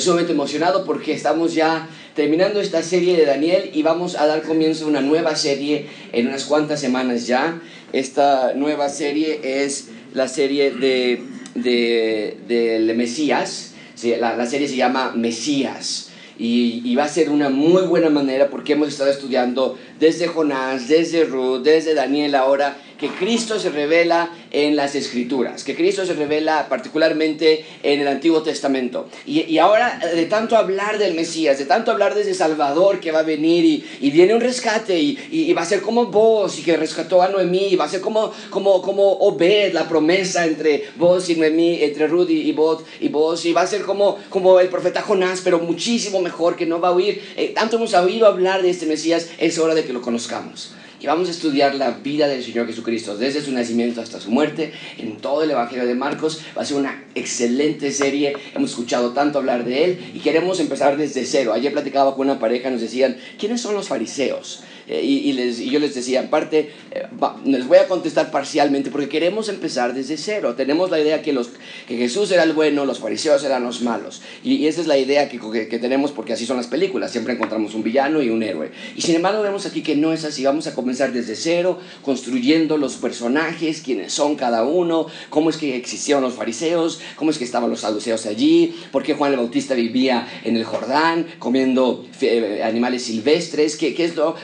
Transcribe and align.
Estoy 0.00 0.12
sumamente 0.12 0.32
emocionado 0.32 0.86
porque 0.86 1.12
estamos 1.12 1.52
ya 1.52 1.86
terminando 2.14 2.58
esta 2.58 2.82
serie 2.82 3.18
de 3.18 3.26
Daniel 3.26 3.68
y 3.74 3.82
vamos 3.82 4.16
a 4.16 4.26
dar 4.26 4.40
comienzo 4.40 4.86
a 4.86 4.88
una 4.88 5.02
nueva 5.02 5.36
serie 5.36 5.88
en 6.14 6.26
unas 6.26 6.44
cuantas 6.44 6.80
semanas 6.80 7.26
ya. 7.26 7.60
Esta 7.92 8.54
nueva 8.54 8.88
serie 8.88 9.40
es 9.42 9.88
la 10.14 10.26
serie 10.26 10.70
de, 10.70 11.22
de, 11.54 12.94
Mesías. 12.96 13.74
La, 14.18 14.38
la 14.38 14.46
serie 14.46 14.68
se 14.68 14.76
llama 14.76 15.12
Mesías. 15.14 16.08
Y, 16.38 16.80
y, 16.82 16.94
va 16.94 17.04
a 17.04 17.08
ser 17.08 17.28
una 17.28 17.50
muy 17.50 17.82
buena 17.82 18.08
manera 18.08 18.48
porque 18.48 18.72
hemos 18.72 18.88
estado 18.88 19.10
estudiando 19.10 19.78
desde 19.98 20.28
Jonás, 20.28 20.88
desde 20.88 21.24
Ruth, 21.24 21.62
desde 21.62 21.92
Daniel 21.92 22.36
ahora 22.36 22.78
que 23.00 23.08
Cristo 23.08 23.58
se 23.58 23.70
revela 23.70 24.30
en 24.50 24.76
las 24.76 24.94
Escrituras, 24.94 25.64
que 25.64 25.74
Cristo 25.74 26.04
se 26.04 26.12
revela 26.12 26.68
particularmente 26.68 27.64
en 27.82 28.00
el 28.00 28.08
Antiguo 28.08 28.42
Testamento. 28.42 29.08
Y, 29.24 29.56
ahora, 29.56 29.98
de 30.14 30.26
tanto 30.26 30.56
hablar 30.56 30.98
del 30.98 31.14
Mesías, 31.14 31.58
de 31.58 31.64
tanto 31.64 31.90
hablar 31.90 32.14
de 32.14 32.22
ese 32.22 32.34
Salvador 32.34 33.00
que 33.00 33.10
va 33.10 33.20
a 33.20 33.22
venir 33.22 33.64
y, 34.00 34.10
viene 34.10 34.34
un 34.34 34.40
rescate 34.42 34.98
y, 34.98 35.52
va 35.54 35.62
a 35.62 35.66
ser 35.66 35.80
como 35.80 36.06
vos 36.06 36.58
y 36.58 36.62
que 36.62 36.76
rescató 36.76 37.22
a 37.22 37.28
Noemí, 37.28 37.68
y 37.70 37.76
va 37.76 37.86
a 37.86 37.88
ser 37.88 38.02
como, 38.02 38.32
como, 38.50 38.82
como 38.82 39.12
Obed, 39.12 39.72
la 39.72 39.88
promesa 39.88 40.44
entre 40.44 40.88
vos 40.96 41.30
y 41.30 41.36
Noemí, 41.36 41.82
entre 41.82 42.06
Ruth 42.06 42.28
y, 42.28 42.52
vos, 42.52 42.82
y 43.00 43.08
vos, 43.08 43.46
y 43.46 43.54
va 43.54 43.62
a 43.62 43.66
ser 43.66 43.82
como, 43.82 44.18
como 44.28 44.60
el 44.60 44.68
profeta 44.68 45.00
Jonás, 45.00 45.40
pero 45.42 45.58
muchísimo 45.58 46.20
mejor, 46.20 46.54
que 46.54 46.66
no 46.66 46.80
va 46.80 46.88
a 46.88 46.92
oír. 46.92 47.22
Eh, 47.36 47.52
tanto 47.54 47.76
hemos 47.76 47.94
oído 47.94 48.26
hablar 48.26 48.60
de 48.60 48.68
este 48.68 48.84
Mesías, 48.84 49.30
es 49.38 49.58
hora 49.58 49.74
de 49.74 49.84
que 49.84 49.94
lo 49.94 50.02
conozcamos 50.02 50.74
y 51.00 51.06
vamos 51.06 51.28
a 51.28 51.30
estudiar 51.30 51.74
la 51.74 51.92
vida 51.92 52.28
del 52.28 52.44
Señor 52.44 52.66
Jesucristo 52.66 53.16
desde 53.16 53.40
su 53.40 53.52
nacimiento 53.52 54.00
hasta 54.02 54.20
su 54.20 54.30
muerte 54.30 54.72
en 54.98 55.16
todo 55.16 55.42
el 55.42 55.50
Evangelio 55.50 55.86
de 55.86 55.94
Marcos. 55.94 56.40
Va 56.56 56.62
a 56.62 56.64
ser 56.64 56.76
una 56.76 57.04
excelente 57.14 57.90
serie, 57.90 58.34
hemos 58.54 58.70
escuchado 58.70 59.12
tanto 59.12 59.38
hablar 59.38 59.64
de 59.64 59.84
él 59.84 60.12
y 60.14 60.20
queremos 60.20 60.60
empezar 60.60 60.96
desde 60.98 61.24
cero. 61.24 61.54
Ayer 61.54 61.72
platicaba 61.72 62.14
con 62.14 62.28
una 62.28 62.38
pareja, 62.38 62.70
nos 62.70 62.82
decían, 62.82 63.16
¿quiénes 63.38 63.62
son 63.62 63.74
los 63.74 63.88
fariseos? 63.88 64.62
Eh, 64.90 65.02
y, 65.04 65.70
yo 65.70 65.78
les 65.78 65.94
decía, 65.94 66.20
en 66.20 66.28
parte, 66.30 66.72
eh, 66.90 67.06
les 67.44 67.68
voy 67.68 67.78
a 67.78 67.86
contestar 67.86 68.32
parcialmente 68.32 68.90
porque 68.90 69.08
queremos 69.08 69.48
empezar 69.48 69.94
desde 69.94 70.16
cero. 70.16 70.54
Tenemos 70.56 70.90
la 70.90 70.98
idea 70.98 71.22
que, 71.22 71.32
los, 71.32 71.50
que 71.86 71.96
Jesús 71.96 72.32
era 72.32 72.42
el 72.42 72.54
bueno, 72.54 72.84
los 72.84 72.98
fariseos 72.98 73.44
eran 73.44 73.62
los 73.62 73.82
malos. 73.82 74.20
Y, 74.42 74.66
esa 74.66 74.80
es 74.80 74.88
la 74.88 74.98
idea 74.98 75.28
que, 75.28 75.38
que, 75.38 75.78
tenemos 75.78 76.10
porque 76.10 76.32
así 76.32 76.44
son 76.44 76.56
las 76.56 76.66
películas. 76.66 77.12
Siempre 77.12 77.34
encontramos 77.34 77.74
un 77.74 77.84
villano 77.84 78.20
y 78.20 78.30
un 78.30 78.42
héroe. 78.42 78.72
Y 78.96 79.02
sin 79.02 79.14
embargo 79.14 79.42
vemos 79.42 79.64
aquí 79.64 79.82
que 79.82 79.94
no 79.94 80.12
es 80.12 80.24
así. 80.24 80.44
Vamos 80.44 80.66
a 80.66 80.74
comenzar 80.74 81.12
desde 81.12 81.36
cero, 81.36 81.78
construyendo 82.02 82.76
los 82.76 82.96
personajes, 82.96 83.82
quiénes 83.82 84.12
son 84.12 84.34
cada 84.34 84.64
uno, 84.64 85.06
cómo 85.28 85.50
es 85.50 85.56
que 85.56 85.76
existieron 85.76 86.24
los 86.24 86.34
fariseos, 86.34 87.00
cómo 87.14 87.30
es 87.30 87.38
que 87.38 87.44
estaban 87.44 87.70
los 87.70 87.80
saduceos 87.80 88.26
allí, 88.26 88.74
por 88.90 89.04
qué 89.04 89.14
Juan 89.14 89.30
el 89.30 89.38
Bautista 89.38 89.74
vivía 89.74 90.26
en 90.42 90.56
el 90.56 90.64
Jordán 90.64 91.26
comiendo 91.38 92.04
eh, 92.20 92.62
animales 92.64 93.04
silvestres, 93.04 93.76
qué, 93.76 93.94
qué 93.94 94.04
es 94.04 94.16
lo 94.16 94.34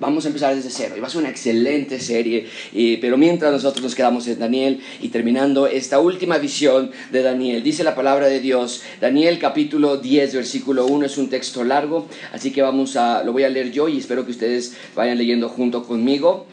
Vamos 0.00 0.24
a 0.24 0.28
empezar 0.28 0.54
desde 0.56 0.70
cero 0.70 0.94
y 0.96 1.00
va 1.00 1.06
a 1.06 1.10
ser 1.10 1.20
una 1.20 1.30
excelente 1.30 2.00
serie. 2.00 2.48
pero 3.00 3.16
mientras 3.16 3.52
nosotros 3.52 3.82
nos 3.82 3.94
quedamos 3.94 4.26
en 4.26 4.40
Daniel 4.40 4.80
y 5.00 5.08
terminando 5.08 5.68
esta 5.68 6.00
última 6.00 6.38
visión 6.38 6.90
de 7.12 7.22
Daniel, 7.22 7.62
dice 7.62 7.84
la 7.84 7.94
palabra 7.94 8.26
de 8.26 8.40
Dios, 8.40 8.82
Daniel 9.00 9.38
capítulo 9.38 9.98
10, 9.98 10.34
versículo 10.34 10.86
1, 10.86 11.06
es 11.06 11.16
un 11.16 11.28
texto 11.30 11.62
largo, 11.62 12.08
así 12.32 12.50
que 12.50 12.60
vamos 12.62 12.96
a, 12.96 13.22
lo 13.22 13.32
voy 13.32 13.44
a 13.44 13.48
leer 13.48 13.70
yo 13.70 13.88
y 13.88 13.98
espero 13.98 14.24
que 14.24 14.32
ustedes 14.32 14.76
vayan 14.96 15.16
leyendo 15.16 15.48
junto 15.48 15.84
conmigo. 15.84 16.46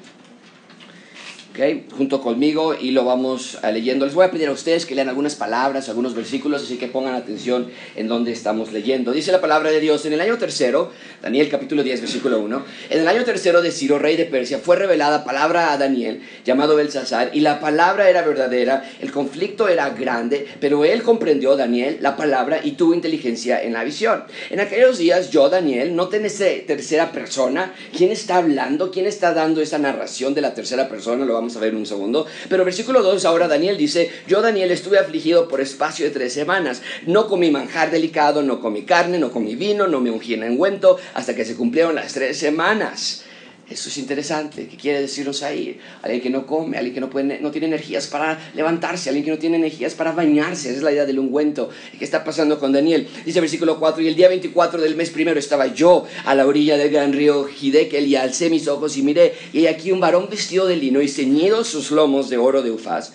Okay, 1.54 1.86
junto 1.98 2.22
conmigo 2.22 2.76
y 2.80 2.92
lo 2.92 3.04
vamos 3.04 3.58
a 3.62 3.72
leyendo. 3.72 4.06
Les 4.06 4.16
voy 4.16 4.24
a 4.24 4.32
pedir 4.32 4.48
a 4.48 4.54
ustedes 4.54 4.86
que 4.86 4.96
lean 4.96 5.10
algunas 5.10 5.36
palabras, 5.36 5.90
algunos 5.90 6.16
versículos, 6.16 6.64
así 6.64 6.78
que 6.78 6.88
pongan 6.88 7.14
atención 7.14 7.68
en 7.98 8.08
donde 8.08 8.32
estamos 8.32 8.72
leyendo. 8.72 9.12
Dice 9.12 9.34
la 9.34 9.42
palabra 9.42 9.70
de 9.70 9.82
Dios 9.82 10.06
en 10.06 10.14
el 10.14 10.22
año 10.22 10.38
tercero, 10.38 10.92
Daniel 11.22 11.50
capítulo 11.50 11.84
10, 11.84 12.00
versículo 12.00 12.40
1, 12.40 12.66
en 12.92 13.02
el 13.02 13.06
año 13.06 13.26
tercero 13.26 13.62
de 13.62 13.72
Ciro, 13.72 14.00
rey 14.00 14.16
de 14.16 14.24
Persia, 14.24 14.60
fue 14.60 14.78
revelada 14.78 15.26
palabra 15.26 15.74
a 15.74 15.78
Daniel, 15.78 16.22
llamado 16.46 16.78
Belsasar, 16.78 17.32
y 17.34 17.42
la 17.42 17.60
palabra 17.60 18.10
era 18.10 18.22
verdadera, 18.22 18.90
el 19.02 19.12
conflicto 19.12 19.68
era 19.68 19.90
grande, 19.90 20.48
pero 20.62 20.86
él 20.86 21.04
comprendió, 21.04 21.58
Daniel, 21.58 21.98
la 22.00 22.16
palabra 22.16 22.62
y 22.64 22.72
tuvo 22.72 22.94
inteligencia 22.94 23.62
en 23.62 23.74
la 23.74 23.84
visión. 23.84 24.24
En 24.52 24.62
aquellos 24.62 25.00
días 25.00 25.32
yo, 25.32 25.50
Daniel, 25.50 25.98
no 25.98 26.08
tenés 26.08 26.38
tercera 26.66 27.12
persona, 27.12 27.74
¿quién 27.94 28.10
está 28.10 28.38
hablando? 28.38 28.90
¿Quién 28.90 29.06
está 29.06 29.34
dando 29.34 29.60
esa 29.60 29.80
narración 29.80 30.34
de 30.34 30.40
la 30.40 30.54
tercera 30.54 30.88
persona? 30.88 31.26
Lo 31.26 31.41
vamos 31.42 31.58
a 31.58 31.60
ver 31.60 31.76
un 31.76 31.88
segundo. 31.88 32.28
Pero 32.50 32.64
versículo 32.64 33.02
2, 33.02 33.26
ahora 33.26 33.48
Daniel 33.48 33.76
dice, 33.76 34.12
yo 34.28 34.42
Daniel 34.42 34.70
estuve 34.70 35.00
afligido 35.00 35.48
por 35.48 35.60
espacio 35.60 36.06
de 36.06 36.12
tres 36.12 36.34
semanas. 36.34 36.84
No 37.08 37.28
comí 37.28 37.50
manjar 37.50 37.90
delicado, 37.90 38.44
no 38.44 38.62
comí 38.62 38.84
carne, 38.84 39.18
no 39.18 39.32
comí 39.32 39.56
vino, 39.56 39.88
no 39.88 40.00
me 40.00 40.12
ungí 40.12 40.36
en 40.36 40.44
ungüento, 40.44 41.00
hasta 41.16 41.36
que 41.36 41.44
se 41.44 41.56
cumplieron 41.56 41.96
las 41.96 42.14
tres 42.14 42.38
semanas. 42.38 43.24
Eso 43.72 43.88
es 43.88 43.98
interesante. 43.98 44.68
¿Qué 44.68 44.76
quiere 44.76 45.00
decirnos 45.00 45.44
ahí? 45.44 45.80
Alguien 46.02 46.22
que 46.22 46.30
no 46.30 46.46
come, 46.46 46.78
alguien 46.78 46.94
que 46.94 47.00
no, 47.00 47.10
puede, 47.10 47.40
no 47.40 47.52
tiene 47.52 47.68
energías 47.68 48.08
para 48.08 48.52
levantarse, 48.54 49.10
alguien 49.10 49.24
que 49.24 49.32
no 49.32 49.38
tiene 49.38 49.56
energías 49.56 49.94
para 49.94 50.12
bañarse. 50.12 50.70
Esa 50.70 50.78
es 50.78 50.84
la 50.84 50.92
idea 50.92 51.06
del 51.06 51.20
ungüento. 51.20 51.70
¿Qué 51.98 52.04
está 52.04 52.26
pasando 52.26 52.60
con 52.60 52.74
Daniel? 52.74 53.08
Dice 53.26 53.40
versículo 53.40 53.80
4, 53.80 54.04
y 54.04 54.08
el 54.10 54.16
día 54.16 54.28
24 54.28 54.82
del 54.82 54.96
mes 54.96 55.10
primero 55.10 55.40
estaba 55.40 55.68
yo 55.68 56.06
a 56.26 56.36
la 56.36 56.46
orilla 56.46 56.78
del 56.78 56.90
gran 56.90 57.14
río 57.14 57.48
Hidekel 57.48 58.08
y 58.08 58.18
alcé 58.18 58.50
mis 58.50 58.68
ojos 58.68 58.98
y 58.98 59.04
miré, 59.04 59.36
y 59.54 59.66
aquí 59.68 59.94
un 59.94 60.02
varón 60.02 60.28
vestido 60.30 60.68
de 60.68 60.76
lino 60.76 61.02
y 61.02 61.08
ceñidos 61.08 61.68
sus 61.70 61.92
lomos 61.92 62.30
de 62.30 62.38
oro 62.38 62.62
de 62.62 62.72
ufaz. 62.72 63.14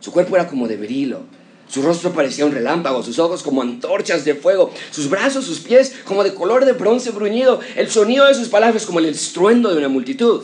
Su 0.00 0.10
cuerpo 0.10 0.36
era 0.36 0.48
como 0.48 0.68
de 0.68 0.76
berilo 0.76 1.37
su 1.68 1.82
rostro 1.82 2.12
parecía 2.12 2.46
un 2.46 2.52
relámpago, 2.52 3.02
sus 3.02 3.18
ojos 3.18 3.42
como 3.42 3.62
antorchas 3.62 4.24
de 4.24 4.34
fuego, 4.34 4.72
sus 4.90 5.10
brazos, 5.10 5.44
sus 5.44 5.60
pies 5.60 5.94
como 6.04 6.24
de 6.24 6.34
color 6.34 6.64
de 6.64 6.72
bronce 6.72 7.10
bruñido, 7.10 7.60
el 7.76 7.90
sonido 7.90 8.26
de 8.26 8.34
sus 8.34 8.48
palabras 8.48 8.86
como 8.86 8.98
el 8.98 9.06
estruendo 9.06 9.70
de 9.70 9.78
una 9.78 9.88
multitud. 9.88 10.42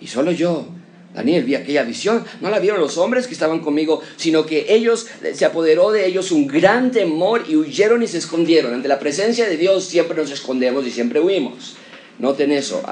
Y 0.00 0.06
solo 0.06 0.30
yo, 0.30 0.66
Daniel, 1.14 1.44
vi 1.44 1.54
aquella 1.54 1.82
visión, 1.82 2.24
no 2.40 2.50
la 2.50 2.58
vieron 2.58 2.78
los 2.78 2.98
hombres 2.98 3.26
que 3.26 3.32
estaban 3.32 3.60
conmigo, 3.60 4.02
sino 4.16 4.44
que 4.44 4.66
ellos, 4.74 5.06
se 5.32 5.44
apoderó 5.46 5.90
de 5.90 6.06
ellos 6.06 6.30
un 6.30 6.46
gran 6.46 6.92
temor 6.92 7.44
y 7.48 7.56
huyeron 7.56 8.02
y 8.02 8.06
se 8.06 8.18
escondieron. 8.18 8.74
Ante 8.74 8.88
la 8.88 8.98
presencia 8.98 9.48
de 9.48 9.56
Dios 9.56 9.84
siempre 9.84 10.16
nos 10.16 10.30
escondemos 10.30 10.86
y 10.86 10.90
siempre 10.90 11.20
huimos. 11.20 11.76
Noten 12.18 12.50
eso, 12.50 12.82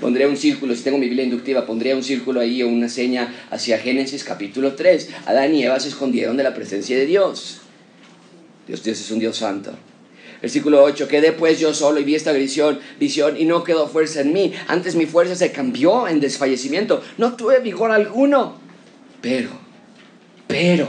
pondré 0.00 0.26
un 0.26 0.38
círculo, 0.38 0.74
si 0.74 0.82
tengo 0.82 0.96
mi 0.96 1.06
Biblia 1.06 1.24
inductiva, 1.24 1.66
pondré 1.66 1.94
un 1.94 2.02
círculo 2.02 2.40
ahí 2.40 2.62
o 2.62 2.68
una 2.68 2.88
seña 2.88 3.46
hacia 3.50 3.78
Génesis 3.78 4.24
capítulo 4.24 4.74
3. 4.74 5.08
Adán 5.26 5.54
y 5.54 5.64
Eva 5.64 5.78
se 5.78 5.88
escondieron 5.88 6.38
de 6.38 6.44
la 6.44 6.54
presencia 6.54 6.96
de 6.96 7.04
Dios. 7.04 7.60
Dios, 8.66 8.82
Dios 8.82 8.98
es 8.98 9.10
un 9.10 9.18
Dios 9.18 9.36
santo. 9.36 9.72
Versículo 10.40 10.82
8, 10.82 11.08
quedé 11.08 11.32
pues 11.32 11.60
yo 11.60 11.74
solo 11.74 12.00
y 12.00 12.04
vi 12.04 12.14
esta 12.14 12.32
visión, 12.32 12.80
visión 12.98 13.38
y 13.38 13.44
no 13.44 13.64
quedó 13.64 13.86
fuerza 13.86 14.22
en 14.22 14.32
mí. 14.32 14.54
Antes 14.68 14.94
mi 14.94 15.04
fuerza 15.04 15.34
se 15.34 15.52
cambió 15.52 16.08
en 16.08 16.18
desfallecimiento. 16.18 17.02
No 17.18 17.36
tuve 17.36 17.60
vigor 17.60 17.90
alguno. 17.90 18.58
Pero, 19.20 19.50
pero, 20.46 20.88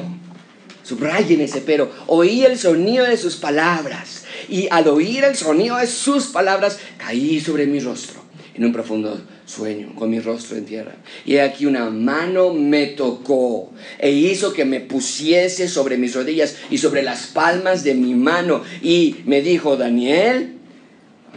subrayen 0.84 1.42
ese 1.42 1.60
pero, 1.60 1.92
oí 2.08 2.46
el 2.46 2.58
sonido 2.58 3.04
de 3.04 3.18
sus 3.18 3.36
palabras 3.36 4.21
y 4.52 4.68
al 4.70 4.88
oír 4.90 5.24
el 5.24 5.36
sonido 5.36 5.78
de 5.78 5.88
sus 5.88 6.28
palabras 6.28 6.78
caí 6.98 7.40
sobre 7.40 7.66
mi 7.66 7.80
rostro 7.80 8.22
en 8.54 8.66
un 8.66 8.74
profundo 8.74 9.20
sueño, 9.46 9.96
con 9.96 10.10
mi 10.10 10.20
rostro 10.20 10.58
en 10.58 10.66
tierra. 10.66 10.92
Y 11.26 11.38
aquí 11.38 11.66
una 11.66 11.90
mano 11.90 12.54
me 12.54 12.88
tocó 12.88 13.72
e 13.98 14.12
hizo 14.12 14.52
que 14.52 14.66
me 14.66 14.82
pusiese 14.82 15.70
sobre 15.70 15.98
mis 15.98 16.14
rodillas 16.14 16.58
y 16.70 16.78
sobre 16.78 17.02
las 17.02 17.28
palmas 17.28 17.86
de 17.86 17.96
mi 17.96 18.14
mano. 18.14 18.62
Y 18.82 19.18
me 19.26 19.42
dijo, 19.42 19.78
Daniel, 19.78 20.58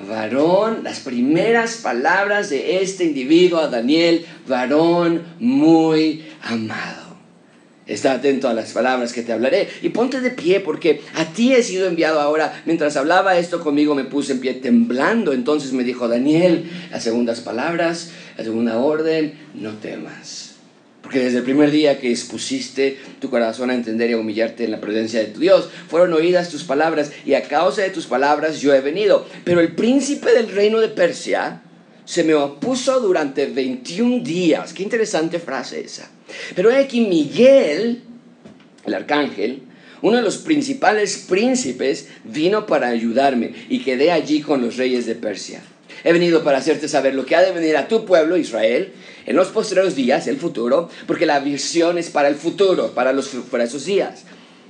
varón, 0.09 0.83
las 0.83 0.99
primeras 1.01 1.77
palabras 1.77 2.51
de 2.51 2.83
este 2.83 3.05
individuo 3.05 3.61
a 3.61 3.69
Daniel, 3.69 4.27
varón 4.49 5.23
muy 5.39 6.25
amado. 6.43 7.04
Está 7.87 8.13
atento 8.13 8.49
a 8.49 8.55
las 8.55 8.73
palabras 8.73 9.13
que 9.13 9.23
te 9.23 9.33
hablaré 9.33 9.69
y 9.83 9.91
ponte 9.91 10.23
de 10.23 10.31
pie 10.31 10.61
porque 10.61 11.03
a 11.15 11.27
ti 11.27 11.53
he 11.53 11.63
sido 11.63 11.87
enviado 11.87 12.19
ahora. 12.19 12.63
Mientras 12.65 12.97
hablaba 12.97 13.37
esto 13.37 13.61
conmigo 13.61 13.95
me 13.95 14.05
puse 14.05 14.33
en 14.33 14.41
pie 14.41 14.55
temblando. 14.55 15.35
Entonces 15.35 15.73
me 15.73 15.85
dijo 15.85 16.09
Daniel, 16.09 16.65
las 16.91 17.03
segundas 17.03 17.41
palabras, 17.41 18.11
la 18.39 18.45
segunda 18.45 18.79
orden, 18.79 19.35
no 19.55 19.73
temas. 19.75 20.55
Porque 21.03 21.23
desde 21.23 21.39
el 21.39 21.45
primer 21.45 21.71
día 21.71 22.01
que 22.01 22.11
expusiste 22.11 22.97
tu 23.21 23.29
corazón 23.29 23.69
a 23.69 23.75
entender 23.75 24.09
y 24.09 24.15
a 24.15 24.19
humillarte 24.19 24.65
en 24.65 24.71
la 24.71 24.81
presencia 24.81 25.21
de 25.21 25.27
tu 25.27 25.41
Dios, 25.41 25.69
fueron 25.91 26.15
oídas 26.15 26.49
tus 26.49 26.65
palabras 26.65 27.13
y 27.27 27.35
a 27.35 27.43
causa 27.43 27.83
de 27.83 27.91
tus 27.91 28.07
palabras 28.07 28.63
yo 28.63 28.73
he 28.73 28.81
venido. 28.81 29.27
Pero 29.45 29.61
el 29.61 29.75
príncipe 29.75 30.33
del 30.33 30.49
reino 30.49 30.81
de 30.81 30.89
Persia 30.89 31.61
se 32.05 32.25
me 32.25 32.35
opuso 32.35 33.01
durante 33.01 33.47
21 33.47 34.23
días. 34.23 34.73
Qué 34.73 34.83
interesante 34.83 35.39
frase 35.39 35.81
esa 35.81 36.11
pero 36.55 36.71
he 36.71 36.77
aquí 36.77 37.01
Miguel, 37.01 38.03
el 38.87 38.95
arcángel, 38.95 39.63
uno 40.03 40.19
de 40.19 40.23
los 40.23 40.39
principales 40.39 41.25
príncipes, 41.29 42.09
vino 42.25 42.67
para 42.67 42.89
ayudarme 42.89 43.55
y 43.69 43.81
quedé 43.81 44.13
allí 44.13 44.41
con 44.41 44.63
los 44.63 44.77
reyes 44.77 45.07
de 45.07 45.15
Persia. 45.15 45.63
He 46.03 46.13
venido 46.13 46.45
para 46.45 46.59
hacerte 46.59 46.89
saber 46.89 47.15
lo 47.15 47.25
que 47.25 47.35
ha 47.35 47.43
de 47.43 47.53
venir 47.53 47.77
a 47.79 47.89
tu 47.89 48.05
pueblo, 48.05 48.37
Israel, 48.37 48.93
en 49.25 49.37
los 49.37 49.49
posteriores 49.49 49.97
días, 49.97 50.27
el 50.27 50.37
futuro, 50.37 50.91
porque 51.07 51.25
la 51.25 51.41
visión 51.41 51.97
es 51.97 52.11
para 52.11 52.29
el 52.29 52.35
futuro, 52.35 52.91
para, 52.95 53.15
los, 53.15 53.29
para 53.51 53.65
esos 53.65 53.87
días. 53.87 54.25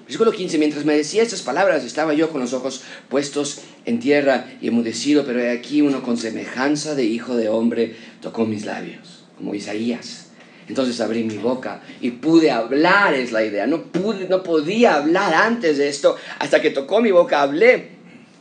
Versículo 0.04 0.32
15, 0.32 0.58
mientras 0.58 0.84
me 0.84 0.94
decía 0.94 1.22
estas 1.22 1.40
palabras, 1.40 1.82
estaba 1.82 2.12
yo 2.12 2.28
con 2.28 2.42
los 2.42 2.52
ojos 2.52 2.82
puestos 3.08 3.60
en 3.86 4.00
tierra 4.00 4.46
y 4.60 4.68
emudecido, 4.68 5.24
pero 5.24 5.40
he 5.40 5.50
aquí 5.50 5.80
uno 5.80 6.02
con 6.02 6.18
semejanza 6.18 6.94
de 6.94 7.04
hijo 7.04 7.36
de 7.36 7.48
hombre 7.48 7.96
tocó 8.20 8.44
mis 8.44 8.66
labios, 8.66 9.24
como 9.38 9.54
Isaías. 9.54 10.26
Entonces 10.68 11.00
abrí 11.00 11.24
mi 11.24 11.38
boca 11.38 11.80
y 12.00 12.10
pude 12.12 12.50
hablar, 12.50 13.14
es 13.14 13.32
la 13.32 13.44
idea. 13.44 13.66
No, 13.66 13.84
pude, 13.84 14.28
no 14.28 14.42
podía 14.42 14.96
hablar 14.96 15.32
antes 15.34 15.78
de 15.78 15.88
esto, 15.88 16.16
hasta 16.38 16.60
que 16.60 16.70
tocó 16.70 17.00
mi 17.00 17.10
boca, 17.10 17.40
hablé. 17.40 17.94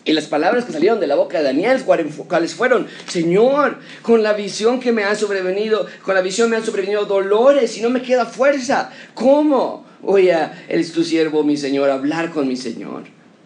Y 0.06 0.12
las 0.12 0.26
palabras 0.26 0.66
que 0.66 0.74
salieron 0.74 1.00
de 1.00 1.08
la 1.08 1.16
boca 1.16 1.38
de 1.38 1.46
Daniel, 1.46 1.82
¿cuáles 1.86 2.56
fueron? 2.56 2.88
Señor, 3.08 3.80
con 4.02 4.22
la 4.22 4.34
visión 4.34 4.82
que 4.82 4.92
me 4.92 5.06
ha 5.06 5.16
sobrevenido, 5.16 5.86
con 6.02 6.14
la 6.14 6.22
visión 6.22 6.50
me 6.50 6.58
han 6.58 6.66
sobrevenido 6.66 7.06
dolores 7.06 7.78
y 7.78 7.82
no 7.82 7.90
me 7.90 8.02
queda 8.02 8.26
fuerza. 8.26 8.92
¿Cómo? 9.14 9.83
Voy 10.04 10.30
a, 10.30 10.66
él 10.70 10.92
tu 10.92 11.04
siervo, 11.04 11.44
mi 11.44 11.58
Señor, 11.58 11.90
hablar 11.90 12.32
con 12.32 12.48
mi 12.48 12.56
Señor. 12.56 13.04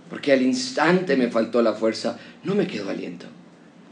Porque 0.10 0.32
al 0.32 0.42
instante 0.42 1.16
me 1.16 1.30
faltó 1.30 1.62
la 1.62 1.74
fuerza, 1.74 2.18
no 2.44 2.56
me 2.56 2.68
quedó 2.68 2.90
aliento. 2.90 3.26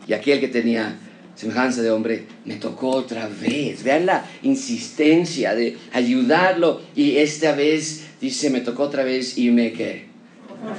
Y 0.07 0.13
aquel 0.13 0.39
que 0.39 0.47
tenía 0.47 0.97
semejanza 1.35 1.81
de 1.81 1.91
hombre 1.91 2.25
me 2.45 2.55
tocó 2.55 2.89
otra 2.89 3.27
vez. 3.27 3.83
Vean 3.83 4.05
la 4.05 4.25
insistencia 4.41 5.53
de 5.55 5.77
ayudarlo. 5.93 6.81
Y 6.95 7.17
esta 7.17 7.53
vez 7.53 8.05
dice, 8.21 8.49
me 8.49 8.61
tocó 8.61 8.83
otra 8.83 9.03
vez 9.03 9.37
y 9.37 9.51
me 9.51 9.73
que 9.73 10.05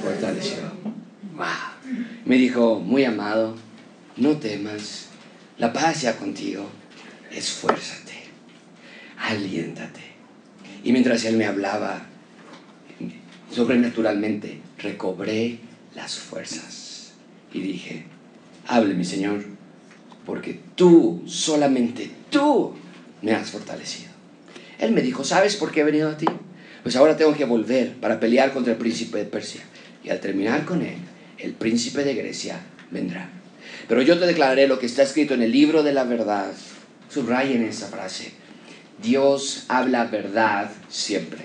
fortaleció. 0.01 0.57
Me 2.25 2.35
dijo, 2.35 2.79
muy 2.79 3.05
amado, 3.05 3.55
no 4.17 4.37
temas, 4.37 5.05
la 5.57 5.71
paz 5.71 6.01
sea 6.01 6.17
contigo, 6.17 6.67
esfuérzate, 7.31 8.15
aliéntate. 9.17 10.16
Y 10.87 10.93
mientras 10.93 11.25
él 11.25 11.35
me 11.35 11.45
hablaba, 11.45 12.01
sobrenaturalmente 13.53 14.61
recobré 14.77 15.59
las 15.93 16.15
fuerzas. 16.15 17.11
Y 17.53 17.59
dije, 17.59 18.05
hable 18.67 18.93
mi 18.93 19.03
Señor, 19.03 19.43
porque 20.25 20.61
tú, 20.75 21.23
solamente 21.25 22.09
tú, 22.29 22.73
me 23.21 23.33
has 23.33 23.51
fortalecido. 23.51 24.11
Él 24.79 24.93
me 24.93 25.01
dijo, 25.01 25.25
¿sabes 25.25 25.57
por 25.57 25.73
qué 25.73 25.81
he 25.81 25.83
venido 25.83 26.09
a 26.09 26.15
ti? 26.15 26.27
Pues 26.83 26.95
ahora 26.95 27.17
tengo 27.17 27.35
que 27.35 27.43
volver 27.43 27.95
para 27.95 28.21
pelear 28.21 28.53
contra 28.53 28.71
el 28.71 28.79
príncipe 28.79 29.17
de 29.17 29.25
Persia. 29.25 29.63
Y 30.05 30.09
al 30.09 30.21
terminar 30.21 30.63
con 30.63 30.81
él, 30.83 30.99
el 31.37 31.51
príncipe 31.51 32.05
de 32.05 32.15
Grecia 32.15 32.61
vendrá. 32.91 33.29
Pero 33.89 34.01
yo 34.03 34.17
te 34.17 34.25
declararé 34.25 34.69
lo 34.69 34.79
que 34.79 34.85
está 34.85 35.03
escrito 35.03 35.33
en 35.33 35.41
el 35.41 35.51
libro 35.51 35.83
de 35.83 35.91
la 35.91 36.05
verdad. 36.05 36.53
Subrayen 37.09 37.65
esa 37.65 37.87
frase 37.87 38.46
Dios 39.01 39.65
habla 39.67 40.05
verdad 40.05 40.71
siempre. 40.89 41.41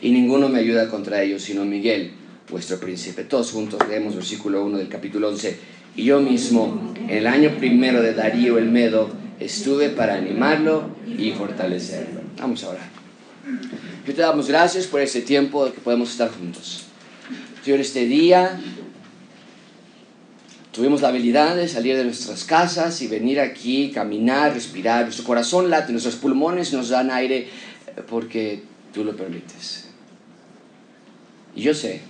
Y 0.00 0.10
ninguno 0.10 0.48
me 0.48 0.58
ayuda 0.58 0.88
contra 0.88 1.22
ellos, 1.22 1.42
sino 1.42 1.64
Miguel, 1.64 2.12
vuestro 2.50 2.78
príncipe. 2.80 3.24
Todos 3.24 3.52
juntos 3.52 3.80
leemos 3.88 4.16
versículo 4.16 4.64
1 4.64 4.78
del 4.78 4.88
capítulo 4.88 5.28
11. 5.28 5.58
Y 5.94 6.04
yo 6.04 6.20
mismo, 6.20 6.92
en 6.96 7.10
el 7.10 7.26
año 7.26 7.56
primero 7.58 8.02
de 8.02 8.14
Darío 8.14 8.58
el 8.58 8.70
Medo, 8.70 9.10
estuve 9.38 9.90
para 9.90 10.14
animarlo 10.14 10.90
y 11.06 11.30
fortalecerlo. 11.32 12.20
Vamos 12.38 12.64
a 12.64 12.70
orar. 12.70 12.90
Yo 14.06 14.14
te 14.14 14.22
damos 14.22 14.48
gracias 14.48 14.86
por 14.86 15.00
este 15.00 15.20
tiempo 15.20 15.64
que 15.66 15.80
podemos 15.80 16.10
estar 16.10 16.30
juntos. 16.30 16.84
Señor, 17.62 17.80
este 17.80 18.06
día 18.06 18.60
Tuvimos 20.72 21.02
la 21.02 21.08
habilidad 21.08 21.54
de 21.54 21.68
salir 21.68 21.96
de 21.96 22.04
nuestras 22.04 22.44
casas 22.44 23.02
y 23.02 23.06
venir 23.06 23.38
aquí, 23.40 23.90
caminar, 23.92 24.54
respirar. 24.54 25.04
Nuestro 25.04 25.26
corazón 25.26 25.68
late, 25.68 25.92
nuestros 25.92 26.16
pulmones 26.16 26.72
nos 26.72 26.88
dan 26.88 27.10
aire 27.10 27.40
eh, 27.40 28.02
porque 28.08 28.62
tú 28.94 29.04
lo 29.04 29.14
permites. 29.14 29.88
Y 31.54 31.60
yo 31.60 31.74
sé 31.74 32.00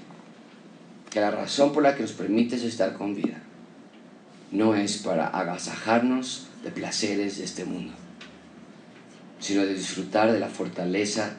que 1.11 1.21
la 1.21 1.33
razón 1.33 1.73
por 1.73 1.83
la 1.83 1.97
que 1.97 2.03
nos 2.03 2.13
permites 2.13 2.63
estar 2.63 2.93
con 2.93 3.17
vida 3.17 3.43
no 4.53 4.77
es 4.77 4.99
para 4.99 5.27
agasajarnos 5.27 6.47
de 6.63 6.71
placeres 6.71 7.39
de 7.39 7.45
este 7.45 7.65
mundo, 7.65 7.95
sino 9.41 9.67
de 9.67 9.75
disfrutar 9.75 10.31
de 10.31 10.39
la 10.39 10.49
fortaleza 10.49 11.35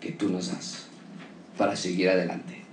que 0.00 0.10
tú 0.10 0.28
nos 0.28 0.48
das 0.48 0.86
para 1.56 1.76
seguir 1.76 2.08
adelante 2.08 2.64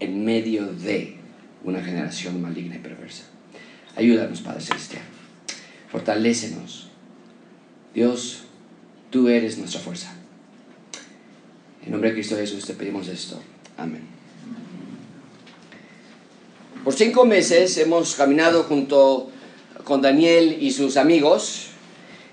en 0.00 0.24
medio 0.24 0.66
de 0.66 1.19
una 1.64 1.82
generación 1.82 2.40
maligna 2.40 2.76
y 2.76 2.78
perversa. 2.78 3.24
Ayúdanos, 3.96 4.40
Padre 4.40 4.60
Celestial. 4.60 5.02
Fortalécenos. 5.90 6.88
Dios, 7.94 8.44
tú 9.10 9.28
eres 9.28 9.58
nuestra 9.58 9.80
fuerza. 9.80 10.14
En 11.84 11.92
nombre 11.92 12.10
de 12.10 12.14
Cristo 12.14 12.36
Jesús 12.36 12.64
te 12.66 12.74
pedimos 12.74 13.08
esto. 13.08 13.40
Amén. 13.76 14.02
Por 16.84 16.94
cinco 16.94 17.24
meses 17.24 17.76
hemos 17.78 18.14
caminado 18.14 18.62
junto 18.64 19.30
con 19.84 20.00
Daniel 20.00 20.56
y 20.60 20.70
sus 20.70 20.96
amigos 20.96 21.69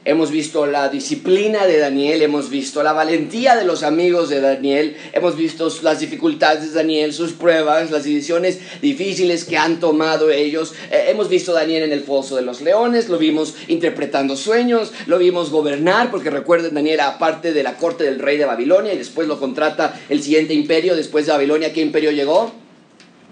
Hemos 0.07 0.31
visto 0.31 0.65
la 0.65 0.87
disciplina 0.87 1.65
de 1.65 1.79
Daniel, 1.79 2.21
hemos 2.21 2.49
visto 2.49 2.81
la 2.81 2.93
valentía 2.93 3.57
de 3.57 3.65
los 3.65 3.83
amigos 3.83 4.29
de 4.29 4.39
Daniel, 4.39 4.95
hemos 5.11 5.35
visto 5.35 5.69
las 5.81 5.99
dificultades 5.99 6.69
de 6.69 6.77
Daniel, 6.77 7.11
sus 7.11 7.33
pruebas, 7.33 7.91
las 7.91 8.05
decisiones 8.05 8.57
difíciles 8.81 9.43
que 9.43 9.57
han 9.57 9.81
tomado 9.81 10.31
ellos. 10.31 10.73
Eh, 10.91 11.07
hemos 11.09 11.27
visto 11.27 11.51
a 11.51 11.55
Daniel 11.59 11.83
en 11.83 11.91
el 11.91 12.03
foso 12.03 12.37
de 12.37 12.41
los 12.41 12.61
leones, 12.61 13.09
lo 13.09 13.17
vimos 13.17 13.55
interpretando 13.67 14.37
sueños, 14.37 14.93
lo 15.07 15.17
vimos 15.17 15.49
gobernar, 15.49 16.09
porque 16.09 16.29
recuerden, 16.29 16.73
Daniel 16.73 17.01
era 17.01 17.19
parte 17.19 17.51
de 17.51 17.63
la 17.63 17.75
corte 17.75 18.05
del 18.05 18.19
rey 18.19 18.37
de 18.37 18.45
Babilonia 18.45 18.93
y 18.93 18.97
después 18.97 19.27
lo 19.27 19.41
contrata 19.41 19.99
el 20.07 20.23
siguiente 20.23 20.53
imperio, 20.53 20.95
después 20.95 21.25
de 21.25 21.33
Babilonia, 21.33 21.73
¿qué 21.73 21.81
imperio 21.81 22.11
llegó? 22.11 22.53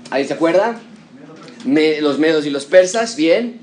¿Ahí 0.10 0.26
se 0.26 0.34
acuerda? 0.34 0.78
los 1.66 2.20
medos 2.20 2.46
y 2.46 2.50
los 2.50 2.66
persas, 2.66 3.16
bien. 3.16 3.62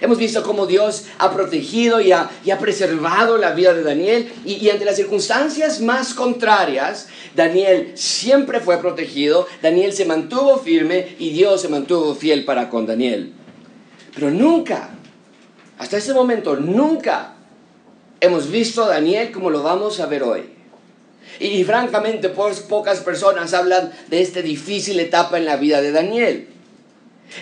Hemos 0.00 0.18
visto 0.18 0.42
cómo 0.42 0.66
Dios 0.66 1.06
ha 1.18 1.32
protegido 1.32 2.00
y 2.00 2.12
ha, 2.12 2.30
preservado 2.58 3.38
la 3.38 3.52
vida 3.52 3.74
de 3.74 3.82
Daniel 3.82 4.32
y, 4.44 4.68
ante 4.68 4.84
las 4.84 4.96
circunstancias 4.96 5.80
más 5.80 6.14
contrarias, 6.14 7.08
Daniel 7.34 7.92
siempre 7.94 8.60
fue 8.60 8.78
protegido, 8.78 9.46
Daniel 9.62 9.92
se 9.92 10.04
mantuvo 10.04 10.58
firme 10.58 11.16
y 11.18 11.30
Dios 11.30 11.62
se 11.62 11.68
mantuvo 11.68 12.14
fiel 12.14 12.44
para 12.44 12.68
con 12.68 12.86
Daniel. 12.86 13.32
Pero 14.14 14.30
nunca, 14.30 14.90
hasta 15.78 15.98
ese 15.98 16.14
momento, 16.14 16.56
nunca 16.56 17.34
hemos 18.20 18.50
visto 18.50 18.84
a 18.84 18.88
Daniel 18.88 19.30
como 19.32 19.50
lo 19.50 19.62
vamos 19.62 20.00
a 20.00 20.06
ver 20.06 20.22
hoy. 20.22 20.56
Y, 21.38 21.64
francamente, 21.64 22.30
pocas 22.30 23.00
personas 23.00 23.52
hablan 23.52 23.92
de 24.08 24.22
esta 24.22 24.40
difícil 24.40 24.98
etapa 25.00 25.36
en 25.38 25.44
la 25.44 25.56
vida 25.56 25.82
de 25.82 25.92
Daniel. 25.92 26.48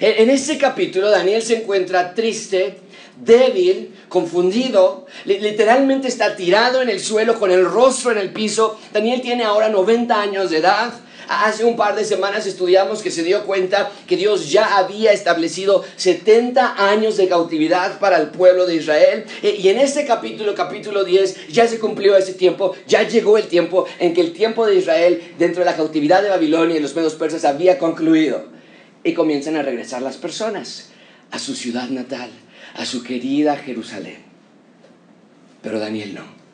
En, 0.01 0.29
este 0.31 0.59
capítulo 0.59 1.11
Daniel 1.11 1.43
se 1.43 1.57
encuentra 1.57 2.15
triste, 2.15 2.79
débil, 3.17 3.95
confundido, 4.09 5.07
literalmente 5.25 6.09
está 6.09 6.35
tirado 6.35 6.83
en 6.83 6.89
el 6.89 7.01
suelo 7.01 7.39
con 7.39 7.51
el 7.51 7.65
rostro 7.65 8.11
en 8.11 8.19
el 8.19 8.33
piso. 8.33 8.79
Daniel 8.93 9.21
tiene 9.21 9.45
ahora 9.45 9.69
90 9.69 10.21
años 10.21 10.51
de 10.51 10.59
edad. 10.59 10.93
Hace 11.29 11.65
un 11.65 11.77
par 11.77 11.95
de 11.95 12.05
semanas 12.05 12.47
estudiamos 12.47 13.03
que 13.03 13.11
se 13.11 13.23
dio 13.23 13.45
cuenta 13.45 13.91
que 14.07 14.17
Dios 14.17 14.51
ya 14.51 14.77
había 14.77 15.13
establecido 15.13 15.83
70 15.97 16.87
años 16.91 17.17
de 17.17 17.29
cautividad 17.29 17.99
para 17.99 18.19
el 18.19 18.29
pueblo 18.29 18.67
de 18.67 18.75
Israel. 18.75 19.25
E, 19.43 19.57
y 19.59 19.69
en 19.69 19.79
este 19.79 20.05
capítulo, 20.05 20.55
capítulo 20.55 21.05
10, 21.05 21.49
ya 21.49 21.67
se 21.67 21.79
cumplió 21.79 22.17
ese 22.17 22.35
tiempo, 22.35 22.75
ya 22.87 23.09
llegó 23.09 23.39
el 23.39 23.47
tiempo 23.47 23.87
en 24.01 24.13
que 24.13 24.21
el 24.21 24.33
tiempo 24.33 24.67
de 24.67 24.75
Israel 24.75 25.35
dentro 25.39 25.61
de 25.61 25.71
la 25.71 25.77
cautividad 25.77 26.23
de 26.23 26.29
Babilonia 26.29 26.77
y 26.77 26.81
los 26.81 26.95
medos 26.95 27.15
persas 27.15 27.45
había 27.45 27.79
concluido 27.79 28.54
y 29.05 29.13
comienzan 29.13 29.57
a 29.57 29.63
regresar 29.63 30.03
las 30.03 30.17
personas 30.17 30.89
a 31.31 31.39
su 31.39 31.55
ciudad 31.55 31.89
natal, 31.91 32.31
a 32.75 32.87
su 32.87 33.03
querida 33.03 33.57
Jerusalén. 33.57 34.19
Pero 35.63 35.79
Daniel 35.79 36.15
no. 36.15 36.45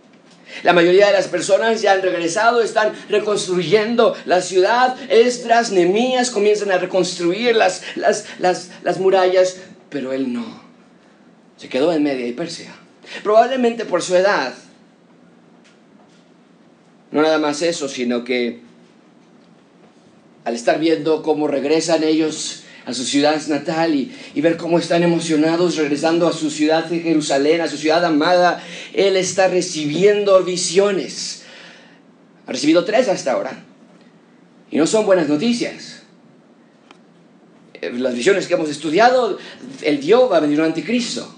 La 0.64 0.72
mayoría 0.72 1.06
de 1.06 1.12
las 1.12 1.28
personas 1.28 1.80
ya 1.80 1.92
han 1.92 2.02
regresado, 2.02 2.60
están 2.60 2.92
reconstruyendo 3.08 4.16
la 4.24 4.42
ciudad. 4.42 4.96
Esdras, 5.10 5.70
Nemías 5.70 6.30
comienzan 6.30 6.72
a 6.72 6.78
reconstruir 6.78 7.54
las, 7.54 7.82
las, 7.94 8.26
las, 8.40 8.70
las 8.82 8.98
murallas, 8.98 9.58
pero 9.88 10.12
él 10.12 10.32
no. 10.32 10.60
Se 11.56 11.68
quedó 11.68 11.92
en 11.92 12.02
Media 12.02 12.26
y 12.26 12.32
Persia. 12.32 12.74
Probablemente 13.22 13.84
por 13.84 14.02
su 14.02 14.16
edad. 14.16 14.54
No 17.12 17.22
nada 17.22 17.38
más 17.38 17.62
eso, 17.62 17.88
sino 17.88 18.24
que 18.24 18.60
al 20.50 20.56
estar 20.56 20.80
viendo 20.80 21.22
cómo 21.22 21.46
regresan 21.46 22.02
ellos 22.02 22.64
a 22.84 22.92
su 22.92 23.04
ciudad 23.04 23.40
natal 23.46 23.94
y, 23.94 24.40
ver 24.40 24.56
cómo 24.56 24.80
están 24.80 25.04
emocionados 25.04 25.76
regresando 25.76 26.26
a 26.26 26.32
su 26.32 26.50
ciudad 26.50 26.86
de 26.86 26.98
Jerusalén, 26.98 27.60
a 27.60 27.68
su 27.68 27.76
ciudad 27.76 28.04
amada, 28.04 28.62
Él 28.92 29.16
está 29.16 29.46
recibiendo 29.46 30.42
visiones. 30.42 31.42
Ha 32.48 32.52
recibido 32.52 32.84
tres 32.84 33.08
hasta 33.08 33.32
ahora. 33.32 33.64
Y 34.72 34.76
no 34.76 34.88
son 34.88 35.06
buenas 35.06 35.28
noticias. 35.28 36.02
Eh, 37.74 37.92
las 37.92 38.14
visiones 38.14 38.48
que 38.48 38.54
hemos 38.54 38.70
estudiado, 38.70 39.38
el 39.82 40.00
Dios 40.00 40.30
va 40.30 40.38
a 40.38 40.40
venir 40.40 40.58
un 40.58 40.66
anticristo. 40.66 41.32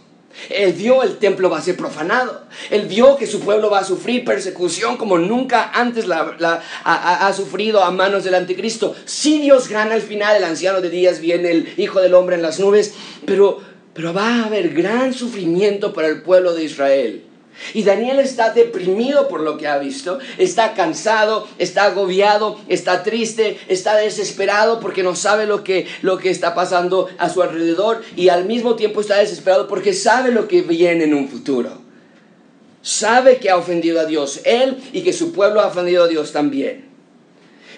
Él 0.48 0.72
vio 0.72 1.02
el 1.02 1.18
templo 1.18 1.50
va 1.50 1.58
a 1.58 1.62
ser 1.62 1.76
profanado. 1.76 2.42
Él 2.70 2.86
vio 2.86 3.16
que 3.16 3.26
su 3.26 3.40
pueblo 3.40 3.70
va 3.70 3.80
a 3.80 3.84
sufrir 3.84 4.24
persecución 4.24 4.96
como 4.96 5.18
nunca 5.18 5.70
antes 5.74 6.06
la, 6.06 6.62
ha, 6.84 7.32
sufrido 7.32 7.82
a 7.82 7.90
manos 7.90 8.24
del 8.24 8.34
anticristo. 8.34 8.94
Si 9.04 9.40
Dios 9.40 9.68
gana 9.68 9.94
al 9.94 10.02
final, 10.02 10.36
el 10.36 10.44
anciano 10.44 10.80
de 10.80 10.90
días 10.90 11.20
viene 11.20 11.50
el 11.50 11.74
Hijo 11.76 12.00
del 12.00 12.14
Hombre 12.14 12.36
en 12.36 12.42
las 12.42 12.60
nubes, 12.60 12.94
pero, 13.26 13.60
pero 13.94 14.12
va 14.12 14.42
a 14.42 14.44
haber 14.46 14.74
gran 14.74 15.12
sufrimiento 15.14 15.92
para 15.92 16.08
el 16.08 16.22
pueblo 16.22 16.54
de 16.54 16.64
Israel. 16.64 17.22
Y 17.74 17.82
Daniel 17.82 18.18
está 18.18 18.50
deprimido 18.50 19.28
por 19.28 19.40
lo 19.40 19.56
que 19.58 19.66
ha 19.66 19.78
visto, 19.78 20.18
está 20.38 20.74
cansado, 20.74 21.48
está 21.58 21.84
agobiado, 21.84 22.58
está 22.68 23.02
triste, 23.02 23.58
está 23.68 23.96
desesperado 23.96 24.80
porque 24.80 25.02
no 25.02 25.14
sabe 25.14 25.46
lo 25.46 25.64
que, 25.64 25.86
lo 26.02 26.18
que 26.18 26.30
está 26.30 26.54
pasando 26.54 27.08
a 27.18 27.28
su 27.28 27.42
alrededor 27.42 28.02
y 28.16 28.28
al 28.28 28.44
mismo 28.44 28.76
tiempo 28.76 29.00
está 29.00 29.18
desesperado 29.18 29.68
porque 29.68 29.92
sabe 29.92 30.32
lo 30.32 30.48
que 30.48 30.62
viene 30.62 31.04
en 31.04 31.14
un 31.14 31.28
futuro. 31.28 31.80
Sabe 32.82 33.38
que 33.38 33.48
ha 33.48 33.56
ofendido 33.56 34.00
a 34.00 34.06
Dios 34.06 34.40
él 34.44 34.82
y 34.92 35.02
que 35.02 35.12
su 35.12 35.32
pueblo 35.32 35.60
ha 35.60 35.68
ofendido 35.68 36.04
a 36.04 36.08
Dios 36.08 36.32
también. 36.32 36.91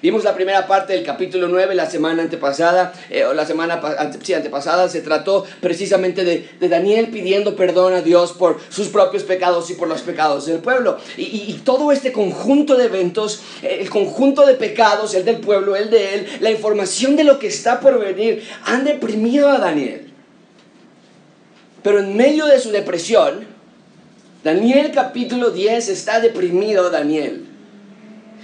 Vimos 0.05 0.23
la 0.23 0.35
primera 0.35 0.67
parte 0.67 0.93
del 0.93 1.03
capítulo 1.03 1.49
9 1.49 1.75
la 1.75 1.89
semana 1.89 2.23
antepasada, 2.23 2.93
eh, 3.09 3.25
o 3.25 3.33
la 3.33 3.47
semana 3.47 3.81
sí, 4.23 4.35
antepasada, 4.35 4.87
se 4.91 5.01
trató 5.01 5.47
precisamente 5.63 6.25
de, 6.25 6.47
de, 6.61 6.69
Daniel 6.69 7.09
pidiendo 7.09 7.57
perdón 7.57 7.95
a 7.95 8.03
Dios 8.03 8.35
por 8.35 8.61
sus 8.69 8.89
propios 8.89 9.23
pecados 9.23 9.71
y 9.71 9.75
por 9.77 9.89
los 9.89 10.03
pecados 10.03 10.45
del 10.45 10.59
pueblo. 10.59 10.99
Y, 11.17 11.23
y, 11.23 11.63
todo 11.65 11.91
este 11.91 12.13
conjunto 12.13 12.77
de 12.77 12.85
eventos, 12.85 13.41
eh, 13.63 13.79
el 13.81 13.89
conjunto 13.89 14.45
de 14.45 14.53
pecados, 14.57 15.15
el 15.15 15.25
del 15.25 15.39
pueblo, 15.39 15.75
el 15.75 15.89
de 15.89 16.17
él, 16.17 16.29
la 16.41 16.51
información 16.51 17.17
de 17.17 17.25
lo 17.25 17.39
que 17.39 17.47
está 17.47 17.81
por 17.81 17.99
venir, 17.99 18.47
han 18.67 18.85
deprimido 18.85 19.49
a 19.49 19.57
Daniel. 19.57 20.13
Pero 21.83 22.01
en 22.01 22.15
medio 22.15 22.45
de 22.45 22.61
su 22.61 22.73
depresión, 22.73 23.47
Daniel 24.43 24.91
capítulo 24.95 25.49
10 25.49 25.89
está 25.89 26.21
deprimido 26.21 26.91
Daniel. 26.91 27.47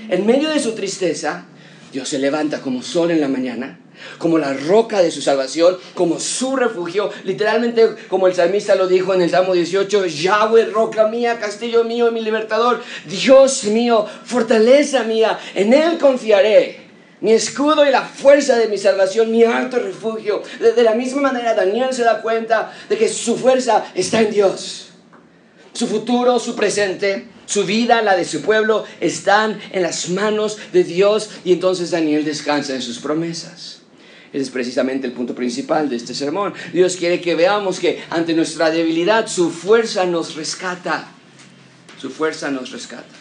En 0.09 0.25
medio 0.25 0.49
de 0.49 0.59
su 0.59 0.73
tristeza, 0.73 1.45
Dios 1.93 2.09
se 2.09 2.19
levanta 2.19 2.61
como 2.61 2.83
sol 2.83 3.11
en 3.11 3.21
la 3.21 3.29
mañana, 3.29 3.79
como 4.19 4.39
la 4.39 4.55
roca 4.55 5.03
de 5.03 5.11
su 5.11 5.21
salvación, 5.21 5.77
como 5.95 6.21
su 6.21 6.57
refugio, 6.57 7.11
literalmente 7.25 7.89
como 8.09 8.27
el 8.27 8.35
salmista 8.35 8.75
lo 8.75 8.87
dijo 8.87 9.13
en 9.15 9.23
el 9.23 9.31
Salmo 9.31 9.55
18, 9.55 10.07
Yahweh, 10.07 10.67
roca 10.67 11.09
mía, 11.09 11.39
castillo 11.39 11.85
mío 11.85 12.09
y 12.09 12.13
mi 12.13 12.21
libertador, 12.21 12.83
Dios 13.07 13.65
mío, 13.65 14.07
fortaleza 14.25 15.03
mía, 15.03 15.39
en 15.55 15.73
Él 15.75 15.99
confiaré. 15.99 16.91
Mi 17.21 17.33
escudo 17.33 17.87
y 17.87 17.91
la 17.91 18.03
fuerza 18.03 18.57
de 18.57 18.69
mi 18.69 18.79
salvación, 18.79 19.31
mi 19.31 19.45
alto 19.45 19.79
refugio. 19.79 20.43
De, 20.59 20.83
la 20.83 20.95
misma 20.95 21.21
manera, 21.21 21.53
Daniel 21.53 21.93
se 21.93 22.03
da 22.03 22.23
cuenta 22.23 22.73
de 22.89 22.97
que 22.97 23.11
su 23.11 23.37
fuerza 23.37 23.85
está 23.95 24.23
en 24.23 24.31
Dios. 24.31 24.90
Su 25.73 25.87
futuro, 25.87 26.39
su 26.39 26.57
presente, 26.57 27.27
su 27.47 27.65
vida, 27.65 28.03
la 28.03 28.17
de 28.17 28.25
su 28.25 28.43
pueblo, 28.43 28.85
están 29.01 29.61
en 29.73 29.83
las 29.83 30.09
manos 30.09 30.59
de 30.73 30.85
Dios 30.85 31.31
y 31.45 31.53
entonces 31.53 31.91
Daniel 31.91 32.25
descansa 32.25 32.75
en 32.75 32.83
sus 32.83 32.99
promesas. 32.99 33.81
Ese 34.33 34.43
es 34.43 34.51
precisamente 34.51 35.07
el 35.07 35.13
punto 35.13 35.35
principal 35.35 35.89
de 35.89 35.97
este 35.97 36.15
sermón. 36.15 36.55
Dios 36.73 36.97
quiere 36.97 37.21
que 37.21 37.35
veamos 37.35 37.81
que 37.81 38.03
ante 38.11 38.33
nuestra 38.35 38.71
debilidad 38.71 39.27
su 39.27 39.51
fuerza 39.51 40.05
nos 40.07 40.37
rescata. 40.37 41.09
Su 42.01 42.11
fuerza 42.11 42.51
nos 42.51 42.71
rescata. 42.71 43.21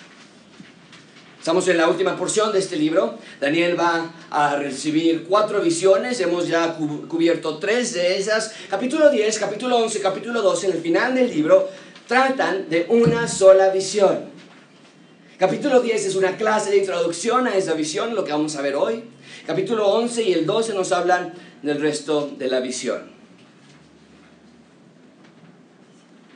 Estamos 1.39 1.67
en 1.69 1.77
la 1.77 1.87
última 1.87 2.15
porción 2.15 2.51
de 2.51 2.59
este 2.59 2.75
libro. 2.75 3.17
Daniel 3.39 3.79
va 3.79 4.13
a 4.29 4.57
recibir 4.57 5.23
cuatro 5.27 5.61
visiones. 5.61 6.19
Hemos 6.19 6.47
ya 6.47 6.75
cubierto 6.75 7.57
tres 7.57 7.93
de 7.93 8.17
esas. 8.17 8.53
Capítulo 8.69 9.09
10, 9.09 9.39
capítulo 9.39 9.77
11, 9.77 10.01
capítulo 10.01 10.41
12. 10.41 10.67
En 10.67 10.73
el 10.73 10.81
final 10.81 11.15
del 11.15 11.29
libro 11.31 11.69
tratan 12.09 12.67
de 12.69 12.87
una 12.89 13.27
sola 13.27 13.69
visión. 13.69 14.31
Capítulo 15.37 15.79
10 15.79 16.07
es 16.07 16.15
una 16.15 16.37
clase 16.37 16.71
de 16.71 16.77
introducción 16.77 17.45
a 17.45 17.55
esa 17.55 17.75
visión, 17.75 18.15
lo 18.15 18.25
que 18.25 18.31
vamos 18.31 18.55
a 18.55 18.63
ver 18.63 18.75
hoy. 18.75 19.03
Capítulo 19.45 19.87
11 19.89 20.23
y 20.23 20.33
el 20.33 20.47
12 20.47 20.73
nos 20.73 20.91
hablan 20.91 21.31
del 21.61 21.79
resto 21.79 22.33
de 22.35 22.47
la 22.47 22.61
visión. 22.61 23.03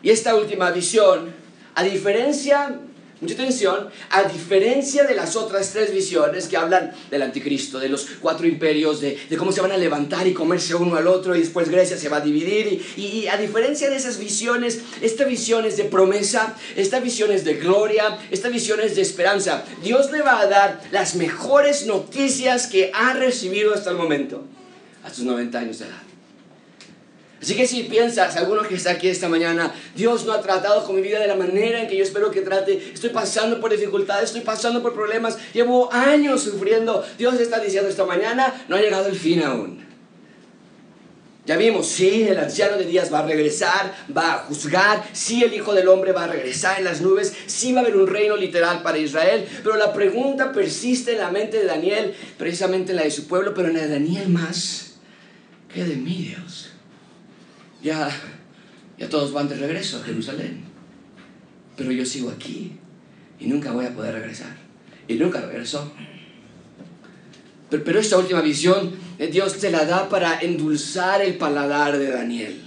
Y 0.04 0.12
esta 0.12 0.36
última 0.36 0.70
visión, 0.70 1.34
a 1.74 1.82
diferencia 1.82 2.80
Mucha 3.24 3.36
atención, 3.36 3.88
a 4.10 4.24
diferencia 4.24 5.06
de 5.06 5.16
las 5.16 5.38
otras 5.38 5.72
tres 5.72 5.94
visiones 5.94 6.50
que 6.50 6.58
hablan 6.58 6.92
del 7.10 7.22
anticristo, 7.22 7.80
de 7.80 7.88
los 7.88 8.06
cuatro 8.20 8.46
imperios, 8.46 9.00
de, 9.00 9.18
cómo 9.38 9.54
se 9.54 9.62
van 9.62 9.72
a 9.72 9.78
levantar 9.78 10.28
y 10.28 10.34
comerse 10.34 10.76
uno 10.76 10.98
al 10.98 11.08
otro 11.08 11.34
y 11.34 11.40
después 11.40 11.70
Grecia 11.70 11.98
se 11.98 12.10
va 12.10 12.18
a 12.18 12.20
dividir. 12.20 12.86
Y, 12.98 13.02
y, 13.02 13.28
a 13.30 13.38
diferencia 13.38 13.90
de 13.90 13.96
esas 13.96 14.20
visiones, 14.20 14.82
esta 15.02 15.24
visión 15.24 15.64
es 15.64 15.78
de 15.78 15.86
promesa, 15.86 16.54
esta 16.76 17.00
visión 17.00 17.32
es 17.32 17.46
de 17.46 17.54
gloria, 17.54 18.20
esta 18.30 18.50
visión 18.50 18.82
es 18.82 18.98
de 18.98 19.04
esperanza. 19.04 19.64
Dios 19.82 20.12
le 20.12 20.22
va 20.22 20.42
a 20.42 20.48
dar 20.48 20.82
las 20.92 21.16
mejores 21.16 21.86
noticias 21.86 22.68
que 22.68 22.92
ha 22.94 23.14
recibido 23.14 23.74
hasta 23.74 23.92
el 23.92 23.96
momento, 23.96 24.44
a 25.06 25.14
sus 25.14 25.24
90 25.24 25.60
años 25.60 25.80
de 25.80 25.86
edad. 25.86 26.13
Así 27.44 27.56
que 27.56 27.68
si 27.68 27.84
piensas, 27.84 28.38
alguno 28.38 28.64
que 28.64 28.76
está 28.76 28.92
aquí 28.92 29.10
esta 29.10 29.28
mañana, 29.28 29.76
Dios 29.98 30.26
no 30.26 30.32
ha 30.32 30.40
tratado 30.40 30.86
con 30.86 30.96
mi 30.96 31.02
vida 31.02 31.20
de 31.20 31.28
la 31.28 31.36
manera 31.36 31.82
en 31.82 31.90
que 31.90 31.98
yo 31.98 32.04
espero 32.04 32.32
que 32.32 32.40
trate, 32.40 32.92
estoy 32.94 33.10
pasando 33.10 33.60
por 33.60 33.70
dificultades, 33.70 34.30
estoy 34.30 34.44
pasando 34.44 34.82
por 34.82 34.94
problemas, 34.94 35.38
llevo 35.54 35.92
años 35.92 36.42
sufriendo, 36.42 37.06
Dios 37.18 37.38
está 37.42 37.60
diciendo 37.60 37.90
esta 37.90 38.06
mañana, 38.06 38.64
no 38.70 38.78
ha 38.78 38.82
llegado 38.82 39.10
el 39.10 39.16
fin 39.18 39.44
aún. 39.44 39.86
Ya 41.46 41.58
vimos, 41.58 41.86
sí, 41.88 42.24
el 42.24 42.40
anciano 42.40 42.78
de 42.78 42.86
días 42.86 43.12
va 43.14 43.20
a 43.20 43.28
regresar, 43.28 43.94
va 44.16 44.36
a 44.36 44.38
juzgar, 44.46 45.04
sí, 45.12 45.44
el 45.44 45.54
Hijo 45.54 45.74
del 45.74 45.90
Hombre 45.90 46.14
va 46.14 46.24
a 46.24 46.28
regresar 46.28 46.78
en 46.78 46.86
las 46.86 47.02
nubes, 47.02 47.34
sí 47.48 47.74
va 47.74 47.82
a 47.82 47.84
haber 47.84 47.98
un 47.98 48.08
reino 48.08 48.38
literal 48.38 48.82
para 48.84 49.00
Israel, 49.00 49.46
pero 49.62 49.76
la 49.76 49.92
pregunta 49.92 50.54
persiste 50.54 51.12
en 51.12 51.18
la 51.18 51.30
mente 51.30 51.60
de 51.60 51.66
Daniel, 51.66 52.16
precisamente 52.38 52.92
en 52.92 52.96
la 52.96 53.04
de 53.04 53.12
su 53.12 53.28
pueblo, 53.28 53.54
pero 53.54 53.68
en 53.68 53.74
la 53.74 53.82
de 53.82 53.90
Daniel 53.90 54.30
más 54.30 54.94
que 55.68 55.84
de 55.84 55.98
mí, 55.98 56.30
Dios 56.30 56.73
ya, 57.84 58.10
ya 58.98 59.10
todos 59.10 59.32
van 59.34 59.50
de 59.50 59.56
regreso 59.56 59.98
a 59.98 60.04
Jerusalén. 60.04 60.64
Pero 61.76 61.92
yo 61.92 62.06
sigo 62.06 62.30
aquí 62.30 62.74
y 63.40 63.48
nunca 63.48 63.72
voy 63.72 63.86
a 63.86 63.94
poder 63.94 64.14
regresar. 64.14 64.56
Y 65.08 65.16
nunca 65.16 65.42
regresó. 65.42 65.92
Pero, 67.70 67.84
pero 67.84 68.00
esta 68.00 68.18
última 68.18 68.42
visión 68.42 68.94
eh, 69.20 69.28
Dios 69.28 69.58
te 69.60 69.70
la 69.70 69.86
da 69.86 70.10
para 70.10 70.40
endulzar 70.40 71.22
el 71.22 71.36
paladar 71.36 71.98
de 71.98 72.10
Daniel. 72.10 72.62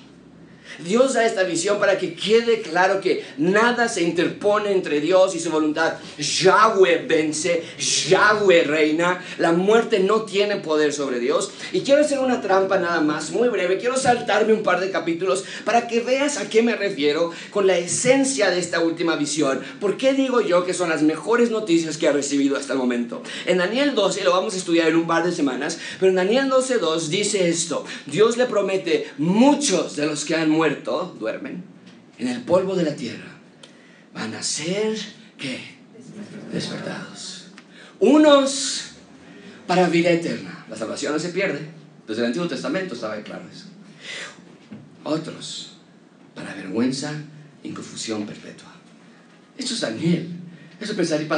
Dios 0.78 1.14
da 1.14 1.24
esta 1.24 1.42
visión 1.42 1.78
para 1.78 1.98
que 1.98 2.14
quede 2.14 2.60
claro 2.60 3.00
que 3.00 3.24
nada 3.38 3.88
se 3.88 4.02
interpone 4.02 4.72
entre 4.72 5.00
Dios 5.00 5.34
y 5.34 5.40
su 5.40 5.50
voluntad. 5.50 5.94
Yahweh 6.18 7.06
vence, 7.08 7.62
Yahweh 7.78 8.64
reina, 8.64 9.22
la 9.38 9.52
muerte 9.52 10.00
no 10.00 10.22
tiene 10.22 10.56
poder 10.56 10.92
sobre 10.92 11.18
Dios. 11.18 11.52
Y 11.72 11.80
quiero 11.80 12.02
hacer 12.02 12.18
una 12.18 12.40
trampa 12.40 12.78
nada 12.78 13.00
más, 13.00 13.30
muy 13.30 13.48
breve, 13.48 13.78
quiero 13.78 13.96
saltarme 13.96 14.52
un 14.52 14.62
par 14.62 14.80
de 14.80 14.90
capítulos 14.90 15.44
para 15.64 15.88
que 15.88 16.00
veas 16.00 16.36
a 16.38 16.48
qué 16.48 16.62
me 16.62 16.76
refiero 16.76 17.30
con 17.50 17.66
la 17.66 17.78
esencia 17.78 18.50
de 18.50 18.58
esta 18.58 18.80
última 18.80 19.16
visión. 19.16 19.60
¿Por 19.80 19.96
qué 19.96 20.12
digo 20.12 20.40
yo 20.40 20.64
que 20.64 20.74
son 20.74 20.90
las 20.90 21.02
mejores 21.02 21.50
noticias 21.50 21.96
que 21.96 22.08
ha 22.08 22.12
recibido 22.12 22.56
hasta 22.56 22.74
el 22.74 22.78
momento? 22.78 23.22
En 23.46 23.58
Daniel 23.58 23.94
12, 23.94 24.24
lo 24.24 24.32
vamos 24.32 24.54
a 24.54 24.58
estudiar 24.58 24.88
en 24.88 24.96
un 24.96 25.06
par 25.06 25.24
de 25.24 25.32
semanas, 25.32 25.78
pero 25.98 26.10
en 26.10 26.16
Daniel 26.16 26.50
12.2 26.50 27.08
dice 27.08 27.48
esto, 27.48 27.84
Dios 28.06 28.36
le 28.36 28.46
promete 28.46 29.10
muchos 29.18 29.96
de 29.96 30.06
los 30.06 30.24
que 30.24 30.34
han 30.34 30.50
muerto 30.50 30.65
duermen, 31.18 31.64
en 32.18 32.28
el 32.28 32.42
polvo 32.42 32.74
de 32.74 32.84
la 32.84 32.96
tierra, 32.96 33.38
van 34.14 34.34
a 34.34 34.42
ser, 34.42 34.96
¿qué? 35.38 35.60
Despertados. 36.52 37.48
Unos 38.00 38.92
para 39.66 39.88
vida 39.88 40.10
eterna. 40.10 40.64
La 40.68 40.76
salvación 40.76 41.12
no 41.12 41.18
se 41.18 41.30
pierde. 41.30 41.60
Desde 42.06 42.22
el 42.22 42.26
Antiguo 42.26 42.48
Testamento 42.48 42.94
estaba 42.94 43.16
claro 43.22 43.44
eso. 43.52 43.66
Otros 45.04 45.72
para 46.34 46.54
vergüenza 46.54 47.12
y 47.62 47.70
confusión 47.70 48.26
perpetua. 48.26 48.72
Esto 49.56 49.74
es 49.74 49.80
Daniel. 49.80 50.28
Eso 50.80 50.94
pensaría, 50.94 51.28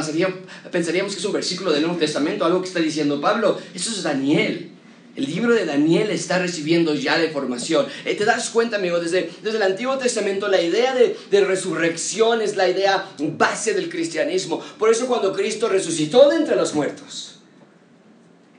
pensaríamos 0.69 1.13
que 1.13 1.19
es 1.19 1.25
un 1.25 1.31
versículo 1.31 1.71
del 1.71 1.83
Nuevo 1.83 1.97
Testamento, 1.97 2.43
algo 2.45 2.61
que 2.61 2.67
está 2.67 2.79
diciendo 2.79 3.21
Pablo. 3.21 3.59
Eso 3.73 3.91
es 3.91 4.03
Daniel. 4.03 4.71
El 5.19 5.25
libro 5.25 5.53
de 5.53 5.65
Daniel 5.65 6.11
está 6.11 6.39
recibiendo 6.39 6.95
ya 6.95 7.17
la 7.17 7.25
información. 7.25 7.85
Eh, 8.05 8.15
¿Te 8.15 8.23
das 8.23 8.49
cuenta, 8.51 8.77
amigo? 8.77 9.01
Desde, 9.01 9.29
desde 9.43 9.57
el 9.57 9.63
Antiguo 9.63 9.97
Testamento 9.97 10.47
la 10.47 10.61
idea 10.61 10.95
de, 10.95 11.17
de, 11.29 11.41
resurrección 11.43 12.41
es 12.41 12.55
la 12.55 12.69
idea 12.69 13.05
base 13.17 13.73
del 13.73 13.89
cristianismo. 13.89 14.63
Por 14.77 14.89
eso 14.89 15.07
cuando 15.07 15.33
Cristo 15.33 15.67
resucitó 15.67 16.29
de 16.29 16.37
entre 16.37 16.55
los 16.55 16.73
muertos, 16.73 17.39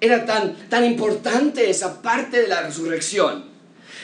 era 0.03 0.27
tan, 0.27 0.55
tan 0.69 0.85
importante 0.85 1.71
esa 1.71 2.03
parte 2.03 2.43
de 2.43 2.49
la 2.49 2.61
resurrección. 2.61 3.49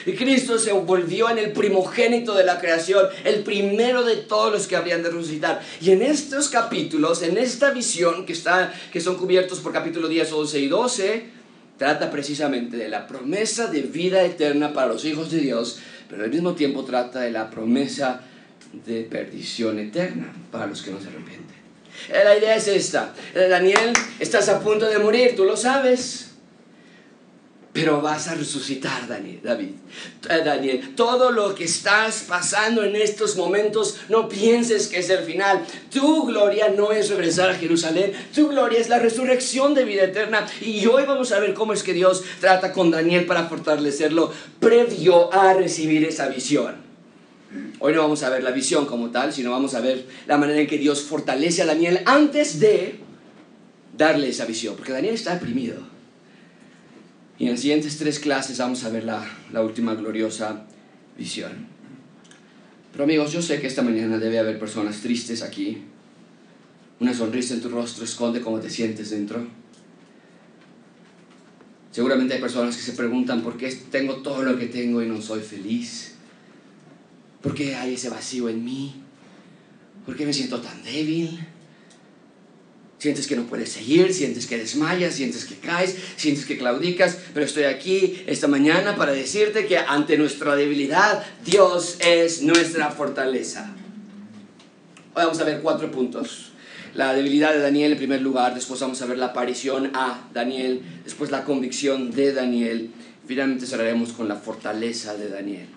Y 0.07 0.13
Cristo 0.13 0.57
se 0.57 0.71
volvió 0.71 1.29
en 1.29 1.37
el 1.37 1.51
primogénito 1.51 2.33
de 2.33 2.43
la 2.43 2.59
creación, 2.59 3.05
el 3.23 3.43
primero 3.43 4.03
de 4.03 4.15
todos 4.15 4.51
los 4.51 4.65
que 4.65 4.75
habrían 4.75 5.03
de 5.03 5.11
resucitar. 5.11 5.61
Y 5.79 5.91
en 5.91 6.01
estos 6.01 6.49
capítulos, 6.49 7.21
en 7.21 7.37
esta 7.37 7.69
visión 7.69 8.25
que, 8.25 8.33
está, 8.33 8.73
que 8.91 8.99
son 8.99 9.15
cubiertos 9.15 9.59
por 9.59 9.73
capítulo 9.73 10.07
10, 10.07 10.31
11 10.31 10.59
y 10.59 10.67
12, 10.67 11.36
trata 11.77 12.09
precisamente 12.11 12.77
de 12.77 12.89
la 12.89 13.07
promesa 13.07 13.67
de 13.67 13.81
vida 13.81 14.23
eterna 14.23 14.73
para 14.73 14.87
los 14.87 15.05
hijos 15.05 15.31
de 15.31 15.39
Dios 15.39 15.79
pero 16.09 16.23
al 16.23 16.29
mismo 16.29 16.53
tiempo 16.53 16.83
trata 16.83 17.21
de 17.21 17.31
la 17.31 17.49
promesa 17.49 18.21
de 18.85 19.03
perdición 19.03 19.79
eterna 19.79 20.33
para 20.51 20.67
los 20.67 20.81
que 20.81 20.91
no 20.91 20.99
se 20.99 21.07
arrepienten. 21.07 21.57
Eh, 22.09 22.21
la 22.23 22.37
idea 22.37 22.55
es 22.55 22.67
esta. 22.67 23.13
Eh, 23.33 23.47
Daniel, 23.49 23.93
estás 24.19 24.49
a 24.49 24.59
punto 24.59 24.87
de 24.87 24.99
morir, 24.99 25.35
tú 25.35 25.43
lo 25.45 25.57
sabes. 25.57 26.26
Pero 27.77 28.01
vas 28.01 28.27
a 28.27 28.33
resucitar, 28.33 29.07
Daniel, 29.07 29.39
David. 29.43 29.69
Eh, 30.27 30.41
Daniel, 30.43 30.95
todo 30.95 31.29
lo 31.29 31.53
que 31.53 31.65
estás 31.65 32.25
pasando 32.27 32.83
en 32.83 32.95
estos 32.95 33.35
momentos, 33.35 33.99
no 34.09 34.27
pienses 34.27 34.87
que 34.87 34.97
es 34.97 35.11
el 35.11 35.23
final. 35.23 35.63
Tu 35.93 36.25
gloria 36.25 36.69
no 36.69 36.91
es 36.91 37.11
regresar 37.11 37.51
a 37.51 37.53
Jerusalén. 37.53 38.13
Tu 38.33 38.47
gloria 38.47 38.79
es 38.79 38.89
la 38.89 38.97
resurrección 38.97 39.75
de 39.75 39.85
vida 39.85 40.05
eterna. 40.05 40.47
Y 40.59 40.87
hoy 40.87 41.03
vamos 41.05 41.31
a 41.31 41.39
ver 41.39 41.53
cómo 41.53 41.71
es 41.71 41.83
que 41.83 41.93
Dios 41.93 42.23
trata 42.41 42.73
con 42.73 42.89
Daniel 42.89 43.27
para 43.27 43.47
fortalecerlo 43.47 44.33
previo 44.59 45.31
a 45.31 45.53
recibir 45.53 46.03
esa 46.03 46.29
visión. 46.29 46.77
Hoy 47.77 47.93
no 47.93 48.01
vamos 48.01 48.23
a 48.23 48.31
ver 48.31 48.41
la 48.41 48.49
visión 48.49 48.87
como 48.87 49.11
tal, 49.11 49.31
sino 49.31 49.51
vamos 49.51 49.75
a 49.75 49.81
ver 49.81 50.03
la 50.25 50.39
manera 50.39 50.59
en 50.61 50.65
que 50.65 50.79
Dios 50.79 51.03
fortalece 51.03 51.61
a 51.61 51.67
Daniel 51.67 52.01
antes 52.05 52.59
de 52.59 52.95
darle 53.95 54.29
esa 54.29 54.45
visión, 54.45 54.75
porque 54.75 54.93
Daniel 54.93 55.13
está 55.13 55.35
deprimido. 55.35 55.96
Y 57.39 57.45
en 57.45 57.51
las 57.51 57.59
siguientes 57.59 57.97
tres 57.97 58.19
clases 58.19 58.57
vamos 58.57 58.83
a 58.83 58.89
ver 58.89 59.03
la, 59.03 59.61
última 59.61 59.93
gloriosa 59.93 60.65
visión. 61.17 61.67
Pero 62.91 63.03
amigos, 63.03 63.31
yo 63.31 63.41
sé 63.41 63.61
que 63.61 63.67
esta 63.67 63.83
mañana 63.83 64.17
debe 64.17 64.39
haber 64.39 64.57
personas 64.57 65.01
tristes 65.01 65.43
aquí. 65.43 65.83
Una 66.99 67.13
sonrisa 67.13 67.53
en 67.53 67.61
tu 67.61 67.69
rostro 67.69 68.05
esconde 68.05 68.41
cómo 68.41 68.59
te 68.59 68.71
sientes 68.71 69.11
dentro. 69.11 69.45
Seguramente 71.91 72.33
hay 72.33 72.41
personas 72.41 72.75
que 72.75 72.81
se 72.81 72.93
preguntan 72.93 73.41
por 73.41 73.55
qué 73.57 73.69
tengo 73.91 74.17
todo 74.17 74.41
lo 74.41 74.57
que 74.57 74.65
tengo 74.65 75.03
y 75.03 75.07
no 75.07 75.21
soy 75.21 75.41
feliz. 75.41 76.15
¿Por 77.41 77.53
qué 77.53 77.75
hay 77.75 77.93
ese 77.93 78.09
vacío 78.09 78.49
en 78.49 78.65
mí? 78.65 78.95
¿Por 80.05 80.15
qué 80.15 80.25
me 80.25 80.33
siento 80.33 80.59
tan 80.59 80.83
débil? 80.83 81.39
Sientes 82.99 83.27
que 83.27 83.35
no 83.35 83.43
puedes 83.43 83.71
seguir, 83.71 84.11
sientes 84.11 84.47
que 84.47 84.57
desmayas, 84.57 85.13
sientes 85.13 85.45
que 85.45 85.55
caes, 85.55 85.95
sientes 86.15 86.45
que 86.45 86.57
claudicas, 86.57 87.19
pero 87.31 87.45
estoy 87.45 87.65
aquí 87.65 88.23
esta 88.25 88.47
mañana 88.47 88.95
para 88.95 89.11
decirte 89.11 89.67
que 89.67 89.77
ante 89.77 90.17
nuestra 90.17 90.55
debilidad 90.55 91.23
Dios 91.45 91.97
es 91.99 92.41
nuestra 92.41 92.89
fortaleza. 92.89 93.71
Hoy 95.13 95.23
vamos 95.23 95.39
a 95.39 95.43
ver 95.43 95.61
cuatro 95.61 95.91
puntos. 95.91 96.51
La 96.95 97.13
debilidad 97.13 97.53
de 97.53 97.59
Daniel 97.59 97.91
en 97.91 97.97
primer 97.99 98.21
lugar, 98.21 98.55
después 98.55 98.79
vamos 98.79 98.99
a 99.03 99.05
ver 99.05 99.19
la 99.19 99.27
aparición 99.27 99.91
a 99.93 100.27
Daniel, 100.33 100.81
después 101.03 101.29
la 101.29 101.43
convicción 101.43 102.09
de 102.09 102.33
Daniel, 102.33 102.89
finalmente 103.27 103.67
cerraremos 103.67 104.11
con 104.13 104.27
la 104.27 104.37
fortaleza 104.37 105.15
de 105.15 105.29
Daniel. 105.29 105.67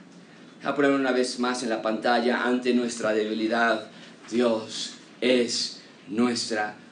A 0.65 0.75
poner 0.75 0.93
una 0.93 1.13
vez 1.13 1.39
más 1.39 1.63
en 1.63 1.69
la 1.69 1.83
pantalla, 1.83 2.45
ante 2.45 2.73
nuestra 2.73 3.13
debilidad, 3.13 3.91
Dios 4.31 4.95
es 5.21 5.81
nuestra 6.09 6.59
fortaleza. 6.59 6.90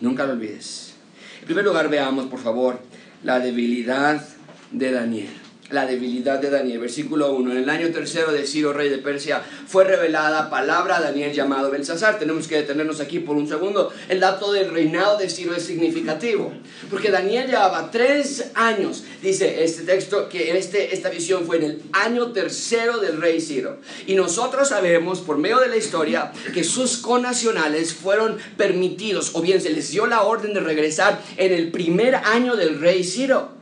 Nunca 0.00 0.26
lo 0.26 0.32
olvides. 0.32 0.94
En 1.40 1.46
primer 1.46 1.64
lugar, 1.64 1.88
veamos, 1.88 2.26
por 2.26 2.40
favor, 2.40 2.80
la 3.22 3.38
debilidad 3.38 4.26
de 4.70 4.90
Daniel 4.90 5.41
la 5.72 5.86
debilidad 5.86 6.38
de 6.38 6.50
Daniel. 6.50 6.78
Versículo 6.78 7.32
1. 7.32 7.52
En 7.52 7.58
el 7.58 7.70
año 7.70 7.90
tercero 7.90 8.32
de 8.32 8.46
Ciro, 8.46 8.72
rey 8.72 8.88
de 8.88 8.98
Persia, 8.98 9.42
fue 9.66 9.84
revelada 9.84 10.50
palabra 10.50 10.98
a 10.98 11.00
Daniel 11.00 11.32
llamado 11.32 11.70
Belsasar. 11.70 12.18
Tenemos 12.18 12.46
que 12.46 12.56
detenernos 12.56 13.00
aquí 13.00 13.18
por 13.18 13.36
un 13.36 13.48
segundo. 13.48 13.92
El 14.08 14.20
dato 14.20 14.52
del 14.52 14.70
reinado 14.70 15.18
de 15.18 15.28
Ciro 15.28 15.54
es 15.54 15.64
significativo, 15.64 16.52
porque 16.90 17.10
Daniel 17.10 17.46
llevaba 17.46 17.90
tres 17.90 18.50
años, 18.54 19.04
dice 19.22 19.64
este 19.64 19.82
texto, 19.82 20.28
que 20.28 20.56
este, 20.56 20.94
esta 20.94 21.08
visión 21.08 21.46
fue 21.46 21.56
en 21.56 21.62
el 21.62 21.82
año 21.92 22.32
tercero 22.32 22.98
del 22.98 23.20
rey 23.20 23.40
Ciro. 23.40 23.78
Y 24.06 24.14
nosotros 24.14 24.68
sabemos, 24.68 25.20
por 25.20 25.38
medio 25.38 25.58
de 25.58 25.68
la 25.68 25.76
historia, 25.76 26.32
que 26.52 26.64
sus 26.64 26.98
conacionales 26.98 27.94
fueron 27.94 28.36
permitidos, 28.56 29.30
o 29.34 29.40
bien 29.40 29.60
se 29.60 29.70
les 29.70 29.90
dio 29.90 30.06
la 30.06 30.22
orden 30.22 30.54
de 30.54 30.60
regresar 30.60 31.20
en 31.36 31.52
el 31.52 31.70
primer 31.70 32.16
año 32.16 32.56
del 32.56 32.80
rey 32.80 33.04
Ciro 33.04 33.61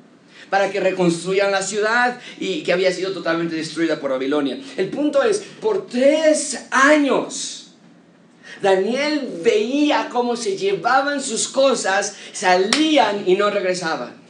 para 0.50 0.70
que 0.70 0.80
reconstruyan 0.80 1.52
la 1.52 1.62
ciudad 1.62 2.20
y 2.38 2.62
que 2.62 2.72
había 2.72 2.92
sido 2.92 3.12
totalmente 3.12 3.54
destruida 3.54 4.00
por 4.00 4.10
Babilonia. 4.10 4.60
El 4.76 4.88
punto 4.88 5.22
es, 5.22 5.38
por 5.60 5.86
tres 5.86 6.66
años, 6.70 7.68
Daniel 8.60 9.40
veía 9.42 10.08
cómo 10.10 10.36
se 10.36 10.56
llevaban 10.56 11.22
sus 11.22 11.48
cosas, 11.48 12.16
salían 12.32 13.24
y 13.26 13.36
no 13.36 13.50
regresaban. 13.50 14.20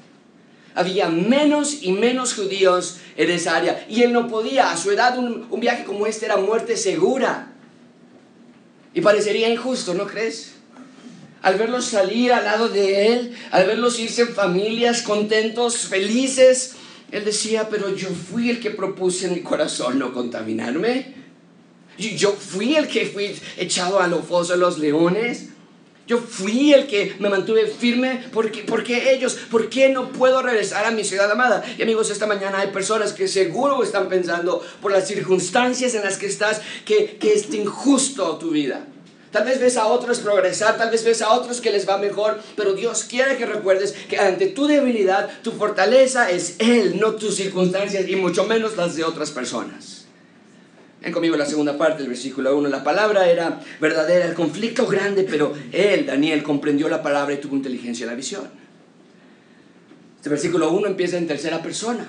Había 0.74 1.08
menos 1.08 1.82
y 1.82 1.92
menos 1.92 2.34
judíos 2.34 2.98
en 3.16 3.30
esa 3.30 3.56
área 3.56 3.84
y 3.88 4.02
él 4.02 4.12
no 4.12 4.28
podía. 4.28 4.70
A 4.70 4.76
su 4.76 4.90
edad 4.92 5.18
un, 5.18 5.48
un 5.50 5.60
viaje 5.60 5.84
como 5.84 6.06
este 6.06 6.26
era 6.26 6.36
muerte 6.36 6.76
segura. 6.76 7.52
Y 8.94 9.00
parecería 9.00 9.48
injusto, 9.48 9.94
¿no 9.94 10.06
crees? 10.06 10.59
Al 11.42 11.56
verlos 11.56 11.86
salir 11.86 12.32
al 12.32 12.44
lado 12.44 12.68
de 12.68 13.08
Él, 13.08 13.36
al 13.50 13.66
verlos 13.66 13.98
irse 13.98 14.22
en 14.22 14.34
familias 14.34 15.02
contentos, 15.02 15.78
felices, 15.78 16.74
Él 17.10 17.24
decía, 17.24 17.68
pero 17.68 17.94
yo 17.94 18.08
fui 18.08 18.50
el 18.50 18.60
que 18.60 18.70
propuse 18.70 19.26
en 19.26 19.34
mi 19.34 19.40
corazón 19.40 19.98
no 19.98 20.12
contaminarme. 20.12 21.20
Yo 21.98 22.32
fui 22.32 22.76
el 22.76 22.88
que 22.88 23.06
fui 23.06 23.34
echado 23.58 24.00
a 24.00 24.06
los 24.06 24.24
foso 24.24 24.52
de 24.52 24.58
los 24.58 24.78
leones. 24.78 25.48
Yo 26.06 26.18
fui 26.18 26.72
el 26.72 26.86
que 26.86 27.14
me 27.20 27.28
mantuve 27.28 27.66
firme. 27.66 28.24
¿Por 28.32 28.50
qué, 28.50 29.12
ellos? 29.12 29.38
¿Por 29.50 29.68
qué 29.68 29.90
no 29.90 30.10
puedo 30.10 30.42
regresar 30.42 30.84
a 30.86 30.90
mi 30.90 31.04
ciudad 31.04 31.30
amada? 31.30 31.62
Y 31.78 31.82
amigos, 31.82 32.10
esta 32.10 32.26
mañana 32.26 32.60
hay 32.60 32.68
personas 32.68 33.12
que 33.12 33.28
seguro 33.28 33.82
están 33.82 34.08
pensando 34.08 34.64
por 34.80 34.92
las 34.92 35.06
circunstancias 35.06 35.94
en 35.94 36.02
las 36.02 36.16
que 36.16 36.26
estás 36.26 36.62
que, 36.84 37.16
que 37.20 37.34
es 37.34 37.52
injusto 37.54 38.38
tu 38.38 38.50
vida. 38.50 38.86
Tal 39.30 39.44
vez 39.44 39.60
ves 39.60 39.76
a 39.76 39.86
otros 39.86 40.18
progresar, 40.18 40.76
tal 40.76 40.90
vez 40.90 41.04
ves 41.04 41.22
a 41.22 41.32
otros 41.32 41.60
que 41.60 41.70
les 41.70 41.88
va 41.88 41.98
mejor, 41.98 42.40
pero 42.56 42.74
Dios 42.74 43.04
quiere 43.04 43.36
que 43.36 43.46
recuerdes 43.46 43.92
que 44.08 44.18
ante 44.18 44.48
tu 44.48 44.66
debilidad, 44.66 45.30
tu 45.42 45.52
fortaleza 45.52 46.30
es 46.30 46.56
Él, 46.58 46.98
no 46.98 47.14
tus 47.14 47.36
circunstancias 47.36 48.08
y 48.08 48.16
mucho 48.16 48.44
menos 48.44 48.76
las 48.76 48.96
de 48.96 49.04
otras 49.04 49.30
personas. 49.30 50.00
Ven 51.00 51.12
conmigo 51.12 51.36
la 51.36 51.46
segunda 51.46 51.78
parte 51.78 52.02
del 52.02 52.08
versículo 52.08 52.56
1. 52.58 52.68
La 52.68 52.84
palabra 52.84 53.30
era 53.30 53.60
verdadera, 53.80 54.26
el 54.26 54.34
conflicto 54.34 54.86
grande, 54.86 55.26
pero 55.28 55.54
él, 55.72 56.04
Daniel, 56.04 56.42
comprendió 56.42 56.88
la 56.88 57.02
palabra 57.02 57.32
y 57.32 57.38
tuvo 57.38 57.56
inteligencia 57.56 58.04
en 58.04 58.10
la 58.10 58.16
visión. 58.16 58.48
Este 60.16 60.28
versículo 60.28 60.70
1 60.70 60.88
empieza 60.88 61.16
en 61.16 61.26
tercera 61.26 61.62
persona. 61.62 62.06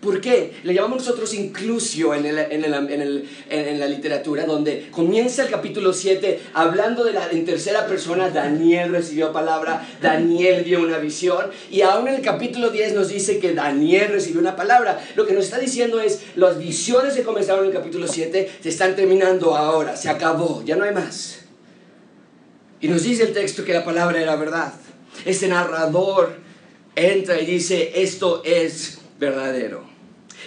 ¿Por 0.00 0.20
qué? 0.20 0.52
Le 0.62 0.74
llamamos 0.74 0.98
nosotros 0.98 1.32
inclusio 1.34 2.14
en, 2.14 3.80
la 3.80 3.86
literatura, 3.86 4.44
donde 4.44 4.88
comienza 4.90 5.42
el 5.42 5.50
capítulo 5.50 5.92
7 5.92 6.40
hablando 6.54 7.02
de 7.04 7.12
la, 7.12 7.30
en 7.30 7.44
tercera 7.44 7.86
persona, 7.86 8.30
Daniel 8.30 8.90
recibió 8.92 9.32
palabra, 9.32 9.86
Daniel 10.00 10.64
vio 10.64 10.82
una 10.82 10.98
visión, 10.98 11.50
y 11.70 11.80
aún 11.80 12.08
en 12.08 12.16
el 12.16 12.22
capítulo 12.22 12.70
10 12.70 12.94
nos 12.94 13.08
dice 13.08 13.38
que 13.38 13.54
Daniel 13.54 14.12
recibió 14.12 14.40
una 14.40 14.54
palabra. 14.54 15.02
Lo 15.14 15.26
que 15.26 15.32
nos 15.32 15.44
está 15.44 15.58
diciendo 15.58 16.00
es, 16.00 16.22
las 16.36 16.58
visiones 16.58 17.14
que 17.14 17.22
comenzaron 17.22 17.64
en 17.64 17.70
el 17.70 17.76
capítulo 17.76 18.06
7 18.06 18.50
se 18.62 18.68
están 18.68 18.94
terminando 18.96 19.56
ahora, 19.56 19.96
se 19.96 20.08
acabó, 20.08 20.62
ya 20.64 20.76
no 20.76 20.84
hay 20.84 20.94
más. 20.94 21.40
Y 22.80 22.88
nos 22.88 23.02
dice 23.02 23.22
el 23.22 23.32
texto 23.32 23.64
que 23.64 23.72
la 23.72 23.84
palabra 23.84 24.20
era 24.20 24.36
verdad. 24.36 24.74
Este 25.24 25.48
narrador 25.48 26.36
entra 26.94 27.40
y 27.40 27.46
dice, 27.46 27.92
esto 27.94 28.42
es 28.44 28.98
verdadero. 29.18 29.84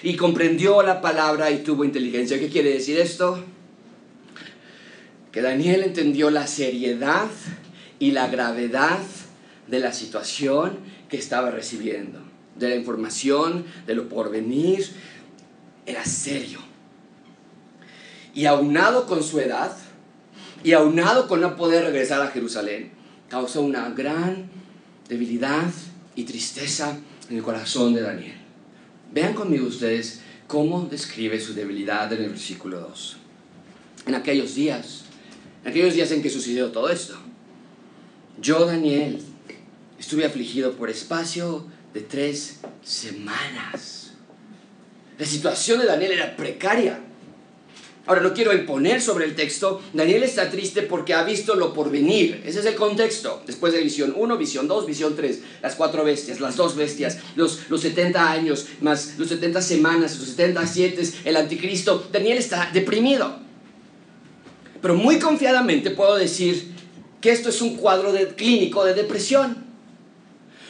Y 0.03 0.15
comprendió 0.15 0.81
la 0.83 1.01
palabra 1.01 1.51
y 1.51 1.59
tuvo 1.59 1.83
inteligencia. 1.83 2.39
¿Qué 2.39 2.49
quiere 2.49 2.71
decir 2.71 2.99
esto? 2.99 3.43
Que 5.31 5.41
Daniel 5.41 5.83
entendió 5.83 6.29
la 6.29 6.47
seriedad 6.47 7.29
y 7.99 8.11
la 8.11 8.27
gravedad 8.27 8.99
de 9.67 9.79
la 9.79 9.93
situación 9.93 10.79
que 11.09 11.17
estaba 11.17 11.51
recibiendo, 11.51 12.19
de 12.55 12.69
la 12.69 12.75
información, 12.75 13.65
de 13.85 13.95
lo 13.95 14.09
porvenir. 14.09 14.87
Era 15.85 16.05
serio. 16.05 16.59
Y 18.33 18.45
aunado 18.45 19.05
con 19.05 19.23
su 19.23 19.39
edad, 19.39 19.75
y 20.63 20.73
aunado 20.73 21.27
con 21.27 21.41
no 21.41 21.55
poder 21.55 21.85
regresar 21.85 22.21
a 22.21 22.27
Jerusalén, 22.27 22.91
causó 23.29 23.61
una 23.61 23.89
gran 23.89 24.49
debilidad 25.07 25.69
y 26.15 26.23
tristeza 26.23 26.97
en 27.29 27.37
el 27.37 27.43
corazón 27.43 27.93
de 27.93 28.01
Daniel. 28.01 28.38
Vean 29.11 29.33
conmigo 29.33 29.67
ustedes 29.67 30.21
cómo 30.47 30.85
describe 30.85 31.39
su 31.39 31.53
debilidad 31.53 32.11
en 32.13 32.23
el 32.23 32.29
versículo 32.29 32.79
2. 32.81 33.17
En 34.07 34.15
aquellos 34.15 34.55
días, 34.55 35.03
en 35.63 35.71
aquellos 35.71 35.93
días 35.93 36.11
en 36.11 36.21
que 36.21 36.29
sucedió 36.29 36.71
todo 36.71 36.89
esto, 36.89 37.17
yo, 38.41 38.65
Daniel, 38.65 39.21
estuve 39.99 40.25
afligido 40.25 40.73
por 40.73 40.89
espacio 40.89 41.65
de 41.93 42.01
tres 42.01 42.59
semanas. 42.83 44.13
La 45.17 45.25
situación 45.25 45.79
de 45.79 45.85
Daniel 45.85 46.13
era 46.13 46.35
precaria. 46.37 46.99
Ahora 48.09 48.21
no 48.21 48.33
quiero 48.33 48.51
imponer 48.55 49.03
sobre 49.03 49.25
el 49.25 49.35
texto. 49.35 49.83
Daniel 49.93 50.23
está 50.23 50.49
triste 50.49 50.81
porque 50.81 51.13
ha 51.13 51.21
visto 51.21 51.53
lo 51.53 51.75
por 51.75 51.91
venir. 51.91 52.41
Ese 52.43 52.61
es 52.61 52.65
el 52.65 52.73
contexto. 52.73 53.43
Después 53.45 53.71
de 53.71 53.83
visión 53.83 54.15
1, 54.17 54.35
visión 54.35 54.67
2, 54.67 54.87
visión 54.87 55.15
3. 55.15 55.39
Las 55.61 55.75
cuatro 55.75 56.03
bestias, 56.03 56.39
las 56.39 56.55
dos 56.55 56.75
bestias, 56.75 57.19
los, 57.35 57.69
los 57.69 57.81
70 57.81 58.31
años, 58.31 58.65
más 58.81 59.13
los 59.19 59.29
70 59.29 59.61
semanas, 59.61 60.17
los 60.17 60.27
77, 60.29 61.19
el 61.23 61.37
anticristo. 61.37 62.09
Daniel 62.11 62.39
está 62.39 62.71
deprimido. 62.73 63.37
Pero 64.81 64.95
muy 64.95 65.19
confiadamente 65.19 65.91
puedo 65.91 66.15
decir 66.15 66.73
que 67.21 67.29
esto 67.29 67.49
es 67.49 67.61
un 67.61 67.75
cuadro 67.77 68.11
de, 68.11 68.29
clínico 68.29 68.85
de 68.85 68.95
depresión. 68.95 69.65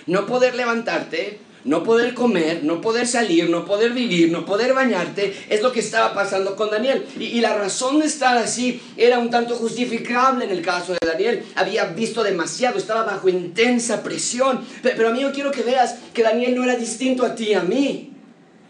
No 0.08 0.25
poder 0.25 0.56
levantarte, 0.56 1.39
no 1.65 1.84
poder 1.84 2.13
comer, 2.13 2.63
no 2.63 2.82
poder 2.82 3.08
salir, 3.08 3.50
no 3.50 3.65
poder 3.65 3.91
vivir, 3.91 4.32
no 4.32 4.45
poder 4.45 4.74
bañarte, 4.74 5.36
es 5.50 5.62
lo 5.62 5.72
que 5.72 5.80
estaba 5.80 6.13
pasando 6.13 6.56
con 6.56 6.69
Daniel. 6.69 7.06
Y, 7.19 7.39
la 7.41 7.56
razón 7.56 8.00
de 8.00 8.06
estar 8.06 8.38
así 8.38 8.82
era 8.98 9.19
un 9.19 9.30
tanto 9.30 9.56
justificable 9.56 10.45
en 10.45 10.52
el 10.52 10.62
caso 10.62 10.93
de 10.93 11.00
Daniel. 11.06 11.43
Había 11.56 11.86
visto 11.86 12.24
demasiado, 12.24 12.78
estaba 12.78 13.04
bajo 13.04 13.30
intensa 13.30 14.04
presión. 14.04 14.65
Pero, 14.82 14.95
pero 14.98 15.10
amigo, 15.10 15.32
quiero 15.34 15.52
que 15.52 15.63
veas 15.63 15.95
que 16.13 16.24
Daniel 16.24 16.56
no 16.56 16.63
era 16.63 16.76
distinto 16.76 17.26
a 17.26 17.36
ti 17.36 17.50
y 17.50 17.54
a 17.54 17.62
mí. 17.62 18.13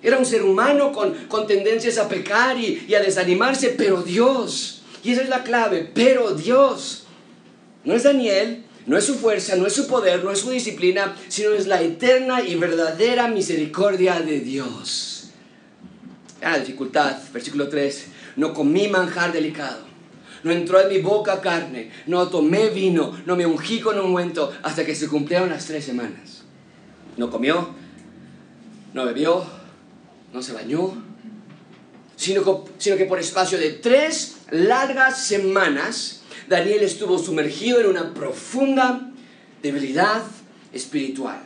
Era 0.01 0.17
un 0.17 0.25
ser 0.25 0.43
humano 0.43 0.91
con, 0.91 1.13
con 1.27 1.45
tendencias 1.45 1.97
a 1.97 2.07
pecar 2.07 2.57
y, 2.57 2.85
y 2.87 2.93
a 2.93 3.01
desanimarse, 3.01 3.69
pero 3.77 4.01
Dios, 4.01 4.81
y 5.03 5.11
esa 5.11 5.21
es 5.21 5.29
la 5.29 5.43
clave, 5.43 5.89
pero 5.93 6.31
Dios. 6.31 7.05
No 7.83 7.93
es 7.93 8.03
Daniel, 8.03 8.63
no 8.89 8.97
es 8.97 9.05
su 9.05 9.19
fuerza, 9.19 9.55
no 9.55 9.67
es 9.67 9.73
su 9.73 9.85
poder, 9.85 10.23
no 10.23 10.31
es 10.31 10.39
su 10.39 10.49
disciplina, 10.49 11.15
sino 11.27 11.51
es 11.51 11.67
la 11.67 11.79
eterna 11.79 12.41
y 12.41 12.55
verdadera 12.55 13.27
misericordia 13.27 14.19
de 14.19 14.39
Dios. 14.39 15.29
La 16.41 16.57
dificultad, 16.57 17.15
versículo 17.31 17.69
3, 17.69 18.07
no 18.37 18.51
comí 18.51 18.87
manjar 18.87 19.31
delicado, 19.31 19.83
no 20.41 20.49
entró 20.51 20.81
en 20.81 20.89
mi 20.89 20.97
boca 21.01 21.39
carne, 21.39 21.91
no 22.07 22.29
tomé 22.29 22.71
vino, 22.71 23.15
no 23.27 23.35
me 23.35 23.45
ungí 23.45 23.79
con 23.79 23.99
ungüento 23.99 24.51
hasta 24.63 24.83
que 24.83 24.95
se 24.95 25.07
cumplieron 25.07 25.49
las 25.49 25.67
tres 25.67 25.85
semanas. 25.85 26.41
No 27.15 27.29
comió, 27.29 27.69
no 28.95 29.05
bebió, 29.05 29.45
no 30.33 30.41
se 30.41 30.53
bañó, 30.53 30.93
sino, 32.15 32.65
sino 32.79 32.97
que 32.97 33.05
por 33.05 33.19
espacio 33.19 33.59
de 33.59 33.69
tres 33.69 34.37
largas 34.49 35.23
semanas, 35.23 36.18
Daniel 36.49 36.81
estuvo 36.81 37.19
sumergido 37.19 37.79
en 37.79 37.87
una 37.87 38.13
profunda 38.13 39.11
debilidad 39.61 40.23
espiritual 40.73 41.39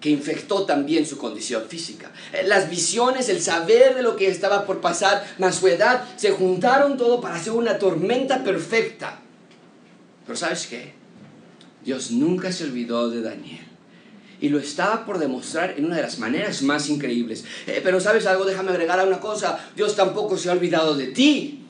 que 0.00 0.10
infectó 0.10 0.64
también 0.64 1.06
su 1.06 1.16
condición 1.16 1.62
física. 1.68 2.10
Eh, 2.32 2.42
las 2.46 2.68
visiones, 2.68 3.28
el 3.28 3.40
saber 3.40 3.94
de 3.94 4.02
lo 4.02 4.16
que 4.16 4.26
estaba 4.26 4.66
por 4.66 4.80
pasar, 4.80 5.24
más 5.38 5.56
su 5.56 5.68
edad, 5.68 6.02
se 6.16 6.32
juntaron 6.32 6.96
todo 6.96 7.20
para 7.20 7.36
hacer 7.36 7.52
una 7.52 7.78
tormenta 7.78 8.42
perfecta. 8.42 9.20
Pero 10.26 10.36
¿sabes 10.36 10.66
qué? 10.66 10.94
Dios 11.84 12.10
nunca 12.10 12.50
se 12.50 12.64
olvidó 12.64 13.10
de 13.10 13.22
Daniel. 13.22 13.64
Y 14.40 14.48
lo 14.48 14.58
estaba 14.58 15.06
por 15.06 15.18
demostrar 15.18 15.74
en 15.76 15.84
una 15.84 15.96
de 15.96 16.02
las 16.02 16.18
maneras 16.18 16.62
más 16.62 16.88
increíbles. 16.88 17.44
Eh, 17.68 17.80
pero 17.84 18.00
¿sabes 18.00 18.26
algo? 18.26 18.44
Déjame 18.44 18.70
agregar 18.70 18.98
a 18.98 19.04
una 19.04 19.20
cosa. 19.20 19.70
Dios 19.76 19.94
tampoco 19.94 20.36
se 20.36 20.48
ha 20.48 20.52
olvidado 20.52 20.96
de 20.96 21.08
ti 21.08 21.61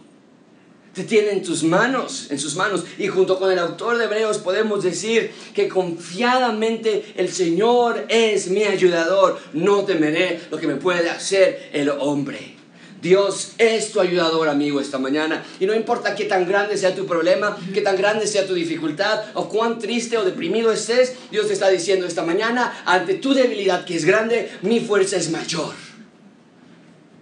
te 0.95 1.05
tiene 1.05 1.31
en 1.31 1.43
tus 1.43 1.63
manos, 1.63 2.27
en 2.31 2.39
sus 2.39 2.55
manos. 2.55 2.85
Y 2.99 3.09
junto 3.09 3.39
con 3.39 3.51
el 3.51 3.59
autor 3.59 3.99
de 3.99 4.05
Hebreos 4.05 4.39
podemos 4.39 4.83
decir 4.83 5.33
que 5.55 5.69
confiadamente 5.69 7.15
el 7.17 7.33
Señor 7.33 8.05
es 8.09 8.49
mi 8.49 8.65
ayudador. 8.65 9.39
No 9.53 9.85
temeré 9.85 10.41
lo 10.51 10.59
que 10.59 10.67
me 10.67 10.77
puede 10.77 11.09
hacer 11.09 11.71
el 11.73 11.89
hombre. 11.89 12.57
Dios 13.01 13.55
es 13.59 13.91
tu 13.91 14.01
ayudador, 14.01 14.49
amigo, 14.49 14.81
esta 14.81 14.97
mañana. 14.97 15.45
Y 15.59 15.67
no 15.67 15.75
importa 15.75 16.15
qué 16.15 16.27
tan 16.27 16.47
grande 16.47 16.77
sea 16.77 16.95
tu 16.95 17.05
problema, 17.05 17.59
qué 17.75 17.81
tan 17.81 17.97
grande 17.97 18.29
sea 18.29 18.47
tu 18.47 18.55
dificultad, 18.55 19.25
o 19.35 19.49
cuán 19.49 19.81
triste 19.81 20.17
o 20.17 20.25
deprimido 20.25 20.71
estés, 20.71 21.15
Dios 21.33 21.49
te 21.49 21.53
está 21.53 21.69
diciendo 21.69 22.07
esta 22.07 22.23
mañana, 22.23 22.85
ante 22.87 23.15
tu 23.15 23.35
debilidad 23.35 23.85
que 23.85 23.97
es 23.97 24.05
grande, 24.05 24.53
mi 24.63 24.79
fuerza 24.79 25.17
es 25.17 25.31
mayor. 25.33 25.75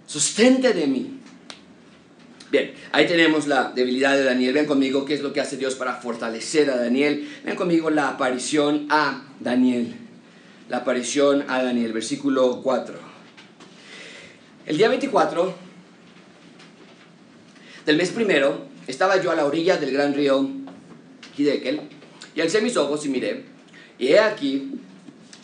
Sustente 0.05 0.73
de 0.73 0.85
mí. 0.85 1.20
Bien, 2.51 2.73
ahí 2.91 3.07
tenemos 3.07 3.47
la 3.47 3.71
debilidad 3.73 4.17
de 4.17 4.25
Daniel. 4.25 4.53
Ven 4.53 4.65
conmigo 4.65 5.05
qué 5.05 5.13
es 5.13 5.21
lo 5.21 5.31
que 5.31 5.39
hace 5.39 5.55
Dios 5.55 5.75
para 5.75 5.95
fortalecer 5.95 6.69
a 6.69 6.75
Daniel. 6.75 7.29
Ven 7.45 7.55
conmigo 7.55 7.89
la 7.89 8.09
aparición 8.09 8.87
a 8.89 9.23
Daniel. 9.39 9.95
La 10.67 10.77
aparición 10.77 11.45
a 11.47 11.63
Daniel, 11.63 11.93
versículo 11.93 12.61
4. 12.61 12.99
El 14.65 14.77
día 14.77 14.89
24 14.89 15.55
del 17.85 17.95
mes 17.95 18.09
primero 18.09 18.65
estaba 18.85 19.21
yo 19.21 19.31
a 19.31 19.35
la 19.35 19.45
orilla 19.45 19.77
del 19.77 19.93
gran 19.93 20.13
río 20.13 20.49
Hidekel 21.37 21.83
y 22.35 22.41
alcé 22.41 22.59
mis 22.59 22.75
ojos 22.75 23.05
y 23.05 23.09
miré. 23.09 23.45
Y 23.97 24.07
he 24.07 24.19
aquí 24.19 24.71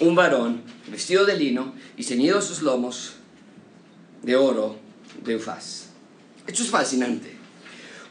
un 0.02 0.13
varón 0.13 0.62
vestido 0.91 1.26
de 1.26 1.38
lino 1.38 1.74
y 1.96 2.04
ceñido 2.04 2.41
sus 2.41 2.62
lomos 2.62 3.13
de 4.24 4.36
oro 4.36 4.76
de 5.24 5.38
Ufaz 5.38 5.87
esto 6.47 6.63
es 6.63 6.69
fascinante. 6.69 7.31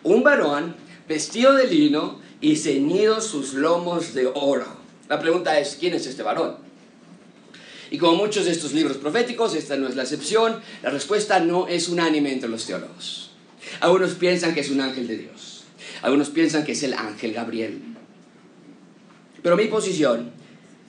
Un 0.03 0.23
varón 0.23 0.77
vestido 1.09 1.55
de 1.55 1.67
lino 1.67 2.21
y 2.41 2.57
ceñido 2.57 3.21
sus 3.21 3.55
lomos 3.55 4.15
de 4.15 4.27
oro. 4.27 4.67
La 5.09 5.19
pregunta 5.21 5.59
es, 5.59 5.77
¿quién 5.81 5.95
es 5.95 6.07
este 6.07 6.23
varón? 6.23 6.57
Y 7.91 7.99
como 7.99 8.17
muchos 8.17 8.45
de 8.45 8.53
estos 8.53 8.73
libros 8.73 8.97
proféticos, 8.97 9.55
esta 9.55 9.77
no 9.77 9.89
es 9.89 9.97
la 9.97 10.03
excepción, 10.03 10.61
la 10.83 10.91
respuesta 10.91 11.41
no 11.41 11.69
es 11.69 11.89
unánime 11.89 12.33
entre 12.33 12.49
los 12.49 12.67
teólogos. 12.67 13.31
Algunos 13.81 14.15
piensan 14.15 14.55
que 14.55 14.61
es 14.61 14.71
un 14.71 14.81
ángel 14.81 15.07
de 15.07 15.19
Dios. 15.19 15.65
Algunos 16.03 16.31
piensan 16.31 16.65
que 16.65 16.73
es 16.73 16.83
el 16.83 16.95
ángel 16.95 17.33
Gabriel. 17.33 17.81
Pero 19.43 19.57
mi 19.57 19.67
posición 19.67 20.31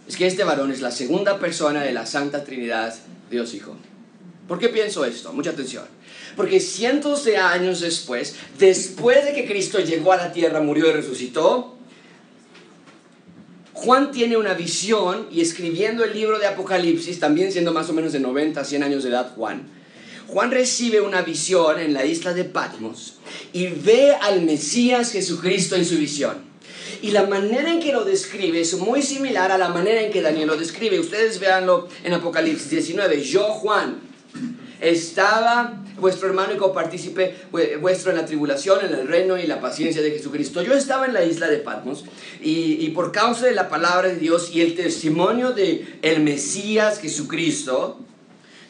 es 0.07 0.15
que 0.15 0.25
este 0.25 0.43
varón 0.43 0.71
es 0.71 0.81
la 0.81 0.91
segunda 0.91 1.39
persona 1.39 1.83
de 1.83 1.93
la 1.93 2.05
Santa 2.05 2.43
Trinidad, 2.43 2.95
Dios 3.29 3.53
Hijo. 3.53 3.75
¿Por 4.47 4.57
qué 4.59 4.69
pienso 4.69 5.05
esto? 5.05 5.31
Mucha 5.33 5.51
atención. 5.51 5.85
Porque 6.37 6.59
cientos 6.59 7.25
de 7.25 7.37
años 7.37 7.81
después, 7.81 8.35
después 8.59 9.25
de 9.25 9.33
que 9.33 9.45
Cristo 9.45 9.79
llegó 9.79 10.13
a 10.13 10.17
la 10.17 10.31
tierra, 10.31 10.61
murió 10.61 10.87
y 10.87 10.93
resucitó, 10.93 11.75
Juan 13.73 14.11
tiene 14.11 14.37
una 14.37 14.53
visión 14.53 15.27
y 15.31 15.41
escribiendo 15.41 16.03
el 16.03 16.13
libro 16.13 16.39
de 16.39 16.47
Apocalipsis, 16.47 17.19
también 17.19 17.51
siendo 17.51 17.73
más 17.73 17.89
o 17.89 17.93
menos 17.93 18.13
de 18.13 18.19
90, 18.19 18.63
100 18.63 18.83
años 18.83 19.03
de 19.03 19.09
edad 19.09 19.33
Juan, 19.35 19.67
Juan 20.27 20.51
recibe 20.51 21.01
una 21.01 21.21
visión 21.21 21.79
en 21.79 21.93
la 21.93 22.05
isla 22.05 22.33
de 22.33 22.43
Patmos 22.43 23.15
y 23.53 23.67
ve 23.67 24.13
al 24.13 24.41
Mesías 24.41 25.11
Jesucristo 25.11 25.75
en 25.75 25.85
su 25.85 25.97
visión. 25.97 26.45
Y 27.01 27.11
la 27.11 27.27
manera 27.27 27.71
en 27.71 27.79
que 27.79 27.93
lo 27.93 28.03
describe 28.03 28.59
es 28.59 28.73
muy 28.75 29.01
similar 29.01 29.51
a 29.51 29.57
la 29.57 29.69
manera 29.69 30.01
en 30.01 30.11
que 30.11 30.21
Daniel 30.21 30.47
lo 30.47 30.57
describe. 30.57 30.99
Ustedes 30.99 31.39
véanlo 31.39 31.87
en 32.03 32.13
Apocalipsis 32.13 32.69
19. 32.69 33.21
Yo, 33.21 33.43
Juan, 33.43 34.01
estaba 34.79 35.83
vuestro 35.99 36.27
hermano 36.27 36.53
y 36.53 36.57
copartícipe 36.57 37.35
vuestro 37.81 38.11
en 38.11 38.17
la 38.17 38.25
tribulación, 38.25 38.85
en 38.85 38.93
el 38.93 39.07
reino 39.07 39.37
y 39.37 39.47
la 39.47 39.59
paciencia 39.59 40.01
de 40.01 40.11
Jesucristo. 40.11 40.61
Yo 40.61 40.73
estaba 40.73 41.05
en 41.05 41.13
la 41.13 41.23
isla 41.23 41.47
de 41.47 41.57
Patmos 41.57 42.05
y, 42.41 42.89
por 42.89 43.11
causa 43.11 43.45
de 43.45 43.53
la 43.53 43.69
palabra 43.69 44.07
de 44.07 44.15
Dios 44.15 44.51
y 44.53 44.61
el 44.61 44.75
testimonio 44.75 45.51
de 45.51 45.99
el 46.01 46.21
Mesías 46.21 46.99
Jesucristo, 46.99 47.99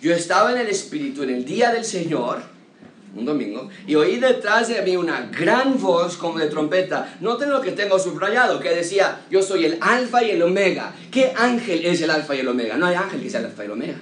yo 0.02 0.14
estaba 0.14 0.52
en 0.52 0.58
el 0.58 0.68
Espíritu 0.68 1.24
en 1.24 1.32
el 1.32 1.46
día 1.46 1.72
del 1.72 1.84
Señor, 1.84 2.42
un 3.16 3.26
domingo, 3.26 3.70
y 3.88 3.96
oí 3.96 4.18
detrás 4.18 4.68
de 4.68 4.82
mí 4.84 4.96
una 4.96 5.32
gran 5.32 5.82
voz 5.82 6.18
como 6.18 6.38
de 6.38 6.48
trompeta. 6.48 7.18
Noten 7.20 7.50
lo 7.50 7.62
que 7.62 7.72
tengo 7.72 7.98
subrayado, 7.98 8.60
que 8.60 8.70
decía, 8.70 9.22
yo 9.32 9.42
soy 9.42 9.66
el 9.66 9.78
alfa 9.82 10.24
y 10.24 10.32
el 10.32 10.44
omega. 10.44 10.94
¿Qué 11.10 11.34
ángel 11.36 11.86
es 11.86 12.02
el 12.02 12.12
alfa 12.12 12.36
y 12.36 12.40
el 12.40 12.48
omega? 12.48 12.78
No 12.78 12.86
hay 12.86 12.96
ángel 12.96 13.22
que 13.22 13.30
sea 13.30 13.40
el 13.40 13.48
alfa 13.48 13.64
y 13.64 13.66
el 13.66 13.72
omega. 13.72 13.98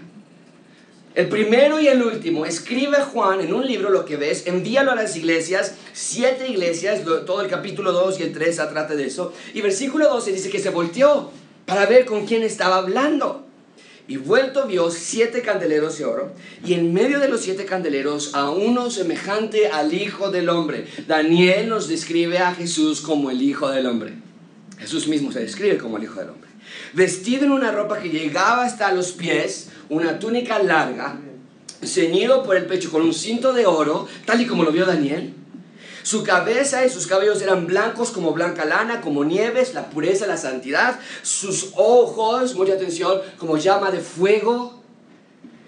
El 1.15 1.29
primero 1.29 1.79
y 1.79 1.87
el 1.87 2.03
último, 2.03 2.45
escribe 2.45 2.97
Juan 2.97 3.39
en 3.39 3.53
un 3.53 3.65
libro 3.65 3.89
lo 3.89 4.03
que 4.03 4.17
ves, 4.17 4.47
envíalo 4.47 4.91
a 4.91 4.95
las 4.95 5.15
iglesias, 5.15 5.75
siete 5.93 6.49
iglesias, 6.49 7.03
todo 7.25 7.39
el 7.39 7.47
capítulo 7.47 7.93
2 7.93 8.19
y 8.19 8.23
el 8.23 8.33
3 8.33 8.55
trata 8.57 8.95
de 8.95 9.05
eso. 9.05 9.31
Y 9.53 9.61
versículo 9.61 10.09
12 10.09 10.33
dice 10.33 10.49
que 10.49 10.59
se 10.59 10.71
volteó 10.71 11.31
para 11.65 11.85
ver 11.85 12.05
con 12.05 12.25
quién 12.25 12.43
estaba 12.43 12.79
hablando. 12.79 13.45
Y 14.09 14.17
vuelto 14.17 14.67
vio 14.67 14.91
siete 14.91 15.41
candeleros 15.41 15.97
de 15.97 16.03
oro, 16.03 16.33
y 16.65 16.73
en 16.73 16.93
medio 16.93 17.19
de 17.19 17.29
los 17.29 17.41
siete 17.41 17.63
candeleros 17.63 18.35
a 18.35 18.49
uno 18.49 18.91
semejante 18.91 19.69
al 19.69 19.93
Hijo 19.93 20.31
del 20.31 20.49
Hombre. 20.49 20.85
Daniel 21.07 21.69
nos 21.69 21.87
describe 21.87 22.39
a 22.39 22.53
Jesús 22.53 22.99
como 22.99 23.31
el 23.31 23.41
Hijo 23.41 23.69
del 23.69 23.85
Hombre. 23.85 24.15
Jesús 24.77 25.07
mismo 25.07 25.31
se 25.31 25.39
describe 25.39 25.77
como 25.77 25.95
el 25.95 26.03
Hijo 26.03 26.19
del 26.19 26.29
Hombre. 26.31 26.44
Vestido 26.93 27.45
en 27.45 27.51
una 27.51 27.71
ropa 27.71 27.99
que 27.99 28.09
llegaba 28.09 28.65
hasta 28.65 28.91
los 28.91 29.11
pies, 29.11 29.69
una 29.89 30.19
túnica 30.19 30.59
larga, 30.59 31.19
ceñido 31.83 32.43
por 32.43 32.55
el 32.55 32.65
pecho 32.65 32.91
con 32.91 33.01
un 33.01 33.13
cinto 33.13 33.53
de 33.53 33.65
oro, 33.65 34.07
tal 34.25 34.41
y 34.41 34.47
como 34.47 34.63
lo 34.63 34.71
vio 34.71 34.85
Daniel. 34.85 35.33
Su 36.03 36.23
cabeza 36.23 36.85
y 36.85 36.89
sus 36.91 37.07
cabellos 37.07 37.41
eran 37.41 37.65
blancos 37.65 38.11
como 38.11 38.31
blanca 38.31 38.63
lana, 38.63 39.01
como 39.01 39.23
nieves, 39.23 39.73
la 39.73 39.89
pureza, 39.89 40.27
la 40.27 40.37
santidad. 40.37 40.99
Sus 41.23 41.71
ojos, 41.75 42.53
mucha 42.53 42.73
atención, 42.73 43.21
como 43.39 43.57
llama 43.57 43.89
de 43.89 44.01
fuego. 44.01 44.83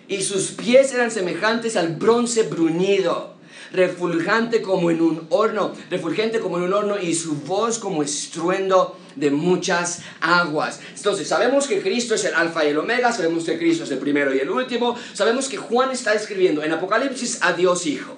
Y 0.07 0.21
sus 0.21 0.51
pies 0.51 0.93
eran 0.93 1.09
semejantes 1.09 1.75
al 1.75 1.95
bronce 1.95 2.43
bruñido. 2.43 3.36
Refulgente 3.71 4.61
como 4.61 4.91
en 4.91 5.01
un 5.01 5.27
horno, 5.29 5.73
refulgente 5.89 6.39
como 6.39 6.57
en 6.57 6.63
un 6.63 6.73
horno 6.73 6.99
y 6.99 7.13
su 7.13 7.35
voz 7.35 7.79
como 7.79 8.03
estruendo 8.03 8.97
de 9.15 9.31
muchas 9.31 10.01
aguas. 10.21 10.79
Entonces, 10.95 11.27
sabemos 11.27 11.67
que 11.67 11.81
Cristo 11.81 12.15
es 12.15 12.25
el 12.25 12.35
alfa 12.35 12.65
y 12.65 12.69
el 12.69 12.77
omega, 12.77 13.11
sabemos 13.11 13.43
que 13.43 13.57
Cristo 13.57 13.83
es 13.83 13.91
el 13.91 13.97
primero 13.97 14.33
y 14.33 14.39
el 14.39 14.49
último, 14.49 14.95
sabemos 15.13 15.49
que 15.49 15.57
Juan 15.57 15.91
está 15.91 16.13
escribiendo 16.13 16.63
en 16.63 16.71
Apocalipsis 16.71 17.39
a 17.41 17.53
Dios 17.53 17.85
Hijo. 17.85 18.17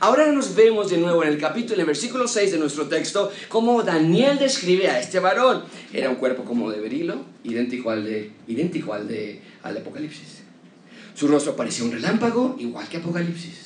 Ahora 0.00 0.30
nos 0.32 0.54
vemos 0.54 0.90
de 0.90 0.98
nuevo 0.98 1.22
en 1.22 1.30
el 1.30 1.38
capítulo, 1.38 1.74
en 1.74 1.80
el 1.80 1.86
versículo 1.86 2.26
6 2.26 2.52
de 2.52 2.58
nuestro 2.58 2.88
texto, 2.88 3.32
cómo 3.48 3.82
Daniel 3.82 4.38
describe 4.38 4.88
a 4.88 5.00
este 5.00 5.20
varón. 5.20 5.62
Era 5.92 6.10
un 6.10 6.16
cuerpo 6.16 6.44
como 6.44 6.70
de 6.70 6.80
berilo, 6.80 7.24
idéntico 7.44 7.90
al 7.90 8.04
de, 8.04 8.32
idéntico 8.48 8.92
al 8.92 9.06
de, 9.08 9.40
al 9.62 9.74
de 9.74 9.80
Apocalipsis. 9.80 10.42
Su 11.14 11.28
rostro 11.28 11.54
parecía 11.54 11.84
un 11.84 11.92
relámpago, 11.92 12.56
igual 12.58 12.88
que 12.88 12.96
Apocalipsis. 12.96 13.63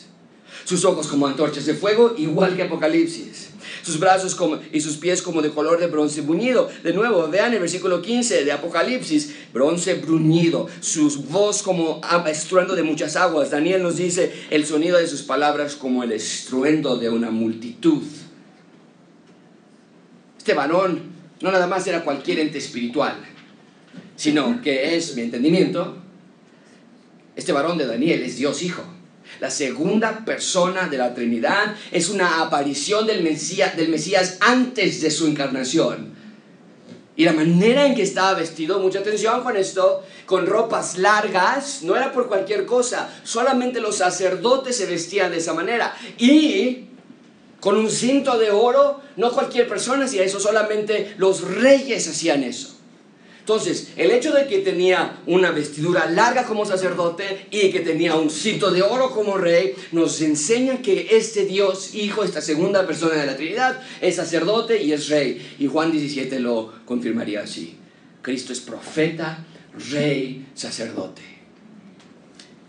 Sus 0.68 0.85
ojos 0.85 1.07
como 1.07 1.26
antorchas 1.26 1.64
de 1.64 1.72
fuego, 1.72 2.14
igual 2.18 2.54
que 2.54 2.62
Apocalipsis. 2.62 3.48
Sus 3.83 3.98
brazos 3.98 4.35
como, 4.35 4.59
y 4.70 4.83
sus 4.83 4.98
pies 4.98 5.22
como 5.22 5.40
de 5.40 5.48
color 5.48 5.81
de 5.81 5.87
bronce 5.87 6.20
bruñido. 6.20 6.68
De 6.85 6.92
nuevo, 6.92 7.26
vean 7.28 7.54
el 7.54 7.61
versículo 7.61 8.02
15 8.02 8.44
de 8.44 8.52
Apocalipsis, 8.52 9.35
bronce 9.54 9.94
bruñido. 9.94 10.66
Su 10.81 11.09
voz 11.22 11.62
como 11.62 12.02
estruendo 12.26 12.74
de 12.74 12.83
muchas 12.83 13.16
aguas. 13.16 13.50
Daniel 13.50 13.83
nos 13.83 13.96
dice 13.96 14.31
el 14.50 14.66
sonido 14.66 14.98
de 14.98 15.07
sus 15.07 15.22
palabras 15.22 15.74
como 15.74 16.04
el 16.04 16.12
estruendo 16.12 16.98
de 16.98 17.09
una 17.09 17.31
multitud. 17.31 18.02
Este 20.37 20.52
varón 20.52 21.00
no 21.40 21.50
nada 21.50 21.66
más 21.66 21.87
era 21.87 22.04
cualquier 22.04 22.40
ente 22.40 22.59
espiritual, 22.59 23.16
sino 24.16 24.61
que 24.61 24.96
es, 24.96 25.16
mi 25.16 25.22
entendimiento, 25.22 25.96
este 27.37 27.54
varón 27.54 27.78
de 27.78 27.87
Daniel 27.87 28.20
es 28.20 28.37
Dios 28.37 28.62
Hijo. 28.62 28.97
La 29.40 29.50
segunda 29.50 30.24
persona 30.24 30.88
de 30.88 30.98
la 30.98 31.14
Trinidad 31.14 31.74
es 31.92 32.08
una 32.08 32.42
aparición 32.42 33.06
del 33.06 33.22
Mesías, 33.22 33.76
del 33.76 33.88
Mesías 33.88 34.38
antes 34.40 35.00
de 35.00 35.10
su 35.10 35.26
encarnación. 35.26 36.16
Y 37.18 37.24
la 37.24 37.32
manera 37.32 37.84
en 37.84 37.96
que 37.96 38.02
estaba 38.02 38.34
vestido, 38.34 38.78
mucha 38.78 39.00
atención 39.00 39.42
con 39.42 39.56
esto, 39.56 40.04
con 40.24 40.46
ropas 40.46 40.98
largas, 40.98 41.82
no 41.82 41.96
era 41.96 42.12
por 42.12 42.28
cualquier 42.28 42.64
cosa, 42.64 43.08
solamente 43.24 43.80
los 43.80 43.96
sacerdotes 43.96 44.76
se 44.76 44.86
vestían 44.86 45.32
de 45.32 45.38
esa 45.38 45.52
manera. 45.52 45.96
Y 46.16 46.86
con 47.58 47.76
un 47.76 47.90
cinto 47.90 48.38
de 48.38 48.52
oro, 48.52 49.00
no 49.16 49.32
cualquier 49.32 49.66
persona 49.66 50.04
hacía 50.04 50.22
eso, 50.22 50.38
solamente 50.38 51.14
los 51.18 51.42
reyes 51.42 52.08
hacían 52.08 52.44
eso. 52.44 52.77
Entonces, 53.48 53.92
el 53.96 54.11
hecho 54.11 54.34
de 54.34 54.46
que 54.46 54.58
tenía 54.58 55.22
una 55.24 55.52
vestidura 55.52 56.04
larga 56.11 56.44
como 56.44 56.66
sacerdote 56.66 57.46
y 57.50 57.70
que 57.70 57.80
tenía 57.80 58.14
un 58.14 58.28
cinto 58.28 58.70
de 58.70 58.82
oro 58.82 59.11
como 59.11 59.38
rey, 59.38 59.72
nos 59.90 60.20
enseña 60.20 60.82
que 60.82 61.08
este 61.12 61.46
Dios, 61.46 61.94
Hijo, 61.94 62.24
esta 62.24 62.42
segunda 62.42 62.87
persona 62.87 63.14
de 63.14 63.24
la 63.24 63.38
Trinidad, 63.38 63.80
es 64.02 64.16
sacerdote 64.16 64.82
y 64.82 64.92
es 64.92 65.08
rey. 65.08 65.56
Y 65.58 65.66
Juan 65.66 65.90
17 65.90 66.40
lo 66.40 66.74
confirmaría 66.84 67.40
así. 67.40 67.78
Cristo 68.20 68.52
es 68.52 68.61
profeta, 68.61 69.46
rey, 69.92 70.46
sacerdote. 70.54 71.22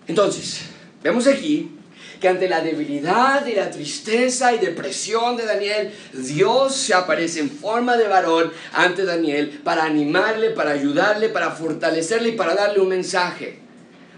Entonces, 0.08 0.62
vemos 1.04 1.28
aquí 1.28 1.72
que 2.20 2.28
ante 2.28 2.50
la 2.50 2.62
debilidad 2.62 3.46
y 3.46 3.56
la 3.56 3.72
tristeza 3.72 4.54
y 4.54 4.60
depresión 4.60 5.38
de 5.38 5.46
Daniel, 5.46 5.94
Dios 6.14 6.76
se 6.76 6.94
aparece 6.94 7.40
en 7.40 7.50
forma 7.50 7.98
de 7.98 8.08
varón 8.08 8.52
ante 8.74 9.06
Daniel 9.06 9.62
para 9.64 9.86
animarle, 9.86 10.52
para 10.52 10.72
ayudarle, 10.72 11.30
para 11.30 11.52
fortalecerle 11.52 12.30
y 12.30 12.34
para 12.34 12.56
darle 12.56 12.80
un 12.80 12.90
mensaje. 12.90 13.60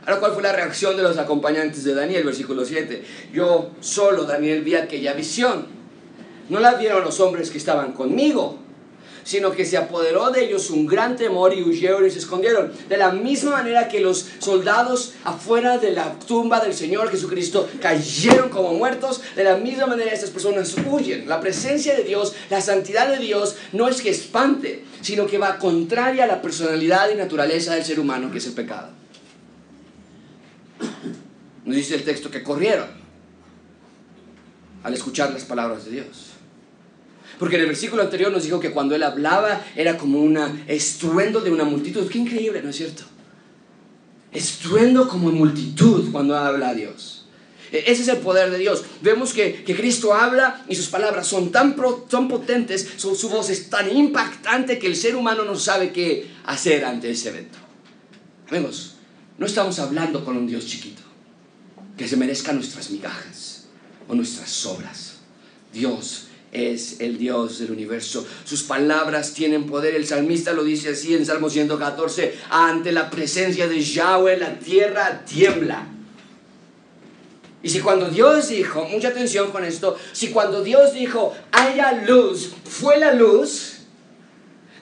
Ahora, 0.05 0.19
¿cuál 0.19 0.33
fue 0.33 0.41
la 0.41 0.51
reacción 0.51 0.97
de 0.97 1.03
los 1.03 1.17
acompañantes 1.17 1.83
de 1.83 1.93
Daniel? 1.93 2.23
Versículo 2.23 2.65
7. 2.65 3.03
Yo 3.33 3.71
solo, 3.81 4.23
Daniel, 4.23 4.63
vi 4.63 4.75
aquella 4.75 5.13
visión. 5.13 5.67
No 6.49 6.59
la 6.59 6.73
vieron 6.73 7.03
los 7.03 7.19
hombres 7.19 7.51
que 7.51 7.59
estaban 7.59 7.93
conmigo 7.93 8.57
sino 9.23 9.51
que 9.51 9.65
se 9.65 9.77
apoderó 9.77 10.31
de 10.31 10.45
ellos 10.45 10.69
un 10.69 10.85
gran 10.85 11.15
temor 11.15 11.53
y 11.53 11.63
huyeron 11.63 12.05
y 12.05 12.11
se 12.11 12.19
escondieron. 12.19 12.71
De 12.89 12.97
la 12.97 13.11
misma 13.11 13.51
manera 13.51 13.87
que 13.87 13.99
los 13.99 14.27
soldados 14.39 15.13
afuera 15.23 15.77
de 15.77 15.91
la 15.91 16.17
tumba 16.19 16.59
del 16.59 16.73
Señor 16.73 17.09
Jesucristo 17.09 17.69
cayeron 17.81 18.49
como 18.49 18.73
muertos, 18.73 19.21
de 19.35 19.43
la 19.43 19.57
misma 19.57 19.87
manera 19.87 20.11
estas 20.11 20.29
personas 20.29 20.75
huyen. 20.89 21.27
La 21.27 21.39
presencia 21.39 21.95
de 21.95 22.03
Dios, 22.03 22.33
la 22.49 22.61
santidad 22.61 23.07
de 23.07 23.17
Dios 23.17 23.55
no 23.71 23.87
es 23.87 24.01
que 24.01 24.09
espante, 24.09 24.83
sino 25.01 25.27
que 25.27 25.37
va 25.37 25.57
contraria 25.57 26.25
a 26.25 26.27
la 26.27 26.41
personalidad 26.41 27.09
y 27.09 27.15
naturaleza 27.15 27.75
del 27.75 27.85
ser 27.85 27.99
humano, 27.99 28.31
que 28.31 28.39
es 28.39 28.47
el 28.47 28.53
pecado. 28.53 28.89
Nos 31.65 31.75
dice 31.75 31.95
el 31.95 32.03
texto 32.03 32.31
que 32.31 32.43
corrieron 32.43 32.87
al 34.83 34.93
escuchar 34.93 35.31
las 35.31 35.43
palabras 35.43 35.85
de 35.85 35.91
Dios. 35.91 36.30
Porque 37.41 37.55
en 37.55 37.63
el 37.63 37.69
versículo 37.69 38.03
anterior 38.03 38.31
nos 38.31 38.43
dijo 38.43 38.59
que 38.59 38.69
cuando 38.69 38.93
él 38.93 39.01
hablaba 39.01 39.65
era 39.75 39.97
como 39.97 40.21
un 40.21 40.37
estruendo 40.67 41.41
de 41.41 41.49
una 41.49 41.63
multitud. 41.63 42.07
Qué 42.07 42.19
increíble, 42.19 42.61
¿no 42.61 42.69
es 42.69 42.75
cierto? 42.75 43.01
Estruendo 44.31 45.09
como 45.09 45.31
multitud 45.31 46.11
cuando 46.11 46.37
habla 46.37 46.75
Dios. 46.75 47.25
E, 47.71 47.79
ese 47.87 48.03
es 48.03 48.09
el 48.09 48.17
poder 48.17 48.51
de 48.51 48.59
Dios. 48.59 48.83
Vemos 49.01 49.33
que, 49.33 49.63
que 49.63 49.75
Cristo 49.75 50.13
habla 50.13 50.63
y 50.69 50.75
sus 50.75 50.89
palabras 50.89 51.25
son 51.25 51.51
tan, 51.51 51.75
tan 52.07 52.27
potentes, 52.27 52.87
su, 52.97 53.15
su 53.15 53.27
voz 53.27 53.49
es 53.49 53.71
tan 53.71 53.91
impactante 53.91 54.77
que 54.77 54.85
el 54.85 54.95
ser 54.95 55.15
humano 55.15 55.43
no 55.43 55.55
sabe 55.55 55.91
qué 55.91 56.27
hacer 56.45 56.85
ante 56.85 57.09
ese 57.09 57.29
evento. 57.29 57.57
Amigos, 58.51 58.97
no 59.39 59.47
estamos 59.47 59.79
hablando 59.79 60.23
con 60.23 60.37
un 60.37 60.45
Dios 60.45 60.67
chiquito 60.67 61.01
que 61.97 62.07
se 62.07 62.17
merezca 62.17 62.53
nuestras 62.53 62.91
migajas 62.91 63.65
o 64.07 64.13
nuestras 64.13 64.63
obras. 64.67 65.15
Dios 65.73 66.27
es 66.51 66.99
el 66.99 67.17
Dios 67.17 67.59
del 67.59 67.71
universo. 67.71 68.25
Sus 68.43 68.63
palabras 68.63 69.33
tienen 69.33 69.65
poder. 69.65 69.95
El 69.95 70.05
salmista 70.05 70.53
lo 70.53 70.63
dice 70.63 70.89
así 70.89 71.15
en 71.15 71.25
Salmo 71.25 71.49
114. 71.49 72.35
Ante 72.49 72.91
la 72.91 73.09
presencia 73.09 73.67
de 73.67 73.81
Yahweh 73.81 74.37
la 74.37 74.59
tierra 74.59 75.23
tiembla. 75.25 75.87
Y 77.63 77.69
si 77.69 77.79
cuando 77.79 78.09
Dios 78.09 78.49
dijo, 78.49 78.85
mucha 78.85 79.09
atención 79.09 79.51
con 79.51 79.63
esto, 79.63 79.97
si 80.13 80.29
cuando 80.29 80.63
Dios 80.63 80.93
dijo, 80.93 81.35
haya 81.51 82.03
luz, 82.07 82.53
fue 82.65 82.97
la 82.97 83.13
luz, 83.13 83.70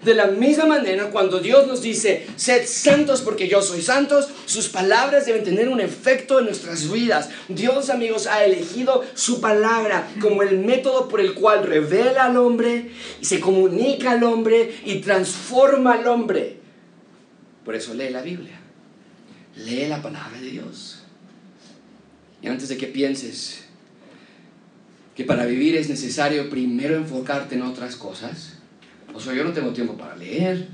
de 0.03 0.13
la 0.13 0.27
misma 0.27 0.65
manera, 0.65 1.09
cuando 1.09 1.39
Dios 1.39 1.67
nos 1.67 1.81
dice, 1.81 2.25
sed 2.37 2.65
santos 2.65 3.21
porque 3.21 3.49
yo 3.49 3.61
soy 3.61 3.81
santos, 3.81 4.29
sus 4.45 4.69
palabras 4.69 5.25
deben 5.25 5.43
tener 5.43 5.67
un 5.67 5.81
efecto 5.81 6.39
en 6.39 6.45
nuestras 6.45 6.89
vidas. 6.89 7.29
Dios, 7.49 7.89
amigos, 7.89 8.25
ha 8.25 8.45
elegido 8.45 9.03
su 9.13 9.41
palabra 9.41 10.09
como 10.21 10.41
el 10.41 10.59
método 10.59 11.09
por 11.09 11.19
el 11.19 11.33
cual 11.33 11.65
revela 11.65 12.25
al 12.25 12.37
hombre 12.37 12.91
y 13.19 13.25
se 13.25 13.41
comunica 13.41 14.11
al 14.11 14.23
hombre 14.23 14.73
y 14.85 15.01
transforma 15.01 15.95
al 15.95 16.07
hombre. 16.07 16.59
Por 17.65 17.75
eso 17.75 17.93
lee 17.93 18.09
la 18.09 18.21
Biblia. 18.21 18.57
Lee 19.57 19.87
la 19.87 20.01
palabra 20.01 20.39
de 20.39 20.49
Dios. 20.49 21.03
Y 22.41 22.47
antes 22.47 22.69
de 22.69 22.77
que 22.77 22.87
pienses 22.87 23.65
que 25.13 25.25
para 25.25 25.45
vivir 25.45 25.75
es 25.75 25.89
necesario 25.89 26.49
primero 26.49 26.95
enfocarte 26.95 27.55
en 27.55 27.63
otras 27.63 27.97
cosas, 27.97 28.58
o 29.13 29.19
sea, 29.19 29.33
yo 29.33 29.43
no 29.43 29.51
tengo 29.51 29.71
tiempo 29.71 29.97
para 29.97 30.15
leer, 30.15 30.67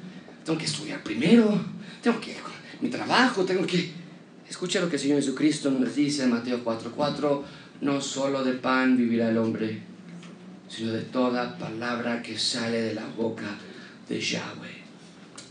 tengo 0.43 0.57
que 0.57 0.65
estudiar 0.65 1.03
primero, 1.03 1.59
tengo 2.01 2.19
que 2.19 2.35
mi 2.81 2.89
trabajo, 2.89 3.43
tengo 3.43 3.65
que... 3.65 3.91
Escucha 4.49 4.79
lo 4.79 4.89
que 4.89 4.97
el 4.97 5.01
Señor 5.01 5.17
Jesucristo 5.17 5.71
nos 5.71 5.95
dice 5.95 6.23
en 6.23 6.31
Mateo 6.31 6.63
4:4, 6.63 7.41
no 7.81 7.99
solo 7.99 8.43
de 8.43 8.53
pan 8.53 8.95
vivirá 8.95 9.29
el 9.29 9.37
hombre, 9.37 9.79
sino 10.69 10.91
de 10.91 11.01
toda 11.01 11.57
palabra 11.57 12.21
que 12.21 12.37
sale 12.37 12.81
de 12.81 12.93
la 12.93 13.05
boca 13.17 13.57
de 14.07 14.19
Yahweh. 14.19 14.85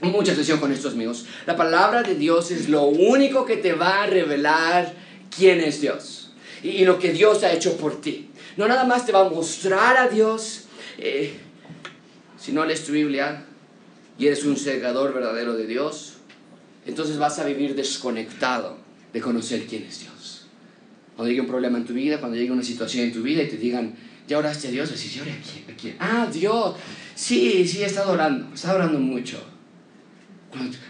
Mucha 0.01 0.33
atención 0.33 0.61
con 0.61 0.71
estos 0.71 0.93
amigos. 0.95 1.27
La 1.47 1.57
palabra 1.57 2.03
de 2.03 2.15
Dios 2.15 2.51
es 2.51 2.69
lo 2.69 2.85
único 2.85 3.45
que 3.45 3.57
te 3.57 3.73
va 3.73 4.03
a 4.03 4.07
revelar 4.07 4.95
quién 5.35 5.61
es 5.61 5.81
Dios 5.81 6.33
y, 6.63 6.85
lo 6.85 6.99
que 6.99 7.13
Dios 7.13 7.43
ha 7.43 7.53
hecho 7.53 7.77
por 7.77 8.01
ti. 8.01 8.31
No 8.57 8.69
nada 8.69 8.85
más 8.85 9.05
te 9.05 9.13
va 9.13 9.27
a 9.27 9.29
mostrar 9.29 9.97
a 9.97 10.09
Dios. 10.09 10.65
Eh, 10.99 11.39
si 12.45 12.53
no 12.53 12.63
lees 12.67 12.85
tu 12.85 12.93
Biblia 12.93 13.43
y 14.19 14.27
eres 14.27 14.45
un 14.45 14.59
segador 14.59 15.15
verdadero 15.15 15.55
de 15.55 15.67
Dios, 15.67 16.17
entonces 16.85 17.17
vas 17.17 17.39
a 17.39 17.45
vivir 17.45 17.75
desconectado 17.75 18.77
de 19.15 19.21
conocer 19.23 19.65
quién 19.67 19.85
es 19.85 20.01
Dios. 20.01 20.45
Cuando 21.17 21.31
llegue 21.31 21.41
un 21.41 21.47
problema 21.47 21.79
en 21.79 21.87
tu 21.87 21.95
vida, 21.95 22.21
cuando 22.21 22.37
llegue 22.37 22.51
una 22.51 22.63
situación 22.63 23.05
en 23.05 23.15
tu 23.15 23.23
vida 23.23 23.43
y 23.43 23.49
te 23.49 23.57
digan, 23.57 23.95
¿ya 24.29 24.37
oraste 24.37 24.69
a 24.69 24.71
Dios? 24.73 24.91
Decís, 24.91 25.15
¿ya 25.15 25.23
a 25.23 25.75
quién? 25.75 25.97
Ah, 25.99 26.29
Dios. 26.31 26.77
Sí, 27.15 27.67
sí, 27.67 27.83
he 27.83 27.87
estado 27.87 28.13
orando, 28.13 28.51
he 28.51 28.55
estado 28.55 28.77
orando 28.77 28.99
mucho. 28.99 29.43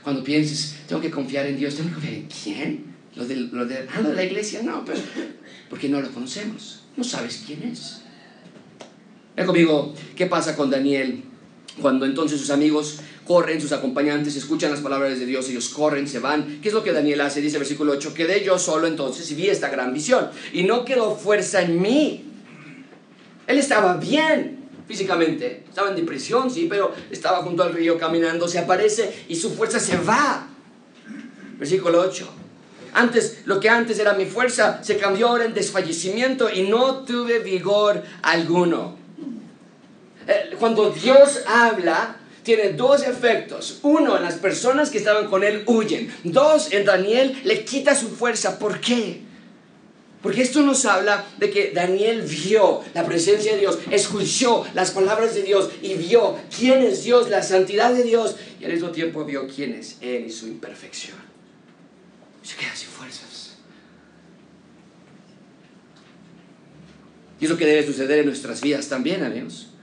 Cuando, 0.03 0.25
pienses, 0.25 0.79
tengo 0.89 1.01
que 1.01 1.13
confiar 1.13 1.47
en 1.47 1.57
Dios, 1.57 1.77
¿tengo 1.77 1.91
que 1.91 1.95
confiar 1.95 2.15
en 2.15 2.27
quién? 2.27 2.85
Lo 3.15 3.25
de, 3.25 3.37
lo 3.37 3.65
de, 3.65 3.87
ah, 3.95 4.03
de 4.03 4.13
la 4.13 4.25
iglesia, 4.25 4.61
no, 4.65 4.85
pero 4.85 4.99
porque 5.71 5.89
no 5.89 6.01
lo 6.01 6.11
conocemos, 6.11 6.83
no 6.97 7.05
sabes 7.05 7.45
quién 7.47 7.63
es. 7.63 8.01
Ven 9.37 9.47
conmigo, 9.47 9.95
¿qué 10.17 10.27
pasa 10.27 10.57
con 10.57 10.69
Daniel 10.69 11.23
Cuando 11.81 12.07
entonces 12.07 12.41
sus 12.41 12.51
amigos 12.51 13.01
corren, 13.27 13.61
sus 13.61 13.73
acompañantes 13.73 14.37
escuchan 14.37 14.71
las 14.71 14.81
palabras 14.81 15.19
de 15.19 15.27
Dios, 15.27 15.49
ellos 15.49 15.69
corren, 15.71 16.07
se 16.07 16.21
van. 16.21 16.61
¿Qué 16.61 16.69
es 16.69 16.75
lo 16.75 16.85
que 16.85 16.93
Daniel 16.93 17.21
hace? 17.23 17.41
Dice 17.41 17.59
versículo 17.59 17.93
8, 17.93 18.15
quedé 18.15 18.45
yo 18.45 18.59
solo 18.59 18.87
entonces 18.87 19.31
y 19.31 19.35
vi 19.35 19.49
esta 19.49 19.69
gran 19.69 19.93
visión 19.93 20.31
y 20.53 20.63
no 20.63 20.85
quedó 20.85 21.17
fuerza 21.17 21.63
en 21.63 21.81
mí. 21.81 22.25
Él 23.47 23.59
estaba 23.59 23.97
bien 23.97 24.65
físicamente, 24.87 25.65
estaba 25.69 25.91
en 25.91 25.97
depresión, 25.97 26.51
sí, 26.51 26.67
pero 26.69 26.93
estaba 27.11 27.39
junto 27.39 27.63
al 27.63 27.73
río 27.73 27.99
caminando, 27.99 28.47
se 28.47 28.59
aparece 28.59 29.25
y 29.29 29.37
su 29.37 29.51
fuerza 29.51 29.81
se 29.81 29.97
va. 29.97 30.49
Versículo 31.59 32.01
8. 32.01 32.29
Antes, 32.95 33.39
lo 33.47 33.59
que 33.59 33.69
antes 33.69 33.99
era 33.99 34.15
mi 34.15 34.27
fuerza, 34.27 34.83
se 34.85 34.97
cambió 34.97 35.29
ahora 35.29 35.45
en 35.45 35.55
desfallecimiento 35.55 36.49
y 36.49 36.63
no 36.63 37.05
tuve 37.05 37.41
vigor 37.41 38.03
alguno. 38.23 39.04
Eh, 40.27 40.57
cuando 40.59 40.91
Dios 40.91 41.41
habla, 41.47 42.17
tiene 42.43 42.73
dos 42.73 43.03
efectos. 43.03 43.81
Uno, 43.83 44.19
las 44.21 44.35
personas 44.35 44.91
que 44.91 44.99
estaban 44.99 45.29
con 45.29 45.43
él 45.43 45.65
huyen. 45.67 46.15
Dos, 46.23 46.73
en 46.73 46.85
Daniel 46.85 47.41
le 47.45 47.65
quita 47.65 47.95
su 47.95 48.09
fuerza. 48.09 48.59
¿Por 48.59 48.81
qué? 48.81 49.23
Porque 50.23 50.41
esto 50.41 50.63
nos 50.63 50.87
habla 50.87 51.27
de 51.37 51.51
que 51.51 51.73
Daniel 51.73 52.23
vio 52.23 52.83
la 52.95 53.05
presencia 53.05 53.53
de 53.53 53.61
Dios, 53.61 53.79
escuchó 53.91 54.65
las 54.73 54.91
palabras 54.91 55.35
de 55.35 55.43
Dios 55.43 55.69
y 55.83 55.95
vio 55.95 56.39
quién 56.57 56.83
es 56.83 57.05
Dios, 57.05 57.29
la 57.29 57.43
santidad 57.43 57.93
de 57.93 58.05
Dios 58.05 58.37
y 58.59 58.65
al 58.65 58.73
mismo 58.73 58.91
tiempo 58.91 59.27
vio 59.27 59.47
quién 59.47 59.75
es 59.75 59.99
Él 60.01 60.25
y 60.27 60.31
su 60.31 60.47
imperfección. 60.47 61.19
Se 62.43 62.57
queda 62.57 62.75
sin 62.75 62.89
fuerzas. 62.89 63.59
Y 67.39 67.45
es 67.45 67.51
lo 67.51 67.59
que 67.59 67.67
debe 67.67 67.87
suceder 67.87 68.21
en 68.21 68.27
nuestras 68.27 68.63
vidas 68.63 68.89
también, 68.89 69.23
amigos. 69.23 69.74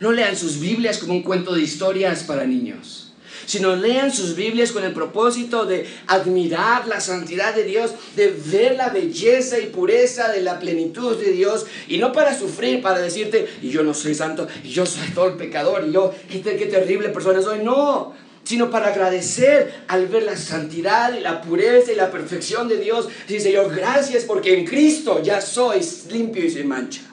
No 0.00 0.12
lean 0.12 0.34
sus 0.34 0.58
Biblias 0.58 0.96
como 0.96 1.12
un 1.12 1.22
cuento 1.22 1.54
de 1.54 1.60
historias 1.60 2.24
para 2.24 2.46
niños, 2.46 3.12
sino 3.44 3.76
lean 3.76 4.10
sus 4.10 4.34
Biblias 4.34 4.72
con 4.72 4.82
el 4.82 4.94
propósito 4.94 5.66
de 5.66 5.86
admirar 6.06 6.88
la 6.88 7.02
santidad 7.02 7.54
de 7.54 7.64
Dios, 7.64 7.92
de 8.16 8.28
ver 8.28 8.76
la 8.76 8.88
belleza 8.88 9.58
y 9.58 9.66
pureza 9.66 10.28
de 10.28 10.40
la 10.40 10.58
plenitud 10.58 11.18
de 11.18 11.32
Dios, 11.32 11.66
y 11.86 11.98
no 11.98 12.12
para 12.12 12.36
sufrir, 12.36 12.80
para 12.80 12.98
decirte, 12.98 13.46
y 13.60 13.68
yo 13.68 13.82
no 13.82 13.92
soy 13.92 14.14
santo, 14.14 14.48
y 14.64 14.70
yo 14.70 14.86
soy 14.86 15.06
todo 15.14 15.28
el 15.28 15.34
pecador, 15.34 15.84
y 15.86 15.92
yo, 15.92 16.14
qué, 16.30 16.40
qué 16.40 16.66
terrible 16.66 17.10
persona 17.10 17.42
soy. 17.42 17.62
No, 17.62 18.14
sino 18.42 18.70
para 18.70 18.88
agradecer 18.88 19.84
al 19.86 20.08
ver 20.08 20.22
la 20.22 20.36
santidad 20.36 21.14
y 21.14 21.20
la 21.20 21.42
pureza 21.42 21.92
y 21.92 21.96
la 21.96 22.10
perfección 22.10 22.68
de 22.68 22.78
Dios. 22.78 23.06
Dice 23.28 23.50
Señor, 23.50 23.74
gracias 23.76 24.24
porque 24.24 24.58
en 24.58 24.64
Cristo 24.64 25.22
ya 25.22 25.42
soy 25.42 25.80
limpio 26.10 26.42
y 26.42 26.50
sin 26.50 26.68
mancha. 26.68 27.09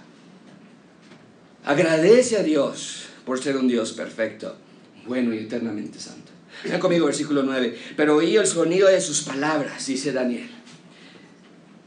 Agradece 1.68 2.38
a 2.38 2.44
Dios 2.44 3.08
por 3.26 3.44
ser 3.44 3.58
un 3.58 3.68
Dios 3.68 3.92
perfecto, 3.92 4.56
bueno 5.06 5.34
y 5.34 5.40
eternamente 5.40 6.00
santo. 6.00 6.32
Ven 6.64 6.80
conmigo, 6.80 7.08
versículo 7.08 7.44
9. 7.44 7.78
Pero 7.98 8.16
oí 8.16 8.38
el 8.38 8.48
sonido 8.48 8.88
de 8.88 9.02
sus 9.02 9.24
palabras, 9.24 9.86
dice 9.86 10.14
Daniel. 10.14 10.50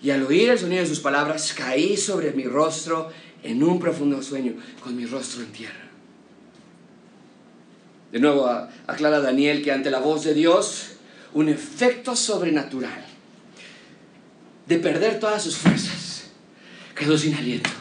Y 0.03 0.11
al 0.11 0.23
oír 0.25 0.51
el 0.51 0.59
sonido 0.59 0.83
de 0.83 0.87
sus 0.87 1.01
palabras, 1.01 1.55
caí 1.55 1.97
sobre 1.97 2.33
mi 2.33 2.45
rostro 2.45 3.11
en 3.43 3.63
un 3.63 3.81
profundo 3.81 4.23
sueño, 4.23 4.53
con 4.85 4.95
mi 4.95 5.07
rostro 5.07 5.41
en 5.41 5.51
tierra. 5.51 5.89
De 8.13 8.21
nuevo 8.21 8.51
aclara 8.87 9.21
Daniel 9.21 9.63
que 9.65 9.73
ante 9.73 9.91
la 9.91 10.01
voz 10.01 10.25
de 10.25 10.35
Dios, 10.35 10.97
un 11.33 11.49
efecto 11.49 12.15
sobrenatural 12.15 13.03
de 14.67 14.77
perder 14.77 15.19
todas 15.19 15.43
sus 15.43 15.57
fuerzas, 15.57 16.25
quedó 16.95 17.17
sin 17.17 17.35
aliento 17.35 17.80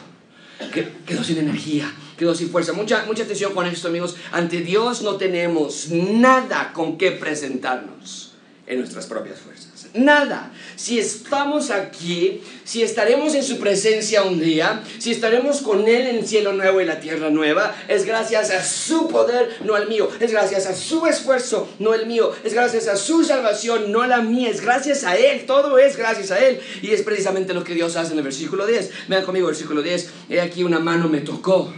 quedó 1.06 1.24
sin 1.24 1.38
energía, 1.38 1.92
quedó 2.16 2.34
sin 2.34 2.50
fuerza. 2.50 2.72
Mucha, 2.72 3.04
mucha 3.06 3.22
atención 3.22 3.54
con 3.54 3.66
esto, 3.66 3.88
amigos. 3.88 4.16
Ante 4.32 4.60
Dios 4.60 5.02
no 5.02 5.16
tenemos 5.16 5.88
nada 5.90 6.72
con 6.72 6.98
qué 6.98 7.12
presentarnos 7.12 8.34
en 8.66 8.78
nuestras 8.78 9.06
propias 9.06 9.40
fuerzas. 9.40 9.88
Nada. 9.94 10.52
Si 10.80 10.98
estamos 10.98 11.70
aquí, 11.70 12.40
si 12.64 12.82
estaremos 12.82 13.34
en 13.34 13.44
su 13.44 13.58
presencia 13.58 14.22
un 14.22 14.40
día, 14.40 14.82
si 14.98 15.12
estaremos 15.12 15.60
con 15.60 15.86
Él 15.86 16.06
en 16.06 16.16
el 16.16 16.26
cielo 16.26 16.54
nuevo 16.54 16.80
y 16.80 16.86
la 16.86 17.00
tierra 17.00 17.28
nueva, 17.28 17.76
es 17.86 18.06
gracias 18.06 18.50
a 18.50 18.64
su 18.64 19.06
poder, 19.06 19.58
no 19.62 19.74
al 19.74 19.90
mío. 19.90 20.08
Es 20.20 20.32
gracias 20.32 20.64
a 20.64 20.74
su 20.74 21.06
esfuerzo, 21.06 21.68
no 21.78 21.92
el 21.92 22.06
mío. 22.06 22.32
Es 22.44 22.54
gracias 22.54 22.88
a 22.88 22.96
su 22.96 23.24
salvación, 23.24 23.92
no 23.92 24.06
la 24.06 24.22
mía. 24.22 24.48
Es 24.48 24.62
gracias 24.62 25.04
a 25.04 25.18
Él. 25.18 25.44
Todo 25.44 25.76
es 25.76 25.98
gracias 25.98 26.30
a 26.30 26.38
Él. 26.38 26.58
Y 26.80 26.92
es 26.92 27.02
precisamente 27.02 27.52
lo 27.52 27.62
que 27.62 27.74
Dios 27.74 27.96
hace 27.96 28.12
en 28.12 28.18
el 28.18 28.24
versículo 28.24 28.64
10. 28.64 28.90
Vean 29.08 29.26
conmigo, 29.26 29.48
versículo 29.48 29.82
10. 29.82 30.08
He 30.30 30.40
aquí 30.40 30.64
una 30.64 30.78
mano 30.78 31.10
me 31.10 31.20
tocó 31.20 31.70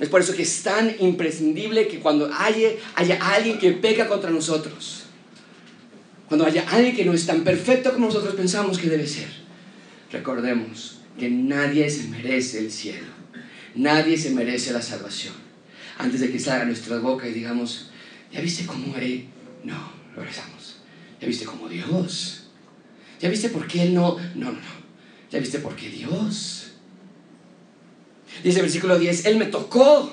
es 0.00 0.08
por 0.08 0.20
eso 0.20 0.34
que 0.34 0.42
es 0.42 0.62
tan 0.62 0.94
imprescindible 0.98 1.86
que 1.86 2.00
cuando 2.00 2.28
haya, 2.36 2.70
haya 2.96 3.16
alguien 3.32 3.58
que 3.58 3.70
peca 3.70 4.08
contra 4.08 4.28
nosotros, 4.28 5.03
cuando 6.28 6.46
haya 6.46 6.68
alguien 6.70 6.96
que 6.96 7.04
no 7.04 7.12
es 7.12 7.26
tan 7.26 7.44
perfecto 7.44 7.92
como 7.92 8.06
nosotros 8.06 8.34
pensamos 8.34 8.78
que 8.78 8.88
debe 8.88 9.06
ser, 9.06 9.28
recordemos 10.10 11.00
que 11.18 11.30
nadie 11.30 11.88
se 11.90 12.08
merece 12.08 12.58
el 12.58 12.70
cielo, 12.70 13.12
nadie 13.74 14.16
se 14.16 14.30
merece 14.30 14.72
la 14.72 14.82
salvación. 14.82 15.34
Antes 15.96 16.20
de 16.20 16.30
que 16.30 16.40
salga 16.40 16.64
nuestra 16.64 16.98
boca 16.98 17.28
y 17.28 17.32
digamos, 17.32 17.90
¿ya 18.32 18.40
viste 18.40 18.66
cómo 18.66 18.96
él? 18.96 19.26
No, 19.62 19.92
regresamos. 20.16 20.76
¿Ya 21.20 21.28
viste 21.28 21.44
cómo 21.44 21.68
Dios? 21.68 22.44
¿Ya 23.20 23.30
viste 23.30 23.48
por 23.48 23.66
qué 23.66 23.84
Él 23.84 23.94
no? 23.94 24.18
No, 24.34 24.46
no, 24.46 24.52
no. 24.52 24.84
¿Ya 25.30 25.38
viste 25.38 25.58
por 25.58 25.74
qué 25.74 25.88
Dios? 25.88 26.72
Dice 28.42 28.58
el 28.58 28.64
versículo 28.64 28.98
10, 28.98 29.24
Él 29.24 29.38
me 29.38 29.46
tocó. 29.46 30.12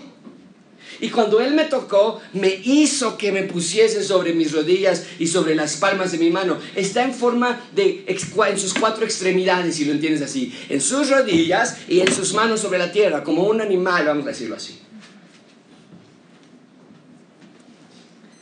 Y 0.99 1.09
cuando 1.09 1.39
Él 1.39 1.53
me 1.53 1.65
tocó, 1.65 2.21
me 2.33 2.59
hizo 2.63 3.17
que 3.17 3.31
me 3.31 3.43
pusiese 3.43 4.03
sobre 4.03 4.33
mis 4.33 4.51
rodillas 4.51 5.05
y 5.19 5.27
sobre 5.27 5.55
las 5.55 5.77
palmas 5.77 6.11
de 6.11 6.17
mi 6.17 6.29
mano. 6.29 6.57
Está 6.75 7.03
en 7.03 7.13
forma 7.13 7.61
de, 7.73 8.05
en 8.07 8.59
sus 8.59 8.73
cuatro 8.73 9.05
extremidades, 9.05 9.75
si 9.75 9.85
lo 9.85 9.93
entiendes 9.93 10.21
así. 10.21 10.53
En 10.69 10.81
sus 10.81 11.09
rodillas 11.09 11.77
y 11.87 12.01
en 12.01 12.13
sus 12.13 12.33
manos 12.33 12.59
sobre 12.59 12.79
la 12.79 12.91
tierra, 12.91 13.23
como 13.23 13.43
un 13.43 13.61
animal, 13.61 14.05
vamos 14.05 14.25
a 14.25 14.29
decirlo 14.29 14.55
así. 14.55 14.79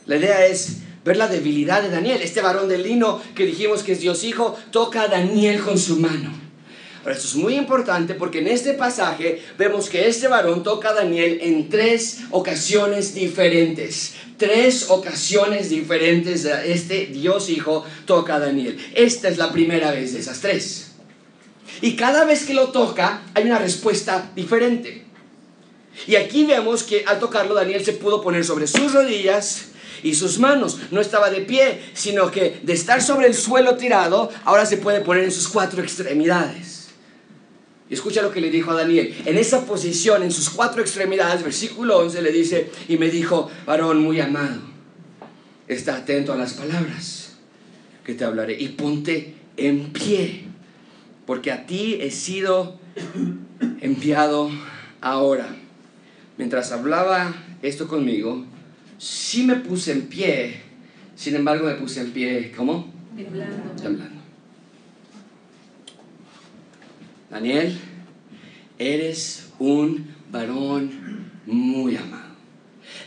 La 0.06 0.16
idea 0.16 0.44
es 0.46 0.78
ver 1.04 1.16
la 1.16 1.28
debilidad 1.28 1.82
de 1.82 1.88
Daniel. 1.88 2.20
Este 2.20 2.40
varón 2.40 2.68
de 2.68 2.78
lino 2.78 3.22
que 3.34 3.46
dijimos 3.46 3.82
que 3.82 3.92
es 3.92 4.00
Dios 4.00 4.24
Hijo, 4.24 4.58
toca 4.70 5.02
a 5.02 5.08
Daniel 5.08 5.60
con 5.60 5.78
su 5.78 5.96
mano. 5.96 6.49
Ahora, 7.00 7.14
esto 7.14 7.28
es 7.28 7.34
muy 7.34 7.54
importante 7.54 8.14
porque 8.14 8.40
en 8.40 8.48
este 8.48 8.74
pasaje 8.74 9.42
vemos 9.56 9.88
que 9.88 10.06
este 10.06 10.28
varón 10.28 10.62
toca 10.62 10.90
a 10.90 10.94
Daniel 10.94 11.38
en 11.40 11.70
tres 11.70 12.18
ocasiones 12.30 13.14
diferentes. 13.14 14.14
Tres 14.36 14.86
ocasiones 14.90 15.70
diferentes 15.70 16.44
este 16.44 17.06
Dios 17.06 17.48
Hijo 17.48 17.84
toca 18.04 18.36
a 18.36 18.40
Daniel. 18.40 18.78
Esta 18.94 19.28
es 19.28 19.38
la 19.38 19.50
primera 19.50 19.92
vez 19.92 20.12
de 20.12 20.20
esas 20.20 20.40
tres. 20.40 20.92
Y 21.80 21.96
cada 21.96 22.24
vez 22.24 22.44
que 22.44 22.52
lo 22.52 22.68
toca 22.68 23.22
hay 23.34 23.44
una 23.44 23.58
respuesta 23.58 24.30
diferente. 24.36 25.04
Y 26.06 26.16
aquí 26.16 26.44
vemos 26.44 26.82
que 26.82 27.04
al 27.06 27.18
tocarlo 27.18 27.54
Daniel 27.54 27.84
se 27.84 27.94
pudo 27.94 28.20
poner 28.20 28.44
sobre 28.44 28.66
sus 28.66 28.92
rodillas 28.92 29.68
y 30.02 30.14
sus 30.14 30.38
manos. 30.38 30.78
No 30.90 31.00
estaba 31.00 31.30
de 31.30 31.40
pie, 31.40 31.80
sino 31.94 32.30
que 32.30 32.60
de 32.62 32.72
estar 32.74 33.02
sobre 33.02 33.26
el 33.26 33.34
suelo 33.34 33.76
tirado, 33.76 34.30
ahora 34.44 34.66
se 34.66 34.76
puede 34.76 35.00
poner 35.00 35.24
en 35.24 35.32
sus 35.32 35.48
cuatro 35.48 35.82
extremidades. 35.82 36.79
Y 37.90 37.94
escucha 37.94 38.22
lo 38.22 38.30
que 38.30 38.40
le 38.40 38.50
dijo 38.50 38.70
a 38.70 38.74
Daniel. 38.74 39.14
En 39.26 39.36
esa 39.36 39.66
posición, 39.66 40.22
en 40.22 40.30
sus 40.30 40.48
cuatro 40.48 40.80
extremidades, 40.80 41.42
versículo 41.42 41.98
11 41.98 42.22
le 42.22 42.30
dice, 42.30 42.70
y 42.88 42.96
me 42.96 43.10
dijo, 43.10 43.50
varón 43.66 44.00
muy 44.00 44.20
amado, 44.20 44.60
está 45.66 45.96
atento 45.96 46.32
a 46.32 46.36
las 46.36 46.54
palabras 46.54 47.32
que 48.04 48.14
te 48.14 48.24
hablaré 48.24 48.56
y 48.60 48.68
ponte 48.68 49.34
en 49.56 49.92
pie, 49.92 50.44
porque 51.26 51.50
a 51.50 51.66
ti 51.66 51.98
he 52.00 52.12
sido 52.12 52.78
enviado 53.80 54.50
ahora. 55.00 55.56
Mientras 56.38 56.70
hablaba 56.70 57.34
esto 57.60 57.88
conmigo, 57.88 58.44
sí 58.98 59.42
me 59.42 59.56
puse 59.56 59.90
en 59.90 60.02
pie, 60.02 60.62
sin 61.16 61.34
embargo 61.34 61.66
me 61.66 61.74
puse 61.74 62.00
en 62.00 62.12
pie, 62.12 62.52
¿cómo? 62.56 62.92
Temblando. 63.16 63.82
Temblando. 63.82 64.19
Daniel, 67.30 67.78
eres 68.76 69.52
un 69.60 70.16
varón 70.32 70.90
muy 71.46 71.96
amado. 71.96 72.29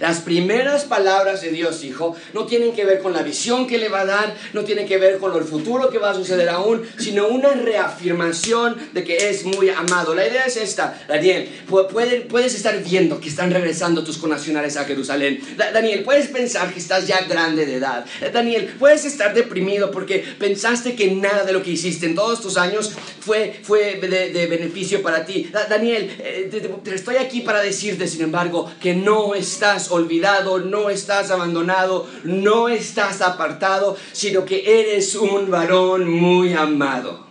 Las 0.03 0.19
primeras 0.19 0.83
palabras 0.83 1.41
de 1.41 1.51
Dios, 1.51 1.81
hijo, 1.85 2.13
no 2.33 2.45
tienen 2.45 2.73
que 2.73 2.83
ver 2.83 3.01
con 3.01 3.13
la 3.13 3.23
visión 3.23 3.67
que 3.67 3.77
le 3.77 3.87
va 3.87 4.01
a 4.01 4.05
dar, 4.05 4.35
no 4.51 4.65
tienen 4.65 4.85
que 4.85 4.97
ver 4.97 5.17
con 5.17 5.33
el 5.33 5.45
futuro 5.45 5.89
que 5.89 5.97
va 5.97 6.09
a 6.09 6.13
suceder 6.13 6.49
aún, 6.49 6.86
sino 6.97 7.30
una 7.30 7.51
reafirmación 7.51 8.75
de 8.91 9.05
que 9.05 9.30
es 9.30 9.45
muy 9.45 9.69
amado. 9.69 10.13
La 10.13 10.28
idea 10.28 10.43
es 10.45 10.57
esta, 10.57 11.01
Daniel, 11.07 11.47
puedes 11.69 12.53
estar 12.53 12.84
viendo 12.84 13.21
que 13.21 13.30
están 13.30 13.49
regresando 13.49 14.03
tus 14.03 14.17
conacionales 14.17 14.75
a 14.75 14.84
Jerusalén. 14.84 15.39
Daniel, 15.55 16.03
puedes 16.03 16.28
pensar 16.28 16.73
que 16.73 16.80
estás 16.80 17.07
ya 17.07 17.21
grande 17.21 17.65
de 17.65 17.75
edad. 17.75 18.05
Daniel, 18.34 18.75
puedes 18.78 19.05
estar 19.05 19.34
deprimido 19.34 19.89
porque 19.89 20.19
pensaste 20.38 20.95
que 20.95 21.11
nada 21.11 21.45
de 21.45 21.53
lo 21.53 21.63
que 21.63 21.71
hiciste 21.71 22.07
en 22.07 22.15
todos 22.15 22.41
tus 22.41 22.57
años 22.57 22.91
fue, 23.21 23.57
fue 23.63 24.01
de, 24.01 24.47
beneficio 24.47 25.01
para 25.01 25.25
ti. 25.25 25.49
Daniel, 25.69 26.13
eh, 26.19 26.49
estoy 26.88 27.15
aquí 27.15 27.39
para 27.39 27.61
decirte, 27.61 28.05
sin 28.05 28.23
embargo, 28.23 28.69
que 28.82 28.93
no 28.93 29.34
estás 29.34 29.92
olvidado, 29.93 30.59
no 30.59 30.89
estás 30.89 31.31
abandonado, 31.31 32.07
no 32.23 32.69
estás 32.69 33.21
apartado, 33.21 33.97
sino 34.11 34.45
que 34.45 34.81
eres 34.81 35.15
un 35.15 35.49
varón 35.49 36.09
muy 36.09 36.53
amado. 36.53 37.27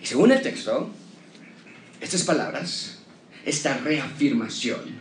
Y 0.00 0.06
según 0.06 0.32
el 0.32 0.42
texto, 0.42 0.90
estas 2.00 2.22
palabras, 2.22 2.98
esta 3.44 3.78
reafirmación, 3.78 5.00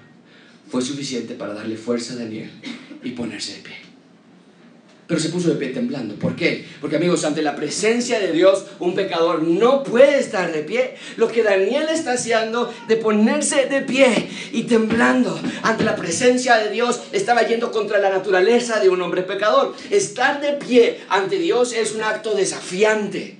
fue 0.69 0.81
suficiente 0.81 1.35
para 1.35 1.53
darle 1.53 1.75
fuerza 1.75 2.13
a 2.13 2.17
Daniel 2.17 2.49
y 3.03 3.11
ponerse 3.11 3.55
de 3.55 3.59
pie 3.59 3.90
pero 5.11 5.19
se 5.19 5.27
puso 5.27 5.49
de 5.49 5.55
pie 5.55 5.67
temblando. 5.71 6.15
¿Por 6.15 6.37
qué? 6.37 6.65
Porque 6.79 6.95
amigos, 6.95 7.25
ante 7.25 7.41
la 7.41 7.53
presencia 7.53 8.17
de 8.17 8.31
Dios, 8.31 8.63
un 8.79 8.95
pecador 8.95 9.43
no 9.43 9.83
puede 9.83 10.17
estar 10.17 10.53
de 10.53 10.63
pie. 10.63 10.95
Lo 11.17 11.27
que 11.27 11.43
Daniel 11.43 11.87
está 11.89 12.13
haciendo 12.13 12.73
de 12.87 12.95
ponerse 12.95 13.65
de 13.65 13.81
pie 13.81 14.29
y 14.53 14.63
temblando 14.63 15.37
ante 15.63 15.83
la 15.83 15.97
presencia 15.97 16.55
de 16.59 16.69
Dios 16.69 17.01
estaba 17.11 17.45
yendo 17.45 17.73
contra 17.73 17.99
la 17.99 18.09
naturaleza 18.09 18.79
de 18.79 18.87
un 18.87 19.01
hombre 19.01 19.23
pecador. 19.23 19.75
Estar 19.89 20.39
de 20.39 20.53
pie 20.53 21.01
ante 21.09 21.37
Dios 21.39 21.73
es 21.73 21.93
un 21.93 22.03
acto 22.03 22.33
desafiante. 22.33 23.37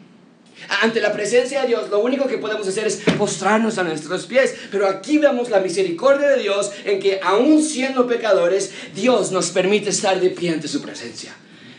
Ante 0.82 1.00
la 1.00 1.14
presencia 1.14 1.62
de 1.62 1.70
Dios, 1.70 1.90
lo 1.90 2.00
único 2.00 2.28
que 2.28 2.38
podemos 2.38 2.68
hacer 2.68 2.86
es 2.86 2.98
postrarnos 3.18 3.78
a 3.78 3.84
nuestros 3.84 4.26
pies. 4.26 4.56
Pero 4.72 4.88
aquí 4.88 5.20
vemos 5.20 5.50
la 5.50 5.62
misericordia 5.62 6.28
de 6.28 6.42
Dios 6.42 6.70
en 6.84 7.00
que, 7.00 7.22
aún 7.24 7.64
siendo 7.64 8.08
pecadores, 8.08 8.72
Dios 8.94 9.32
nos 9.32 9.52
permite 9.52 9.92
estar 9.92 10.20
de 10.20 10.32
pie 10.32 10.50
ante 10.50 10.68
su 10.68 10.82
presencia. 10.82 11.34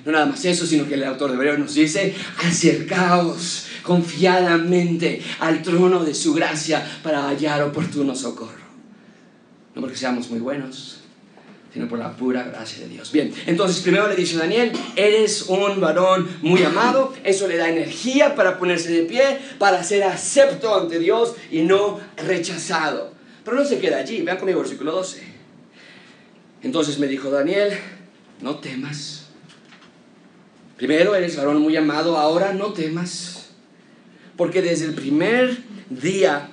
No 0.04 0.12
nada 0.12 0.26
más 0.26 0.44
eso, 0.44 0.66
sino 0.66 0.88
que 0.88 0.94
el 0.94 1.04
autor 1.04 1.30
de 1.30 1.36
Hebreos 1.36 1.58
nos 1.58 1.74
dice, 1.74 2.14
acercaos 2.44 3.66
confiadamente 3.82 5.22
al 5.38 5.62
trono 5.62 6.04
de 6.04 6.14
su 6.14 6.34
gracia 6.34 6.84
para 7.02 7.28
hallar 7.28 7.62
oportuno 7.62 8.14
socorro. 8.14 8.62
No 9.74 9.80
porque 9.80 9.96
seamos 9.96 10.28
muy 10.28 10.40
buenos, 10.40 10.98
sino 11.72 11.88
por 11.88 12.00
la 12.00 12.16
pura 12.16 12.42
gracia 12.42 12.80
de 12.80 12.88
Dios. 12.88 13.12
Bien, 13.12 13.32
entonces 13.46 13.80
primero 13.80 14.08
le 14.08 14.16
dice 14.16 14.36
Daniel, 14.36 14.72
eres 14.96 15.42
un 15.42 15.80
varón 15.80 16.28
muy 16.42 16.62
amado, 16.64 17.14
eso 17.22 17.46
le 17.46 17.56
da 17.56 17.68
energía 17.70 18.34
para 18.34 18.58
ponerse 18.58 18.90
de 18.90 19.04
pie, 19.04 19.38
para 19.58 19.84
ser 19.84 20.02
acepto 20.02 20.74
ante 20.78 20.98
Dios 20.98 21.34
y 21.50 21.62
no 21.62 22.00
rechazado. 22.16 23.12
Pero 23.44 23.56
no 23.56 23.64
se 23.64 23.78
queda 23.78 23.98
allí, 23.98 24.20
vean 24.22 24.38
conmigo 24.38 24.60
versículo 24.60 24.92
12. 24.92 25.22
Entonces 26.62 26.98
me 26.98 27.06
dijo 27.06 27.30
Daniel, 27.30 27.72
no 28.40 28.56
temas 28.56 29.21
Primero, 30.82 31.14
eres 31.14 31.36
varón 31.36 31.62
muy 31.62 31.76
amado, 31.76 32.18
ahora 32.18 32.52
no 32.52 32.72
temas, 32.72 33.50
porque 34.36 34.60
desde 34.62 34.86
el 34.86 34.94
primer 34.94 35.58
día 35.88 36.48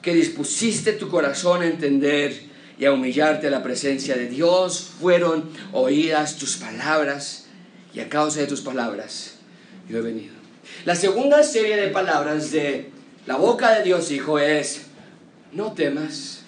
que 0.00 0.14
dispusiste 0.14 0.94
tu 0.94 1.10
corazón 1.10 1.60
a 1.60 1.66
entender 1.66 2.44
y 2.78 2.86
a 2.86 2.92
humillarte 2.92 3.48
a 3.48 3.50
la 3.50 3.62
presencia 3.62 4.16
de 4.16 4.28
Dios, 4.30 4.92
fueron 4.98 5.50
oídas 5.74 6.38
tus 6.38 6.56
palabras, 6.56 7.48
y 7.92 8.00
a 8.00 8.08
causa 8.08 8.40
de 8.40 8.46
tus 8.46 8.62
palabras 8.62 9.34
yo 9.90 9.98
he 9.98 10.00
venido. 10.00 10.32
La 10.86 10.96
segunda 10.96 11.42
serie 11.42 11.76
de 11.76 11.88
palabras 11.88 12.50
de 12.50 12.92
la 13.26 13.36
boca 13.36 13.72
de 13.72 13.82
Dios, 13.82 14.10
Hijo, 14.10 14.38
es, 14.38 14.86
no 15.52 15.74
temas. 15.74 16.44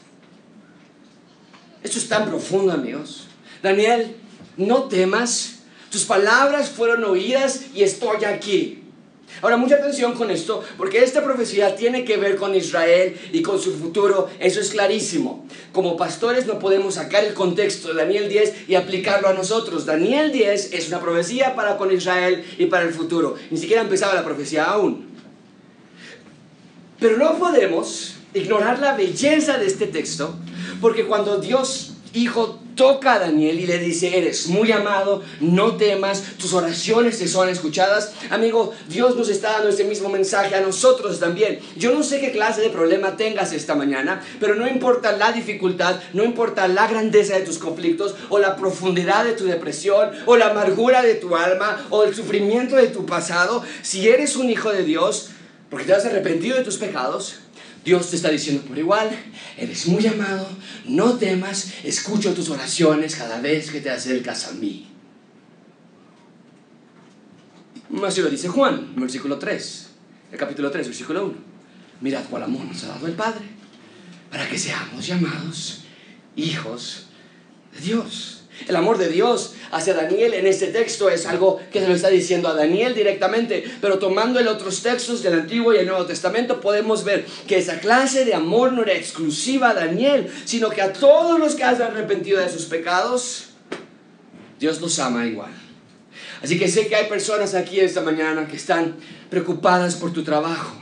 Esto 1.83 1.99
es 1.99 2.09
tan 2.09 2.25
profundo, 2.25 2.73
amigos. 2.73 3.27
Daniel, 3.63 4.17
no 4.57 4.85
temas 4.85 5.58
tus 5.91 6.05
palabras 6.05 6.71
fueron 6.71 7.05
oídas 7.05 7.63
y 7.75 7.83
estoy 7.83 8.25
aquí. 8.25 8.83
Ahora, 9.43 9.57
mucha 9.57 9.77
atención 9.77 10.15
con 10.15 10.31
esto, 10.31 10.65
porque 10.77 11.05
esta 11.05 11.23
profecía 11.23 11.77
tiene 11.77 12.05
que 12.05 12.17
ver 12.17 12.37
con 12.37 12.55
Israel 12.55 13.17
y 13.33 13.43
con 13.43 13.61
su 13.61 13.75
futuro, 13.75 14.29
eso 14.41 14.61
es 14.61 14.71
clarísimo. 14.71 15.47
Como 15.73 15.97
pastores 15.97 16.47
no 16.47 16.59
podemos 16.59 16.95
sacar 16.95 17.25
el 17.25 17.35
contexto 17.35 17.89
de 17.89 17.95
Daniel 17.95 18.29
10 18.29 18.69
y 18.69 18.75
aplicarlo 18.75 19.29
a 19.29 19.35
nosotros. 19.35 19.87
Daniel 19.87 20.33
10 20.33 20.73
es 20.73 20.89
una 20.89 21.01
profecía 21.01 21.55
para 21.55 21.77
con 21.77 21.93
Israel 21.93 22.45
y 22.59 22.67
para 22.67 22.85
el 22.85 22.93
futuro. 22.93 23.37
Ni 23.51 23.59
siquiera 23.59 23.83
empezaba 23.83 24.15
la 24.15 24.25
profecía 24.25 24.65
aún. 24.65 25.09
Pero 26.99 27.17
no 27.17 27.39
podemos 27.39 28.17
ignorar 28.35 28.81
la 28.81 28.97
belleza 28.97 29.57
de 29.59 29.67
este 29.67 29.87
texto, 29.87 30.35
porque 30.81 31.07
cuando 31.07 31.39
Dios 31.39 31.93
Hijo 32.15 32.59
toca 32.79 33.15
a 33.15 33.19
Daniel 33.19 33.59
y 33.59 33.67
le 33.67 33.79
dice, 33.79 34.17
eres 34.17 34.47
muy 34.47 34.71
amado, 34.71 35.23
no 35.41 35.77
temas, 35.77 36.23
tus 36.39 36.55
oraciones 36.55 37.19
te 37.19 37.27
son 37.27 37.49
escuchadas. 37.49 38.13
Amigo, 38.31 38.73
Dios 38.89 39.17
nos 39.17 39.29
está 39.29 39.51
dando 39.51 39.69
ese 39.69 39.83
mismo 39.83 40.09
mensaje 40.09 40.55
a 40.55 40.61
nosotros 40.61 41.19
también. 41.19 41.59
Yo 41.77 41.93
no 41.93 42.05
sé 42.05 42.21
qué 42.21 42.31
clase 42.31 42.61
de 42.61 42.71
problema 42.71 43.17
tengas 43.17 43.53
esta 43.53 43.75
mañana, 43.75 44.23
pero 44.39 44.55
no 44.55 44.69
importa 44.69 45.13
la 45.13 45.33
dificultad, 45.33 46.01
no 46.13 46.23
importa 46.23 46.69
la 46.69 46.87
grandeza 46.87 47.35
de 47.37 47.45
tus 47.45 47.59
conflictos 47.59 48.15
o 48.29 48.39
la 48.39 48.55
profundidad 48.55 49.25
de 49.25 49.33
tu 49.33 49.45
depresión 49.45 50.11
o 50.25 50.37
la 50.37 50.51
amargura 50.51 51.03
de 51.03 51.17
tu 51.17 51.37
alma 51.37 51.85
o 51.91 52.05
el 52.05 52.15
sufrimiento 52.15 52.77
de 52.77 52.87
tu 52.87 53.05
pasado, 53.07 53.65
si 53.83 54.09
eres 54.09 54.37
un 54.37 54.51
hijo 54.51 54.71
de 54.71 54.85
Dios, 54.85 55.31
porque 55.69 55.85
te 55.85 55.95
has 55.95 56.07
arrepentido 56.07 56.57
de 56.57 56.65
tus 56.65 56.77
pecados, 56.77 57.41
Dios 57.85 58.11
te 58.11 58.17
está 58.17 58.31
diciendo 58.31 58.63
por 58.63 58.77
igual, 58.77 59.11
eres 59.57 59.87
muy 59.87 60.07
amado, 60.07 60.49
no 60.87 61.17
temas, 61.17 61.73
escucho 61.85 62.35
tus 62.35 62.51
oraciones 62.51 63.17
cada 63.17 63.41
vez 63.41 63.71
que 63.71 63.81
te 63.81 63.91
acercas 63.91 64.49
a 64.49 64.53
mí. 64.53 64.89
Así 68.05 68.21
lo 68.21 68.29
dice 68.29 68.49
Juan, 68.49 68.95
versículo 68.97 69.39
3, 69.39 69.89
el 70.33 70.39
capítulo 70.39 70.71
3, 70.71 70.89
versículo 70.89 71.25
1. 71.27 71.35
Mirad 72.01 72.25
cuál 72.29 72.43
amor 72.43 72.65
nos 72.65 72.85
ha 72.85 72.89
dado 72.89 73.07
el 73.07 73.15
Padre, 73.15 73.47
para 74.31 74.49
que 74.49 74.59
seamos 74.59 75.07
llamados 75.07 75.85
hijos 76.37 77.07
de 77.75 77.81
Dios. 77.81 78.38
El 78.67 78.77
amor 78.77 78.99
de 78.99 79.09
Dios 79.09 79.55
hacia 79.71 79.95
Daniel 79.95 80.35
en 80.35 80.47
este 80.47 80.69
texto 80.69 81.09
es 81.09 81.27
algo 81.27 81.61
que 81.73 81.81
se 81.81 81.89
lo 81.89 81.95
está 81.95 82.09
diciendo 82.09 82.49
a 82.49 82.55
Daniel 82.55 82.95
directamente, 82.95 83.65
pero 83.81 83.99
tomando 83.99 84.41
el 84.41 84.49
otros 84.49 84.83
textos 84.83 85.23
del 85.23 85.35
Antiguo 85.35 85.73
y 85.73 85.79
el 85.79 85.87
Nuevo 85.87 86.07
Testamento 86.07 86.61
podemos 86.61 87.05
ver 87.05 87.25
que 87.47 87.59
esa 87.59 87.79
clase 87.79 88.25
de 88.25 88.35
amor 88.35 88.73
no 88.73 88.83
era 88.83 88.95
exclusiva 88.95 89.71
a 89.71 89.75
Daniel, 89.75 90.31
sino 90.45 90.71
que 90.71 90.83
a 90.83 90.93
todos 90.93 91.39
los 91.39 91.55
que 91.55 91.65
han 91.65 91.81
arrepentido 91.81 92.41
de 92.41 92.49
sus 92.49 92.65
pecados, 92.65 93.51
Dios 94.59 94.81
los 94.81 94.99
ama 94.99 95.27
igual. 95.27 95.53
Así 96.43 96.59
que 96.59 96.69
sé 96.69 96.89
que 96.89 96.97
hay 96.97 97.09
personas 97.09 97.55
aquí 97.55 97.81
esta 97.81 98.01
mañana 98.01 98.47
que 98.49 98.57
están 98.57 98.97
preocupadas 99.31 99.97
por 99.97 100.13
tu 100.13 100.23
trabajo 100.25 100.77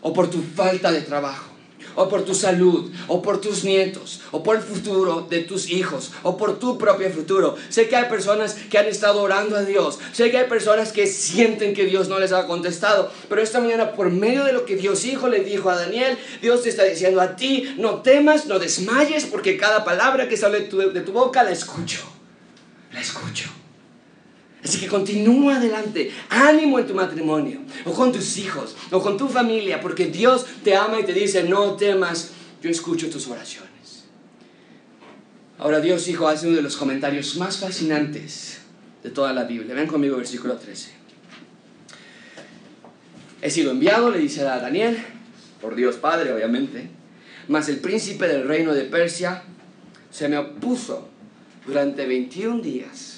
o 0.00 0.12
por 0.12 0.30
tu 0.30 0.42
falta 0.42 0.92
de 0.92 1.00
trabajo 1.00 1.53
o 1.96 2.08
por 2.08 2.24
tu 2.24 2.34
salud, 2.34 2.90
o 3.08 3.22
por 3.22 3.40
tus 3.40 3.64
nietos, 3.64 4.20
o 4.30 4.42
por 4.42 4.56
el 4.56 4.62
futuro 4.62 5.26
de 5.28 5.40
tus 5.40 5.70
hijos, 5.70 6.12
o 6.22 6.36
por 6.36 6.58
tu 6.58 6.78
propio 6.78 7.10
futuro. 7.10 7.56
Sé 7.68 7.88
que 7.88 7.96
hay 7.96 8.08
personas 8.08 8.54
que 8.70 8.78
han 8.78 8.86
estado 8.86 9.22
orando 9.22 9.56
a 9.56 9.62
Dios, 9.62 9.98
sé 10.12 10.30
que 10.30 10.38
hay 10.38 10.48
personas 10.48 10.92
que 10.92 11.06
sienten 11.06 11.74
que 11.74 11.84
Dios 11.84 12.08
no 12.08 12.18
les 12.18 12.32
ha 12.32 12.46
contestado, 12.46 13.10
pero 13.28 13.42
esta 13.42 13.60
mañana 13.60 13.92
por 13.92 14.10
medio 14.10 14.44
de 14.44 14.52
lo 14.52 14.64
que 14.64 14.76
Dios 14.76 15.04
Hijo 15.04 15.28
le 15.28 15.40
dijo 15.40 15.70
a 15.70 15.76
Daniel, 15.76 16.18
Dios 16.40 16.62
te 16.62 16.68
está 16.68 16.84
diciendo 16.84 17.20
a 17.20 17.36
ti, 17.36 17.74
no 17.78 18.02
temas, 18.02 18.46
no 18.46 18.58
desmayes, 18.58 19.26
porque 19.26 19.56
cada 19.56 19.84
palabra 19.84 20.28
que 20.28 20.36
sale 20.36 20.60
de 20.60 21.00
tu, 21.00 21.12
boca 21.12 21.42
la 21.42 21.50
escucho, 21.50 22.00
la 22.92 23.00
escucho. 23.00 23.63
Así 24.64 24.80
que 24.80 24.88
continúa 24.88 25.56
adelante, 25.56 26.10
ánimo 26.30 26.78
en 26.78 26.86
tu 26.86 26.94
matrimonio, 26.94 27.60
o 27.84 27.92
con 27.92 28.10
tus 28.10 28.38
hijos, 28.38 28.74
o 28.90 29.02
con 29.02 29.18
tu 29.18 29.28
familia, 29.28 29.78
porque 29.78 30.06
Dios 30.06 30.46
te 30.64 30.74
ama 30.74 30.98
y 30.98 31.04
te 31.04 31.12
dice, 31.12 31.42
no 31.42 31.74
temas, 31.74 32.30
yo 32.62 32.70
escucho 32.70 33.10
tus 33.10 33.28
oraciones. 33.28 34.04
Ahora 35.58 35.80
Dios 35.80 36.08
Hijo 36.08 36.26
hace 36.28 36.46
uno 36.46 36.56
de 36.56 36.62
los 36.62 36.76
comentarios 36.76 37.36
más 37.36 37.58
fascinantes 37.58 38.60
de 39.02 39.10
toda 39.10 39.34
la 39.34 39.44
Biblia. 39.44 39.74
Ven 39.74 39.86
conmigo 39.86 40.16
versículo 40.16 40.56
13. 40.56 40.90
He 43.42 43.50
sido 43.50 43.70
enviado, 43.70 44.10
le 44.10 44.18
dice 44.18 44.40
a 44.48 44.58
Daniel, 44.58 44.96
por 45.60 45.74
Dios 45.74 45.96
Padre 45.96 46.32
obviamente, 46.32 46.88
mas 47.48 47.68
el 47.68 47.80
príncipe 47.80 48.26
del 48.26 48.48
reino 48.48 48.72
de 48.72 48.84
Persia 48.84 49.42
se 50.10 50.26
me 50.28 50.38
opuso 50.38 51.08
durante 51.66 52.06
21 52.06 52.62
días 52.62 53.13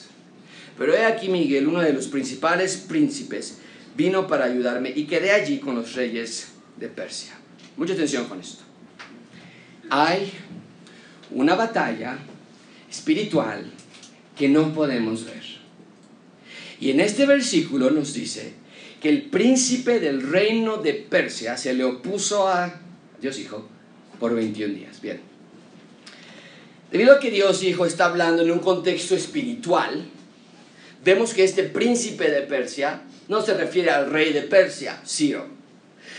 pero 0.79 0.95
he 0.95 1.05
aquí 1.05 1.29
Miguel, 1.29 1.66
uno 1.66 1.81
de 1.81 1.93
los 1.93 2.09
principales 2.09 2.77
príncipes, 2.77 3.59
vino 3.97 4.27
para 4.27 4.45
ayudarme 4.45 4.93
y 4.95 5.05
quedé 5.05 5.33
allí 5.33 5.59
con 5.59 5.74
los 5.74 5.95
reyes 5.95 6.49
de 6.77 6.89
Persia. 6.89 7.33
Mucha 7.77 7.95
atención 7.95 8.27
con 8.27 8.41
esto. 8.41 8.64
Hay 9.89 10.33
una 11.31 11.55
batalla 11.55 12.18
espiritual 12.91 13.64
que 14.37 14.49
no 14.49 14.72
podemos 14.74 15.24
ver. 15.24 15.43
Y 16.79 16.91
en 16.91 17.01
este 17.01 17.24
versículo 17.27 17.91
nos 17.91 18.12
dice 18.12 18.53
que 19.01 19.09
el 19.09 19.22
príncipe 19.22 19.99
del 19.99 20.22
reino 20.22 20.79
de 20.79 20.93
Persia 20.93 21.57
se 21.57 21.72
le 21.72 21.85
opuso 21.85 22.49
a 22.49 22.81
Dios 23.20 23.39
Hijo 23.39 23.66
por 24.20 24.35
21 24.35 24.74
días. 24.74 25.01
Bien. 25.01 25.20
Debido 26.91 27.14
a 27.14 27.20
que 27.20 27.31
Dios 27.31 27.62
Hijo 27.62 27.87
está 27.87 28.07
hablando 28.07 28.43
en 28.43 28.51
un 28.51 28.59
contexto 28.59 29.14
espiritual, 29.14 30.07
vemos 31.07 31.32
que 31.32 31.44
este 31.44 31.62
príncipe 31.62 32.28
de 32.28 32.42
Persia 32.42 33.02
no 33.28 33.40
se 33.40 33.54
refiere 33.54 33.90
al 33.90 34.11
rey 34.11 34.32
de 34.32 34.42
Persia, 34.42 35.00
Ciro, 35.07 35.46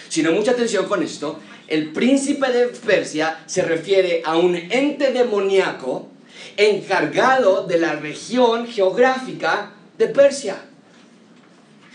sino 0.07 0.31
mucha 0.31 0.51
atención 0.51 0.85
con 0.85 1.03
esto, 1.03 1.41
el 1.67 1.91
príncipe 1.91 2.49
de 2.53 2.67
Persia 2.67 3.43
se 3.47 3.63
refiere 3.63 4.21
a 4.23 4.37
un 4.37 4.55
ente 4.55 5.11
demoníaco 5.11 6.07
encargado 6.55 7.67
de 7.67 7.79
la 7.79 7.97
región 7.97 8.65
geográfica 8.65 9.73
de 9.97 10.07
Persia. 10.07 10.55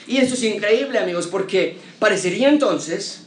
Y 0.06 0.18
eso 0.18 0.34
es 0.34 0.42
increíble, 0.42 0.98
amigos, 0.98 1.28
porque 1.28 1.78
parecería 1.98 2.50
entonces 2.50 3.22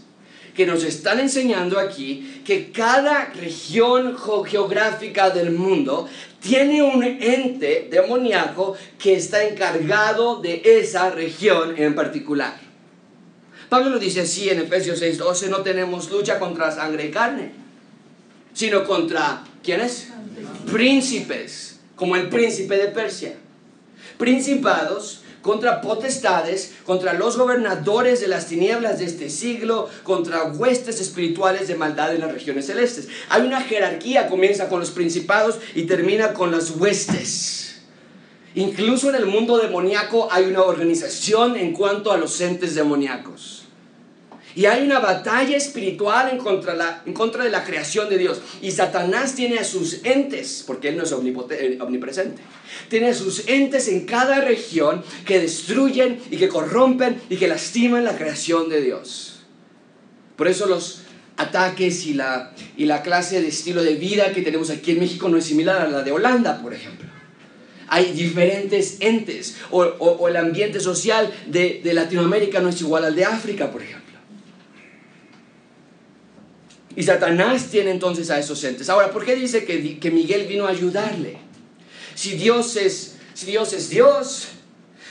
que 0.56 0.68
nos 0.68 0.84
están 0.84 1.20
enseñando 1.20 1.80
aquí 1.80 2.42
que 2.46 2.72
cada 2.72 3.26
región 3.34 4.16
geográfica 4.46 5.32
del 5.32 5.52
mundo 5.52 6.08
tiene 6.46 6.84
un 6.84 7.04
ente 7.04 7.88
demoníaco 7.90 8.76
que 9.00 9.16
está 9.16 9.44
encargado 9.44 10.42
de 10.42 10.62
esa 10.64 11.10
región 11.10 11.74
en 11.76 11.96
particular. 11.96 12.56
Pablo 13.68 13.90
lo 13.90 13.98
dice 13.98 14.22
así 14.22 14.48
en 14.50 14.60
Efesios 14.60 15.02
6:12, 15.02 15.50
no 15.50 15.64
tenemos 15.64 16.12
lucha 16.12 16.38
contra 16.38 16.72
sangre 16.72 17.08
y 17.08 17.12
carne, 17.12 17.52
sino 18.54 18.86
contra, 18.86 19.44
¿quiénes? 19.64 20.10
Príncipes, 20.72 21.80
como 21.96 22.16
el 22.16 22.30
príncipe 22.30 22.78
de 22.78 22.90
Persia. 22.90 23.34
Principados 24.20 25.24
contra 25.46 25.80
potestades, 25.80 26.74
contra 26.88 27.14
los 27.14 27.38
gobernadores 27.38 28.20
de 28.20 28.28
las 28.28 28.48
tinieblas 28.48 28.98
de 28.98 29.06
este 29.06 29.30
siglo, 29.30 29.88
contra 30.02 30.46
huestes 30.46 31.00
espirituales 31.00 31.68
de 31.68 31.76
maldad 31.76 32.16
en 32.16 32.22
las 32.22 32.32
regiones 32.32 32.66
celestes. 32.66 33.10
Hay 33.30 33.44
una 33.44 33.62
jerarquía, 33.62 34.28
comienza 34.28 34.70
con 34.70 34.80
los 34.80 34.90
principados 34.90 35.60
y 35.76 35.84
termina 35.84 36.34
con 36.34 36.52
las 36.52 36.72
huestes. 36.72 37.84
Incluso 38.56 39.10
en 39.10 39.18
el 39.18 39.28
mundo 39.28 39.60
demoníaco 39.60 40.30
hay 40.32 40.46
una 40.46 40.64
organización 40.64 41.56
en 41.58 41.74
cuanto 41.74 42.12
a 42.12 42.18
los 42.18 42.42
entes 42.42 42.74
demoníacos. 42.74 43.65
Y 44.56 44.66
hay 44.68 44.84
una 44.84 45.00
batalla 45.00 45.58
espiritual 45.58 46.30
en 46.30 46.38
contra, 46.38 47.44
de 47.44 47.50
la 47.50 47.64
creación 47.66 48.10
de 48.10 48.18
Dios. 48.18 48.42
Y 48.62 48.72
Satanás 48.72 49.36
tiene 49.36 49.60
a 49.60 49.66
sus 49.66 50.06
entes, 50.06 50.64
porque 50.66 50.88
Él 50.90 50.98
no 50.98 51.04
es 51.04 51.12
eh, 51.12 51.78
omnipresente. 51.82 52.42
Tiene 52.88 53.10
a 53.10 53.14
sus 53.14 53.50
entes 53.50 53.90
en 53.90 54.06
cada 54.06 54.40
región 54.40 55.04
que 55.26 55.40
destruyen 55.40 56.20
y 56.32 56.38
que 56.38 56.48
corrompen 56.48 57.22
y 57.30 57.36
que 57.36 57.50
lastiman 57.50 58.06
la 58.06 58.18
creación 58.18 58.70
de 58.70 58.82
Dios. 58.82 59.42
Por 60.38 60.48
eso 60.48 60.68
los 60.68 61.02
ataques 61.36 62.06
y 62.06 62.14
la, 62.14 62.54
clase 63.04 63.42
de 63.42 63.50
estilo 63.50 63.84
de 63.84 63.96
vida 63.96 64.32
que 64.32 64.42
tenemos 64.42 64.70
aquí 64.70 64.92
en 64.92 65.00
México 65.00 65.28
no 65.28 65.38
es 65.38 65.46
similar 65.46 65.82
a 65.82 65.90
la 65.90 66.02
de 66.02 66.14
Holanda, 66.14 66.62
por 66.62 66.74
ejemplo 66.74 67.06
hay 67.88 68.14
diferentes 68.14 68.98
entes, 69.00 69.58
o, 69.70 69.84
o, 69.84 70.28
el 70.28 70.38
ambiente 70.38 70.80
social 70.80 71.32
de, 71.46 71.82
de, 71.84 71.94
Latinoamérica 71.94 72.60
no 72.60 72.70
es 72.70 72.82
igual 72.82 73.06
al 73.06 73.16
de 73.16 73.26
África, 73.26 73.70
por 73.70 73.84
ejemplo. 73.84 74.05
Y 76.96 77.04
Satanás 77.04 77.68
tiene 77.70 77.92
entonces 77.92 78.30
a 78.30 78.40
esos 78.40 78.64
entes. 78.64 78.90
Ahora, 78.90 79.12
¿por 79.12 79.26
qué 79.26 79.36
dice 79.36 79.66
que, 79.66 80.00
que 80.00 80.12
Miguel 80.12 80.48
vino 80.48 80.66
a 80.66 80.70
ayudarle? 80.70 81.38
Si 82.14 82.32
Dios 82.32 82.78
es, 82.78 83.18
si 83.34 83.48
Dios, 83.48 83.74
es 83.74 83.90
Dios, 83.90 84.48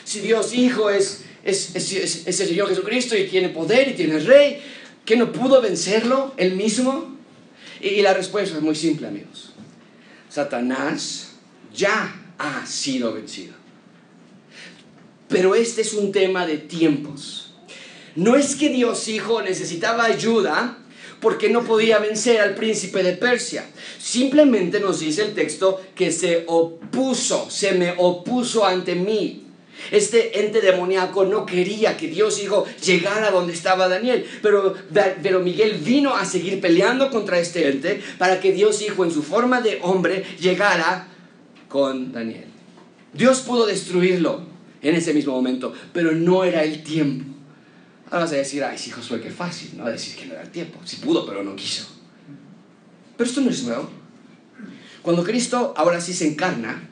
si 0.04 0.20
Dios 0.20 0.54
Hijo 0.54 0.88
es, 0.88 1.24
es, 1.44 1.76
es, 1.76 1.92
es 2.26 2.40
el 2.40 2.48
Señor 2.48 2.68
Jesucristo 2.68 3.16
y 3.16 3.24
tiene 3.26 3.50
poder 3.50 3.88
y 3.88 3.92
tiene 3.92 4.18
rey, 4.18 4.62
¿que 5.04 5.16
no 5.16 5.30
pudo 5.30 5.60
vencerlo 5.60 6.32
él 6.38 6.56
mismo? 6.56 7.16
Y, 7.80 7.88
y 7.88 8.02
la 8.02 8.14
respuesta 8.14 8.56
es 8.56 8.62
muy 8.62 8.74
simple, 8.74 9.06
amigos. 9.06 9.52
Satanás 10.30 11.32
ya 11.74 12.16
ha 12.38 12.64
sido 12.66 13.12
vencido. 13.12 13.54
Pero 15.28 15.54
este 15.54 15.82
es 15.82 15.92
un 15.92 16.12
tema 16.12 16.46
de 16.46 16.56
tiempos. 16.56 17.54
No 18.16 18.36
es 18.36 18.54
que 18.56 18.70
Dios 18.70 19.08
Hijo 19.08 19.42
necesitaba 19.42 20.04
ayuda 20.04 20.78
porque 21.24 21.48
no 21.48 21.64
podía 21.64 21.98
vencer 22.00 22.38
al 22.38 22.54
príncipe 22.54 23.02
de 23.02 23.14
Persia. 23.14 23.64
Simplemente 23.98 24.78
nos 24.78 25.00
dice 25.00 25.22
el 25.22 25.32
texto 25.32 25.80
que 25.94 26.12
se 26.12 26.44
opuso, 26.46 27.50
se 27.50 27.72
me 27.72 27.94
opuso 27.96 28.66
ante 28.66 28.94
mí. 28.94 29.46
Este 29.90 30.44
ente 30.44 30.60
demoníaco 30.60 31.24
no 31.24 31.46
quería 31.46 31.96
que 31.96 32.08
Dios 32.08 32.42
Hijo 32.42 32.66
llegara 32.84 33.30
donde 33.30 33.54
estaba 33.54 33.88
Daniel, 33.88 34.26
pero, 34.42 34.74
pero 35.22 35.40
Miguel 35.40 35.78
vino 35.82 36.14
a 36.14 36.26
seguir 36.26 36.60
peleando 36.60 37.08
contra 37.10 37.40
este 37.40 37.70
ente 37.70 38.02
para 38.18 38.38
que 38.38 38.52
Dios 38.52 38.82
Hijo 38.82 39.02
en 39.02 39.10
su 39.10 39.22
forma 39.22 39.62
de 39.62 39.78
hombre 39.80 40.24
llegara 40.38 41.08
con 41.70 42.12
Daniel. 42.12 42.48
Dios 43.14 43.40
pudo 43.40 43.64
destruirlo 43.64 44.42
en 44.82 44.94
ese 44.94 45.14
mismo 45.14 45.32
momento, 45.32 45.72
pero 45.94 46.12
no 46.12 46.44
era 46.44 46.64
el 46.64 46.82
tiempo. 46.82 47.33
Vas 48.18 48.30
a 48.30 48.36
decir, 48.36 48.62
ay, 48.62 48.78
sí, 48.78 48.92
Josué, 48.92 49.20
qué 49.20 49.30
fácil, 49.30 49.72
¿no? 49.76 49.86
Decir 49.86 50.14
que 50.14 50.26
no 50.26 50.34
era 50.34 50.42
el 50.42 50.50
tiempo. 50.50 50.78
Sí 50.84 50.96
pudo, 50.96 51.26
pero 51.26 51.42
no 51.42 51.56
quiso. 51.56 51.88
Pero 53.16 53.28
esto 53.28 53.40
no 53.40 53.50
es 53.50 53.64
nuevo. 53.64 53.90
Cuando 55.02 55.24
Cristo 55.24 55.74
ahora 55.76 56.00
sí 56.00 56.14
se 56.14 56.28
encarna 56.28 56.88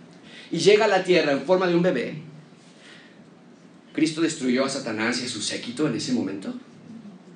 y 0.50 0.58
llega 0.58 0.86
a 0.86 0.88
la 0.88 1.04
tierra 1.04 1.30
en 1.30 1.42
forma 1.42 1.68
de 1.68 1.76
un 1.76 1.82
bebé, 1.82 2.16
¿Cristo 3.92 4.20
destruyó 4.20 4.64
a 4.64 4.68
Satanás 4.68 5.22
y 5.22 5.26
a 5.26 5.28
su 5.28 5.40
séquito 5.40 5.86
en 5.86 5.94
ese 5.94 6.12
momento? 6.12 6.52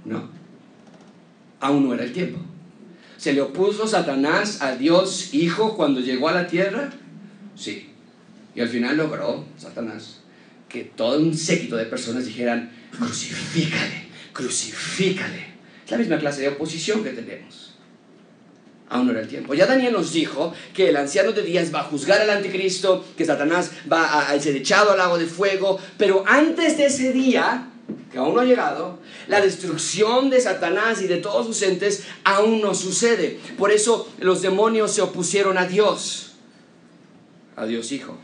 No. 0.05 0.31
Aún 1.61 1.87
no 1.87 1.95
era 1.95 2.03
el 2.03 2.13
tiempo. 2.13 2.41
¿Se 3.17 3.33
le 3.33 3.41
opuso 3.41 3.87
Satanás 3.87 4.63
a 4.63 4.77
Dios 4.77 5.33
Hijo 5.33 5.77
cuando 5.77 6.01
llegó 6.01 6.29
a 6.29 6.33
la 6.33 6.49
tierra? 6.49 6.91
Sí. 7.55 7.91
Y 8.55 8.61
al 8.61 8.69
final 8.69 8.97
logró 8.97 9.45
Satanás 9.57 10.23
que 10.69 10.83
todo 10.83 11.21
un 11.21 11.37
séquito 11.37 11.77
de 11.77 11.85
personas 11.85 12.27
dijeran, 12.27 12.73
crucifícale, 12.91 14.09
crucifícale. 14.33 15.55
Es 15.85 15.91
la 15.91 15.99
misma 15.99 16.19
clase 16.19 16.43
de 16.43 16.49
oposición 16.49 17.05
que 17.05 17.11
tenemos. 17.11 17.75
Aún 18.89 19.07
no 19.07 19.13
era 19.13 19.21
el 19.21 19.29
tiempo. 19.29 19.55
Ya 19.55 19.67
Daniel 19.67 19.93
nos 19.93 20.13
dijo 20.13 20.53
que 20.75 20.89
el 20.89 20.97
anciano 20.97 21.33
de 21.33 21.43
días 21.43 21.75
va 21.75 21.81
a 21.81 21.85
juzgar 21.85 22.21
al 22.21 22.31
anticristo, 22.31 23.05
que 23.17 23.25
Satanás 23.25 23.73
va 23.91 24.29
a, 24.29 24.41
ser 24.41 24.55
echado 24.57 24.93
al 24.93 24.99
lago 24.99 25.19
de 25.19 25.27
fuego, 25.27 25.79
pero 25.99 26.23
antes 26.27 26.77
de 26.77 26.87
ese 26.87 27.13
día, 27.13 27.69
que 28.13 28.19
aún 28.19 28.35
no 28.35 28.41
ha 28.41 28.45
llegado, 28.45 29.01
la 29.27 29.41
destrucción 29.41 30.31
de 30.31 30.41
Satanás 30.41 31.03
y 31.03 31.09
de 31.09 31.17
todos 31.17 31.47
sus 31.47 31.63
entes 31.63 32.05
aún 32.23 32.61
no 32.61 32.75
sucede. 32.75 33.41
Por 33.59 33.73
eso 33.73 34.09
los 34.21 34.43
demonios 34.43 34.93
se 34.93 35.03
opusieron 35.03 35.59
a 35.59 35.67
Dios, 35.67 36.35
a 37.57 37.67
Dios 37.67 37.91
Hijo. 37.91 38.19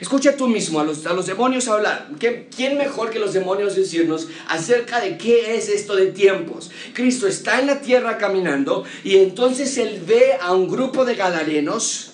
Escucha 0.00 0.36
tú 0.36 0.46
mismo 0.46 0.80
a 0.80 0.84
los, 0.84 1.06
a 1.06 1.12
los 1.12 1.26
demonios 1.26 1.68
hablar. 1.68 2.08
¿Quién 2.54 2.78
mejor 2.78 3.10
que 3.10 3.18
los 3.18 3.32
demonios 3.32 3.74
decirnos 3.74 4.28
acerca 4.48 5.00
de 5.00 5.18
qué 5.18 5.56
es 5.56 5.68
esto 5.68 5.96
de 5.96 6.06
tiempos? 6.06 6.70
Cristo 6.94 7.26
está 7.26 7.60
en 7.60 7.66
la 7.66 7.80
tierra 7.80 8.18
caminando 8.18 8.84
y 9.04 9.16
entonces 9.16 9.76
él 9.78 10.02
ve 10.06 10.34
a 10.40 10.52
un 10.52 10.68
grupo 10.68 11.04
de 11.04 11.14
gadarenos. 11.14 12.12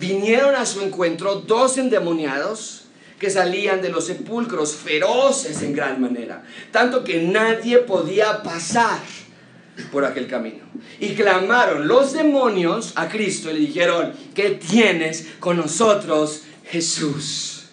Vinieron 0.00 0.54
a 0.56 0.66
su 0.66 0.80
encuentro 0.80 1.36
dos 1.36 1.78
endemoniados 1.78 2.82
que 3.22 3.30
salían 3.30 3.80
de 3.80 3.88
los 3.88 4.06
sepulcros 4.06 4.74
feroces 4.74 5.62
en 5.62 5.74
gran 5.74 6.00
manera, 6.00 6.42
tanto 6.72 7.04
que 7.04 7.22
nadie 7.22 7.78
podía 7.78 8.42
pasar 8.42 8.98
por 9.92 10.04
aquel 10.04 10.26
camino. 10.26 10.64
Y 10.98 11.14
clamaron 11.14 11.86
los 11.86 12.12
demonios 12.12 12.92
a 12.96 13.08
Cristo 13.08 13.50
y 13.50 13.54
le 13.54 13.60
dijeron, 13.60 14.12
¿qué 14.34 14.50
tienes 14.50 15.28
con 15.38 15.56
nosotros, 15.56 16.42
Jesús, 16.72 17.66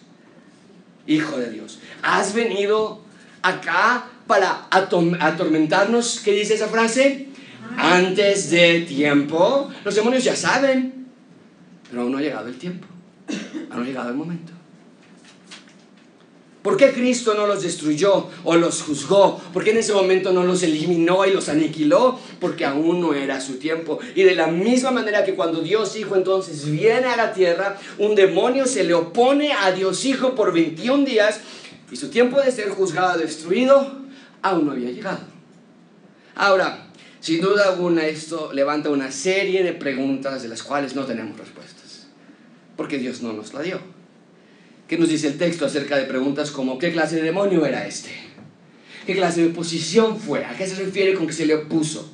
Hijo 1.07 1.37
de 1.37 1.49
Dios. 1.49 1.79
Has 2.03 2.33
venido 2.33 3.01
acá 3.41 4.09
para 4.27 4.67
atormentarnos. 4.69 6.19
¿Qué 6.19 6.33
dice 6.33 6.55
esa 6.55 6.67
frase? 6.67 7.29
Antes 7.77 8.51
de 8.51 8.81
tiempo. 8.81 9.71
Los 9.85 9.95
demonios 9.95 10.23
ya 10.25 10.35
saben, 10.35 11.07
pero 11.89 12.01
aún 12.01 12.11
no 12.11 12.17
ha 12.17 12.21
llegado 12.21 12.49
el 12.49 12.57
tiempo. 12.57 12.87
Aún 13.71 13.79
no 13.79 13.81
ha 13.81 13.85
llegado 13.85 14.09
el 14.09 14.15
momento. 14.15 14.51
¿Por 16.61 16.75
qué 16.75 16.91
Cristo 16.91 17.33
no 17.35 17.47
los 17.47 17.63
destruyó 17.63 18.27
o 18.43 18.55
los 18.57 18.81
juzgó? 18.81 19.39
¿Por 19.53 19.63
qué 19.63 19.71
en 19.71 19.77
ese 19.77 19.93
momento 19.93 20.33
no 20.33 20.43
los 20.43 20.61
eliminó 20.61 21.25
y 21.25 21.31
los 21.31 21.47
aniquiló? 21.47 22.19
Porque 22.41 22.65
aún 22.65 22.99
no 22.99 23.13
era 23.13 23.39
su 23.39 23.55
tiempo. 23.59 23.99
Y 24.13 24.23
de 24.23 24.35
la 24.35 24.47
misma 24.47 24.91
manera 24.91 25.23
que 25.23 25.35
cuando 25.35 25.61
Dios 25.61 25.95
Hijo 25.95 26.17
entonces 26.17 26.69
viene 26.69 27.07
a 27.07 27.15
la 27.15 27.33
tierra, 27.33 27.77
un 27.97 28.13
demonio 28.13 28.65
se 28.65 28.83
le 28.83 28.93
opone 28.93 29.53
a 29.53 29.71
Dios 29.71 30.03
Hijo 30.03 30.35
por 30.35 30.51
21 30.51 31.05
días 31.05 31.39
y 31.89 31.95
su 31.95 32.09
tiempo 32.09 32.41
de 32.41 32.51
ser 32.51 32.69
juzgado, 32.69 33.17
destruido, 33.17 33.99
aún 34.41 34.65
no 34.65 34.73
había 34.73 34.91
llegado. 34.91 35.19
Ahora, 36.35 36.89
Sin 37.21 37.41
duda 37.41 37.67
alguna 37.67 38.05
esto 38.05 38.53
levanta 38.53 38.89
una 38.89 39.11
serie 39.11 39.61
de 39.61 39.73
preguntas 39.73 40.41
de 40.41 40.47
las 40.47 40.63
cuales 40.63 40.95
no 40.95 41.05
tenemos 41.05 41.37
respuestas, 41.37 42.07
porque 42.77 42.97
Dios 42.97 43.21
no 43.21 43.33
nos 43.33 43.53
la 43.53 43.61
dio. 43.61 43.98
¿Qué 44.89 44.97
nos 44.97 45.09
dice 45.09 45.27
el 45.27 45.37
texto 45.37 45.67
acerca 45.67 45.97
de 45.97 46.05
preguntas 46.05 46.49
como 46.49 46.79
qué 46.79 46.91
clase 46.91 47.17
de 47.17 47.21
demonio 47.21 47.63
era 47.63 47.85
este? 47.85 48.09
¿Qué 49.05 49.13
clase 49.13 49.41
de 49.41 49.51
oposición 49.51 50.19
fue? 50.19 50.43
¿A 50.43 50.57
qué 50.57 50.65
se 50.65 50.83
refiere 50.83 51.13
con 51.13 51.27
que 51.27 51.33
se 51.33 51.45
le 51.45 51.53
opuso? 51.53 52.11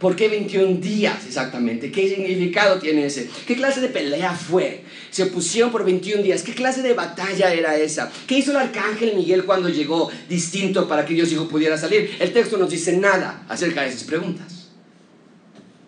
¿Por 0.00 0.16
qué 0.16 0.28
21 0.28 0.80
días 0.80 1.24
exactamente? 1.24 1.92
¿Qué 1.92 2.08
significado 2.08 2.80
tiene 2.80 3.06
ese? 3.06 3.30
¿Qué 3.46 3.54
clase 3.54 3.80
de 3.80 3.90
pelea 3.90 4.34
fue? 4.34 4.82
Se 5.10 5.22
opusieron 5.22 5.70
por 5.70 5.84
21 5.84 6.24
días. 6.24 6.42
¿Qué 6.42 6.52
clase 6.52 6.82
de 6.82 6.94
batalla 6.94 7.54
era 7.54 7.76
esa? 7.76 8.10
¿Qué 8.26 8.38
hizo 8.38 8.50
el 8.50 8.56
arcángel 8.56 9.14
Miguel 9.14 9.44
cuando 9.44 9.68
llegó 9.68 10.10
distinto 10.28 10.88
para 10.88 11.06
que 11.06 11.14
Dios 11.14 11.30
hijo 11.30 11.46
pudiera 11.46 11.78
salir? 11.78 12.10
El 12.18 12.32
texto 12.32 12.56
nos 12.56 12.70
dice 12.70 12.96
nada 12.96 13.44
acerca 13.48 13.82
de 13.82 13.90
esas 13.90 14.02
preguntas. 14.02 14.55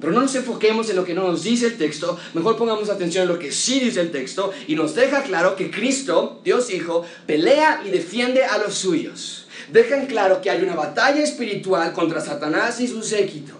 Pero 0.00 0.12
no 0.12 0.20
nos 0.20 0.34
enfoquemos 0.34 0.88
en 0.90 0.96
lo 0.96 1.04
que 1.04 1.14
no 1.14 1.26
nos 1.26 1.42
dice 1.42 1.66
el 1.66 1.76
texto, 1.76 2.18
mejor 2.34 2.56
pongamos 2.56 2.88
atención 2.88 3.22
en 3.22 3.28
lo 3.28 3.38
que 3.38 3.50
sí 3.50 3.80
dice 3.80 4.00
el 4.00 4.12
texto 4.12 4.52
y 4.68 4.76
nos 4.76 4.94
deja 4.94 5.24
claro 5.24 5.56
que 5.56 5.70
Cristo, 5.70 6.40
Dios 6.44 6.70
Hijo, 6.70 7.04
pelea 7.26 7.82
y 7.84 7.90
defiende 7.90 8.44
a 8.44 8.58
los 8.58 8.74
suyos. 8.74 9.48
Dejan 9.72 10.06
claro 10.06 10.40
que 10.40 10.50
hay 10.50 10.62
una 10.62 10.76
batalla 10.76 11.22
espiritual 11.22 11.92
contra 11.92 12.20
Satanás 12.20 12.80
y 12.80 12.86
su 12.86 13.02
séquito 13.02 13.58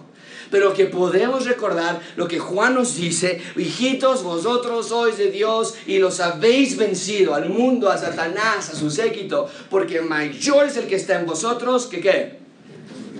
pero 0.51 0.73
que 0.73 0.85
podemos 0.85 1.45
recordar 1.45 2.01
lo 2.15 2.27
que 2.27 2.39
Juan 2.39 2.75
nos 2.75 2.95
dice, 2.95 3.41
hijitos, 3.55 4.23
vosotros 4.23 4.87
sois 4.87 5.17
de 5.17 5.31
Dios 5.31 5.75
y 5.85 5.99
los 5.99 6.19
habéis 6.19 6.77
vencido 6.77 7.35
al 7.35 7.49
mundo, 7.49 7.89
a 7.89 7.97
Satanás, 7.97 8.69
a 8.69 8.75
su 8.75 8.89
séquito, 8.89 9.47
porque 9.69 10.01
mayor 10.01 10.65
es 10.65 10.77
el 10.77 10.87
que 10.87 10.95
está 10.95 11.19
en 11.19 11.25
vosotros 11.25 11.87
que 11.87 12.01
qué, 12.01 12.39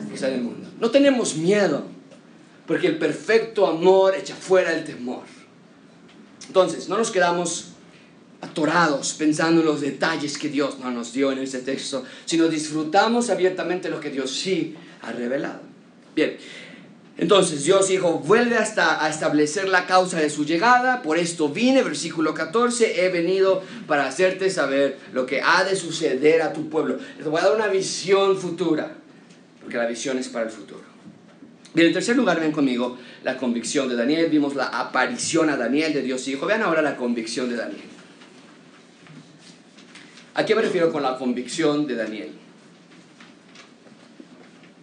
que 0.09 0.15
está 0.15 0.29
en 0.29 0.33
el 0.35 0.41
mundo. 0.41 0.67
No 0.79 0.89
tenemos 0.89 1.35
miedo, 1.35 1.83
porque 2.69 2.85
el 2.85 2.99
perfecto 2.99 3.65
amor 3.65 4.13
echa 4.13 4.35
fuera 4.35 4.71
el 4.71 4.83
temor. 4.83 5.23
Entonces, 6.45 6.87
no 6.87 6.99
nos 6.99 7.09
quedamos 7.09 7.69
atorados 8.41 9.13
pensando 9.13 9.61
en 9.61 9.65
los 9.65 9.81
detalles 9.81 10.37
que 10.37 10.49
Dios 10.49 10.77
no 10.77 10.91
nos 10.91 11.11
dio 11.11 11.31
en 11.31 11.39
este 11.39 11.57
texto, 11.59 12.03
sino 12.25 12.47
disfrutamos 12.47 13.31
abiertamente 13.31 13.89
lo 13.89 13.99
que 13.99 14.11
Dios 14.11 14.29
sí 14.29 14.75
ha 15.01 15.11
revelado. 15.11 15.61
Bien, 16.15 16.37
entonces 17.17 17.63
Dios 17.63 17.89
Hijo 17.89 18.19
vuelve 18.19 18.57
hasta 18.57 19.03
a 19.03 19.09
establecer 19.09 19.67
la 19.67 19.87
causa 19.87 20.19
de 20.19 20.29
su 20.29 20.45
llegada. 20.45 21.01
Por 21.01 21.17
esto 21.17 21.49
vine, 21.49 21.81
versículo 21.81 22.35
14, 22.35 23.03
he 23.03 23.09
venido 23.09 23.63
para 23.87 24.05
hacerte 24.05 24.51
saber 24.51 24.99
lo 25.11 25.25
que 25.25 25.41
ha 25.41 25.63
de 25.63 25.75
suceder 25.75 26.43
a 26.43 26.53
tu 26.53 26.69
pueblo. 26.69 26.99
Les 27.17 27.25
voy 27.25 27.39
a 27.39 27.45
dar 27.45 27.55
una 27.55 27.67
visión 27.67 28.37
futura, 28.37 28.95
porque 29.59 29.77
la 29.77 29.87
visión 29.87 30.19
es 30.19 30.29
para 30.29 30.45
el 30.45 30.51
futuro. 30.51 30.88
Bien, 31.73 31.87
en 31.87 31.93
tercer 31.93 32.15
lugar, 32.15 32.39
ven 32.39 32.51
conmigo 32.51 32.97
la 33.23 33.37
convicción 33.37 33.87
de 33.89 33.95
Daniel. 33.95 34.29
Vimos 34.29 34.55
la 34.55 34.65
aparición 34.65 35.49
a 35.49 35.57
Daniel 35.57 35.93
de 35.93 36.01
Dios 36.01 36.27
Hijo. 36.27 36.45
Vean 36.45 36.63
ahora 36.63 36.81
la 36.81 36.95
convicción 36.95 37.49
de 37.49 37.55
Daniel. 37.55 37.81
¿A 40.33 40.45
qué 40.45 40.55
me 40.55 40.61
refiero 40.61 40.91
con 40.91 41.03
la 41.03 41.17
convicción 41.17 41.85
de 41.85 41.95
Daniel? 41.95 42.31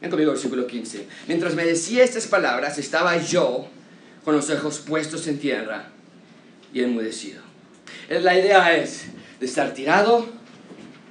Ven 0.01 0.11
conmigo 0.11 0.30
versículo 0.32 0.66
15. 0.66 1.09
Mientras 1.26 1.55
me 1.55 1.64
decía 1.64 2.05
estas 2.05 2.26
palabras, 2.26 2.78
estaba 2.78 3.16
yo 3.16 3.66
con 4.24 4.37
los 4.37 4.51
ojos 4.51 4.78
puestos 4.78 5.26
en 5.26 5.39
tierra 5.39 5.89
y 6.72 6.82
enmudecido. 6.82 7.41
La 8.09 8.39
idea 8.39 8.76
es 8.76 9.07
de 9.41 9.47
estar 9.47 9.72
tirado. 9.72 10.28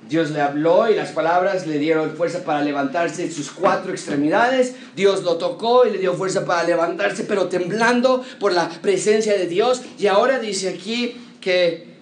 Dios 0.07 0.31
le 0.31 0.41
habló 0.41 0.89
y 0.89 0.95
las 0.95 1.11
palabras 1.11 1.65
le 1.65 1.79
dieron 1.79 2.15
fuerza 2.15 2.43
para 2.43 2.61
levantarse 2.61 3.25
en 3.25 3.31
sus 3.31 3.51
cuatro 3.51 3.91
extremidades. 3.91 4.75
Dios 4.95 5.23
lo 5.23 5.37
tocó 5.37 5.85
y 5.85 5.91
le 5.91 5.97
dio 5.97 6.13
fuerza 6.13 6.45
para 6.45 6.63
levantarse, 6.63 7.23
pero 7.23 7.47
temblando 7.47 8.23
por 8.39 8.53
la 8.53 8.69
presencia 8.69 9.37
de 9.37 9.47
Dios. 9.47 9.81
Y 9.97 10.07
ahora 10.07 10.39
dice 10.39 10.69
aquí 10.69 11.15
que 11.41 11.95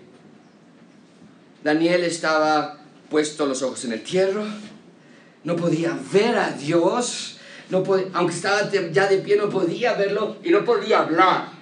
Daniel 1.64 2.04
estaba 2.04 2.80
puesto 3.10 3.46
los 3.46 3.62
ojos 3.62 3.86
en 3.86 3.94
el 3.94 4.04
tierra 4.04 4.44
no 5.44 5.56
podía 5.56 5.98
ver 6.12 6.38
a 6.38 6.52
Dios, 6.52 7.38
no 7.70 7.84
aunque 8.14 8.34
estaba 8.34 8.70
ya 8.70 9.08
de 9.08 9.18
pie, 9.18 9.36
no 9.36 9.50
podía 9.50 9.94
verlo 9.94 10.38
y 10.44 10.50
no 10.50 10.64
podía 10.64 11.00
hablar. 11.00 11.53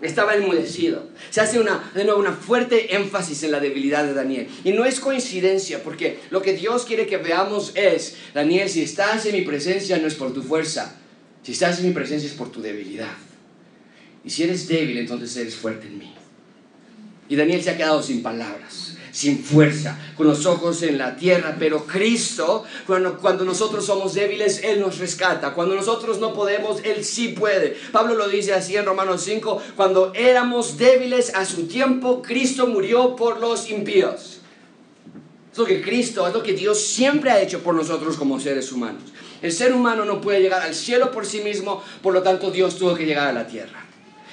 Estaba 0.00 0.34
enmudecido. 0.34 1.08
Se 1.30 1.40
hace 1.40 1.58
una, 1.58 1.90
de 1.94 2.04
nuevo 2.04 2.20
una 2.20 2.32
fuerte 2.32 2.94
énfasis 2.94 3.42
en 3.42 3.50
la 3.50 3.60
debilidad 3.60 4.04
de 4.04 4.14
Daniel. 4.14 4.48
Y 4.64 4.72
no 4.72 4.84
es 4.84 5.00
coincidencia, 5.00 5.82
porque 5.82 6.20
lo 6.30 6.40
que 6.40 6.52
Dios 6.52 6.84
quiere 6.84 7.06
que 7.06 7.16
veamos 7.16 7.72
es, 7.74 8.16
Daniel, 8.32 8.68
si 8.68 8.82
estás 8.82 9.26
en 9.26 9.34
mi 9.34 9.42
presencia 9.42 9.98
no 9.98 10.06
es 10.06 10.14
por 10.14 10.32
tu 10.32 10.42
fuerza, 10.42 10.96
si 11.42 11.52
estás 11.52 11.80
en 11.80 11.88
mi 11.88 11.92
presencia 11.92 12.28
es 12.28 12.34
por 12.34 12.52
tu 12.52 12.62
debilidad. 12.62 13.16
Y 14.24 14.30
si 14.30 14.44
eres 14.44 14.68
débil, 14.68 14.98
entonces 14.98 15.36
eres 15.36 15.56
fuerte 15.56 15.86
en 15.88 15.98
mí. 15.98 16.14
Y 17.28 17.36
Daniel 17.36 17.62
se 17.62 17.70
ha 17.70 17.76
quedado 17.76 18.02
sin 18.02 18.22
palabras 18.22 18.87
sin 19.18 19.42
fuerza, 19.42 19.98
con 20.16 20.28
los 20.28 20.46
ojos 20.46 20.80
en 20.84 20.96
la 20.96 21.16
tierra, 21.16 21.56
pero 21.58 21.86
Cristo, 21.86 22.62
cuando, 22.86 23.44
nosotros 23.44 23.84
somos 23.84 24.14
débiles, 24.14 24.62
Él 24.62 24.78
nos 24.78 24.98
rescata. 24.98 25.54
Cuando 25.54 25.74
nosotros 25.74 26.20
no 26.20 26.32
podemos, 26.32 26.80
Él 26.84 27.04
sí 27.04 27.30
puede. 27.30 27.76
Pablo 27.90 28.14
lo 28.14 28.28
dice 28.28 28.54
así 28.54 28.76
en 28.76 28.86
Romanos 28.86 29.22
5, 29.24 29.60
cuando 29.74 30.12
éramos 30.14 30.78
débiles 30.78 31.34
a 31.34 31.44
su 31.44 31.66
tiempo, 31.66 32.22
Cristo 32.22 32.68
murió 32.68 33.16
por 33.16 33.40
los 33.40 33.68
impíos. 33.70 34.38
Es 35.50 35.58
lo 35.58 35.64
que 35.64 35.82
Cristo, 35.82 36.28
es 36.28 36.32
lo 36.32 36.44
que 36.44 36.52
Dios 36.52 36.80
siempre 36.80 37.32
ha 37.32 37.42
hecho 37.42 37.58
por 37.58 37.74
nosotros 37.74 38.16
como 38.16 38.38
seres 38.38 38.70
humanos. 38.70 39.02
El 39.42 39.50
ser 39.50 39.72
humano 39.72 40.04
no 40.04 40.20
puede 40.20 40.40
llegar 40.40 40.62
al 40.62 40.76
cielo 40.76 41.10
por 41.10 41.26
sí 41.26 41.40
mismo, 41.40 41.82
por 42.02 42.14
lo 42.14 42.22
tanto 42.22 42.52
Dios 42.52 42.76
tuvo 42.76 42.94
que 42.94 43.04
llegar 43.04 43.26
a 43.26 43.32
la 43.32 43.48
tierra. 43.48 43.87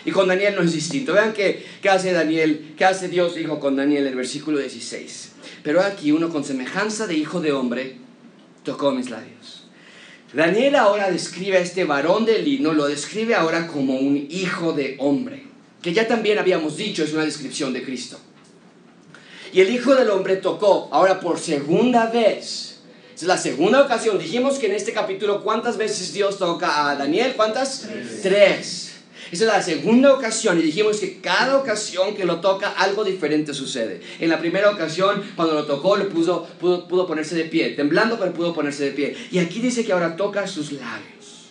Y 0.06 0.12
con 0.12 0.28
Daniel 0.28 0.56
no 0.56 0.62
es 0.62 0.72
distinto. 0.72 1.14
Vean 1.14 1.34
qué, 1.34 1.66
qué 1.82 1.90
hace 1.90 2.12
Daniel, 2.14 2.74
qué 2.78 2.86
hace 2.86 3.08
Dios 3.10 3.38
hijo 3.38 3.60
con 3.60 3.76
Daniel 3.76 4.06
el 4.06 4.16
versículo 4.16 4.60
16. 4.60 5.32
Pero 5.64 5.82
aquí 5.82 6.12
uno 6.12 6.30
con 6.30 6.44
semejanza 6.44 7.08
de 7.08 7.16
hijo 7.16 7.42
de 7.42 7.52
hombre 7.52 7.98
tocó 8.64 8.92
mis 8.92 9.10
labios. 9.10 9.66
Daniel 10.36 10.76
ahora 10.76 11.10
describe 11.10 11.58
a 11.58 11.62
este 11.62 11.86
varón 11.86 12.26
de 12.26 12.40
lino, 12.40 12.74
lo 12.74 12.88
describe 12.88 13.36
ahora 13.36 13.68
como 13.68 13.96
un 13.96 14.28
hijo 14.30 14.74
de 14.74 14.98
hombre, 15.00 15.44
que 15.82 15.94
ya 15.94 16.08
también 16.08 16.38
habíamos 16.38 16.76
dicho 16.76 17.04
es 17.04 17.14
una 17.14 17.24
descripción 17.24 17.72
de 17.72 17.84
Cristo. 17.84 18.20
Y 19.54 19.62
el 19.62 19.70
hijo 19.70 19.96
del 19.96 20.10
hombre 20.10 20.36
tocó, 20.36 20.90
ahora 20.92 21.22
por 21.22 21.40
segunda 21.40 22.08
vez, 22.08 22.80
es 23.16 23.24
la 23.24 23.38
segunda 23.38 23.82
ocasión, 23.82 24.20
dijimos 24.20 24.60
que 24.60 24.66
en 24.66 24.74
este 24.74 24.92
capítulo, 24.92 25.42
¿cuántas 25.42 25.78
veces 25.78 26.12
Dios 26.12 26.38
toca 26.38 26.90
a 26.90 26.98
Daniel? 26.98 27.34
¿Cuántas? 27.38 27.88
Tres. 28.22 28.85
Esa 29.32 29.46
es 29.46 29.52
la 29.52 29.62
segunda 29.62 30.14
ocasión 30.14 30.60
y 30.60 30.62
dijimos 30.62 31.00
que 31.00 31.20
cada 31.20 31.58
ocasión 31.58 32.16
que 32.16 32.26
lo 32.26 32.42
toca 32.42 32.70
algo 32.70 33.04
diferente 33.04 33.54
sucede. 33.54 34.02
En 34.20 34.30
la 34.30 34.40
primera 34.40 34.70
ocasión, 34.70 35.24
cuando 35.36 35.56
lo 35.56 35.66
tocó, 35.66 35.98
le 35.98 36.06
pudo, 36.06 36.46
pudo 36.60 37.08
ponerse 37.08 37.36
de 37.36 37.46
pie, 37.46 37.72
temblando, 37.72 38.20
pero 38.20 38.34
pudo 38.34 38.54
ponerse 38.54 38.86
de 38.86 38.92
pie. 38.92 39.18
Y 39.32 39.40
aquí 39.40 39.60
dice 39.60 39.84
que 39.84 39.94
ahora 39.94 40.16
toca 40.16 40.46
sus 40.48 40.72
labios. 40.74 41.50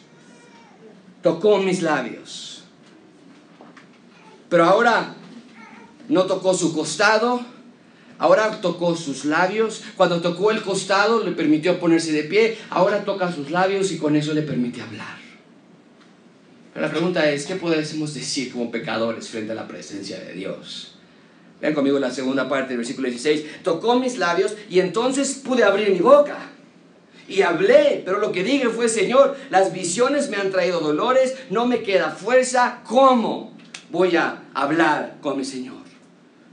Tocó 1.22 1.58
mis 1.58 1.82
labios. 1.82 2.64
Pero 4.48 4.64
ahora 4.64 5.16
no 6.08 6.24
tocó 6.24 6.54
su 6.54 6.72
costado, 6.74 7.40
ahora 8.18 8.60
tocó 8.60 8.94
sus 8.94 9.24
labios. 9.24 9.82
Cuando 9.96 10.20
tocó 10.20 10.52
el 10.52 10.62
costado 10.62 11.24
le 11.24 11.32
permitió 11.32 11.80
ponerse 11.80 12.12
de 12.12 12.22
pie, 12.24 12.58
ahora 12.70 13.04
toca 13.04 13.32
sus 13.32 13.50
labios 13.50 13.90
y 13.90 13.98
con 13.98 14.14
eso 14.14 14.32
le 14.32 14.42
permite 14.42 14.80
hablar. 14.80 15.23
Pero 16.74 16.86
la 16.86 16.92
pregunta 16.92 17.30
es, 17.30 17.46
¿qué 17.46 17.54
podemos 17.54 18.14
decir 18.14 18.52
como 18.52 18.72
pecadores 18.72 19.28
frente 19.28 19.52
a 19.52 19.54
la 19.54 19.68
presencia 19.68 20.18
de 20.18 20.32
Dios? 20.32 20.96
Vean 21.60 21.72
conmigo 21.72 22.00
la 22.00 22.10
segunda 22.10 22.48
parte 22.48 22.70
del 22.70 22.78
versículo 22.78 23.08
16. 23.08 23.62
Tocó 23.62 23.98
mis 23.98 24.18
labios 24.18 24.56
y 24.68 24.80
entonces 24.80 25.34
pude 25.36 25.62
abrir 25.62 25.90
mi 25.90 26.00
boca. 26.00 26.50
Y 27.28 27.42
hablé, 27.42 28.02
pero 28.04 28.18
lo 28.18 28.32
que 28.32 28.42
dije 28.42 28.68
fue, 28.68 28.88
Señor, 28.88 29.36
las 29.50 29.72
visiones 29.72 30.28
me 30.28 30.36
han 30.36 30.50
traído 30.50 30.80
dolores, 30.80 31.36
no 31.48 31.64
me 31.66 31.82
queda 31.82 32.10
fuerza. 32.10 32.80
¿Cómo 32.84 33.56
voy 33.90 34.16
a 34.16 34.42
hablar 34.52 35.18
con 35.22 35.38
mi 35.38 35.44
Señor? 35.44 35.83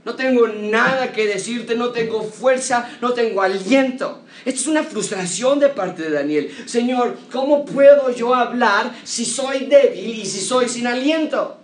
No 0.04 0.16
tengo 0.16 0.48
nada 0.48 1.12
que 1.12 1.26
decirte, 1.26 1.76
no 1.76 1.90
tengo 1.90 2.24
fuerza, 2.24 2.90
no 3.00 3.12
tengo 3.12 3.40
aliento. 3.40 4.22
Esto 4.44 4.60
es 4.62 4.66
una 4.66 4.82
frustración 4.82 5.60
de 5.60 5.68
parte 5.68 6.02
de 6.02 6.10
Daniel. 6.10 6.50
Señor, 6.66 7.16
¿cómo 7.30 7.64
puedo 7.64 8.10
yo 8.10 8.34
hablar 8.34 8.92
si 9.04 9.24
soy 9.24 9.66
débil 9.66 10.18
y 10.18 10.26
si 10.26 10.40
soy 10.40 10.68
sin 10.68 10.88
aliento? 10.88 11.58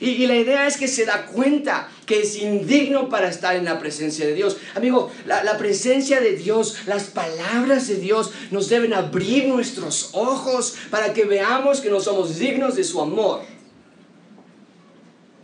Y, 0.00 0.26
la 0.26 0.36
idea 0.36 0.66
es 0.66 0.76
que 0.78 0.88
se 0.88 1.04
da 1.04 1.26
cuenta 1.26 1.88
que 2.06 2.20
es 2.20 2.36
indigno 2.36 3.08
para 3.08 3.28
estar 3.28 3.56
en 3.56 3.64
la 3.64 3.78
presencia 3.78 4.26
de 4.26 4.34
Dios. 4.34 4.56
Amigo, 4.74 5.10
la, 5.26 5.44
la, 5.44 5.56
presencia 5.56 6.20
de 6.20 6.32
Dios, 6.32 6.78
las 6.86 7.04
palabras 7.04 7.88
de 7.88 7.96
Dios 7.96 8.32
nos 8.50 8.68
deben 8.68 8.92
abrir 8.92 9.48
nuestros 9.48 10.10
ojos 10.12 10.76
para 10.90 11.12
que 11.12 11.24
veamos 11.24 11.80
que 11.80 11.90
no 11.90 12.00
somos 12.00 12.38
dignos 12.38 12.74
de 12.74 12.84
su 12.84 13.00
amor. 13.00 13.42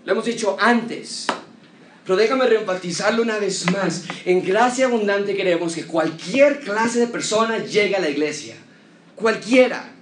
Lo 0.04 0.12
hemos 0.12 0.24
dicho 0.24 0.56
antes. 0.60 1.26
Pero 2.04 2.16
déjame 2.16 2.46
reenfatizarlo 2.46 3.22
una 3.22 3.38
vez 3.38 3.70
más. 3.70 4.04
En 4.24 4.44
gracia 4.44 4.86
abundante 4.86 5.36
queremos 5.36 5.74
que 5.74 5.84
cualquier 5.84 6.60
clase 6.60 7.00
de 7.00 7.06
persona 7.06 7.58
llegue 7.58 7.96
a 7.96 8.00
la 8.00 8.10
iglesia. 8.10 8.56
Cualquiera. 9.14 9.92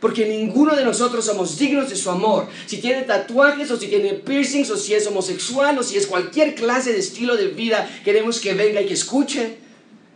Porque 0.00 0.26
ninguno 0.26 0.76
de 0.76 0.84
nosotros 0.84 1.24
somos 1.24 1.58
dignos 1.58 1.90
de 1.90 1.96
su 1.96 2.10
amor. 2.10 2.46
Si 2.66 2.78
tiene 2.78 3.02
tatuajes 3.02 3.70
o 3.70 3.76
si 3.76 3.88
tiene 3.88 4.14
piercings 4.14 4.70
o 4.70 4.76
si 4.76 4.94
es 4.94 5.06
homosexual 5.06 5.78
o 5.78 5.82
si 5.82 5.96
es 5.96 6.06
cualquier 6.06 6.54
clase 6.54 6.92
de 6.92 6.98
estilo 6.98 7.36
de 7.36 7.48
vida, 7.48 7.88
queremos 8.04 8.38
que 8.38 8.54
venga 8.54 8.80
y 8.80 8.86
que 8.86 8.94
escuche. 8.94 9.56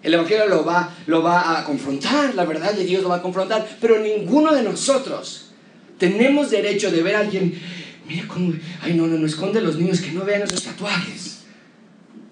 El 0.03 0.15
Evangelio 0.15 0.47
lo 0.47 0.65
va, 0.65 0.95
lo 1.07 1.23
va 1.23 1.59
a 1.59 1.65
confrontar, 1.65 2.35
la 2.35 2.45
verdad 2.45 2.73
de 2.73 2.85
Dios 2.85 3.03
lo 3.03 3.09
va 3.09 3.17
a 3.17 3.23
confrontar, 3.23 3.67
pero 3.81 3.99
ninguno 3.99 4.55
de 4.55 4.63
nosotros 4.63 5.47
tenemos 5.99 6.51
derecho 6.51 6.93
de 6.93 7.03
ver 7.03 7.17
a 7.17 7.21
alguien, 7.21 7.61
mira 8.09 8.27
cómo, 8.27 8.55
ay 8.81 8.95
no, 8.95 9.07
no, 9.07 9.19
no, 9.19 9.27
esconde 9.27 9.59
a 9.59 9.63
los 9.63 9.77
niños 9.77 10.01
que 10.01 10.13
no 10.13 10.25
vean 10.25 10.43
esos 10.43 10.65
tatuajes. 10.65 11.41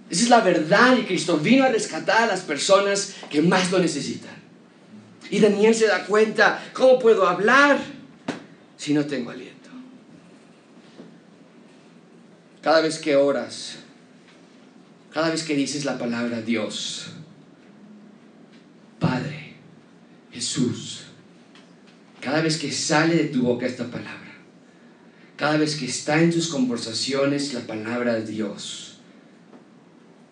Esa 0.08 0.22
es 0.22 0.30
la 0.30 0.40
verdad 0.40 0.96
y 0.96 1.02
Cristo 1.02 1.36
vino 1.38 1.64
a 1.64 1.68
rescatar 1.68 2.22
a 2.22 2.26
las 2.26 2.40
personas 2.40 3.16
que 3.30 3.42
más 3.42 3.70
lo 3.70 3.78
necesitan. 3.78 4.34
Y 5.30 5.40
Daniel 5.40 5.74
se 5.74 5.86
da 5.86 6.04
cuenta, 6.06 6.62
¿cómo 6.72 6.98
puedo 6.98 7.26
hablar 7.26 7.78
si 8.76 8.94
no 8.94 9.04
tengo 9.04 9.30
aliento? 9.30 9.70
Cada 12.62 12.80
vez 12.80 12.98
que 12.98 13.16
oras, 13.16 13.76
cada 15.12 15.30
vez 15.30 15.42
que 15.42 15.54
dices 15.54 15.84
la 15.84 15.98
palabra 15.98 16.42
Dios, 16.42 17.08
Padre, 19.00 19.54
Jesús, 20.32 21.02
cada 22.20 22.40
vez 22.40 22.58
que 22.58 22.72
sale 22.72 23.14
de 23.16 23.24
tu 23.24 23.42
boca 23.42 23.66
esta 23.66 23.86
palabra, 23.86 24.25
cada 25.36 25.58
vez 25.58 25.76
que 25.76 25.86
está 25.86 26.22
en 26.22 26.32
tus 26.32 26.48
conversaciones 26.48 27.52
la 27.52 27.60
palabra 27.60 28.20
Dios, 28.20 28.98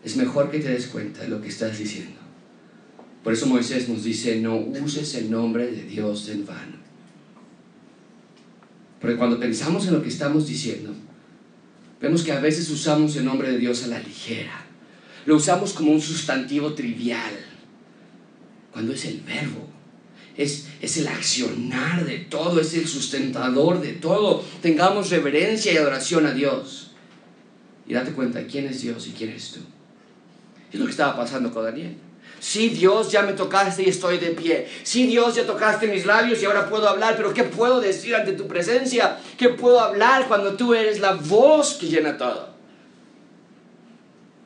es 0.03 0.17
mejor 0.17 0.51
que 0.51 0.61
te 0.61 0.71
des 0.71 0.87
cuenta 0.87 1.23
de 1.23 1.29
lo 1.29 1.41
que 1.41 1.49
estás 1.49 1.79
diciendo. 1.79 2.21
Por 3.23 3.33
eso 3.33 3.47
Moisés 3.47 3.89
nos 3.89 4.05
dice, 4.05 4.41
no 4.41 4.57
uses 4.57 5.15
el 5.15 5.31
nombre 5.31 5.71
de 5.71 5.83
Dios 5.83 6.29
en 6.29 6.45
vano. 6.45 6.77
Porque 9.01 9.17
cuando 9.17 9.41
pensamos 9.41 9.87
en 9.87 9.95
lo 9.95 10.03
que 10.03 10.09
estamos 10.09 10.47
diciendo, 10.47 10.95
vemos 12.01 12.23
que 12.23 12.33
a 12.33 12.41
veces 12.41 12.69
usamos 12.71 13.17
el 13.17 13.25
nombre 13.25 13.51
de 13.51 13.59
Dios 13.59 13.85
a 13.85 13.89
la 13.89 13.99
ligera. 13.99 14.65
Lo 15.27 15.37
usamos 15.37 15.73
como 15.73 15.93
un 15.93 16.01
sustantivo 16.01 16.75
trivial, 16.75 17.33
cuando 18.73 18.93
es 18.93 19.05
el 19.07 19.21
verbo. 19.21 19.74
Es, 20.37 20.67
es, 20.81 20.97
el 20.97 21.07
accionar 21.07 22.05
de 22.05 22.19
todo, 22.19 22.61
es 22.61 22.75
el 22.75 22.89
sustentador 22.89 23.81
de 23.81 23.93
todo. 23.93 24.45
Tengamos 24.63 25.11
reverencia 25.11 25.73
y 25.73 25.77
adoración 25.77 26.27
a 26.27 26.33
Dios. 26.33 26.91
Y 27.87 27.95
date 27.95 28.13
cuenta 28.13 28.47
quién 28.47 28.67
es 28.67 28.83
Dios 28.83 29.07
y 29.07 29.13
quién 29.13 29.31
eres 29.31 29.53
tú. 29.53 29.61
Es 30.73 30.81
lo 30.81 30.87
que 30.87 30.91
estaba 30.91 31.17
pasando 31.17 31.53
con 31.53 31.65
Daniel. 31.65 31.97
Sí, 32.41 32.69
Dios, 32.69 33.11
ya 33.11 33.23
me 33.23 33.33
tocaste 33.33 33.85
y 33.85 33.89
estoy 33.89 34.19
de 34.19 34.33
pie. 34.33 34.69
Sí, 34.83 35.07
Dios, 35.07 35.35
ya 35.35 35.47
tocaste 35.47 35.87
mis 35.87 36.05
labios 36.05 36.43
y 36.43 36.45
ahora 36.45 36.69
puedo 36.69 36.89
hablar, 36.89 37.17
pero 37.17 37.33
¿qué 37.33 37.45
puedo 37.45 37.81
decir 37.81 38.15
ante 38.15 38.33
tu 38.33 38.47
presencia? 38.47 39.19
¿Qué 39.39 39.49
puedo 39.49 39.81
hablar 39.81 40.29
cuando 40.29 40.55
tú 40.55 40.75
eres 40.75 41.01
la 41.01 41.15
voz 41.15 41.75
que 41.75 41.87
llena 41.87 42.19
todo? 42.19 42.51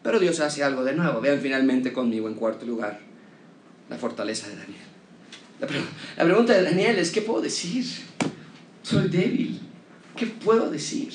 Pero 0.03 0.21
Dios 0.21 0.39
hace 0.41 0.63
algo 0.63 0.85
de 0.85 0.95
nuevo. 0.95 1.21
Vean 1.21 1.41
finalmente 1.41 1.93
conmigo 1.93 2.29
en 2.29 2.35
cuarto 2.35 2.65
lugar 2.67 3.01
la 3.91 3.97
fortaleza 3.97 4.49
de 4.49 4.57
Daniel. 4.57 4.88
La, 5.61 5.67
la 6.17 6.25
pregunta 6.25 6.55
de 6.55 6.63
Daniel 6.63 6.99
es, 6.99 7.11
¿qué 7.11 7.23
puedo 7.23 7.41
decir? 7.41 7.85
Soy 8.83 9.09
débil. 9.09 9.61
¿Qué 10.17 10.27
puedo 10.27 10.71
decir? 10.71 11.13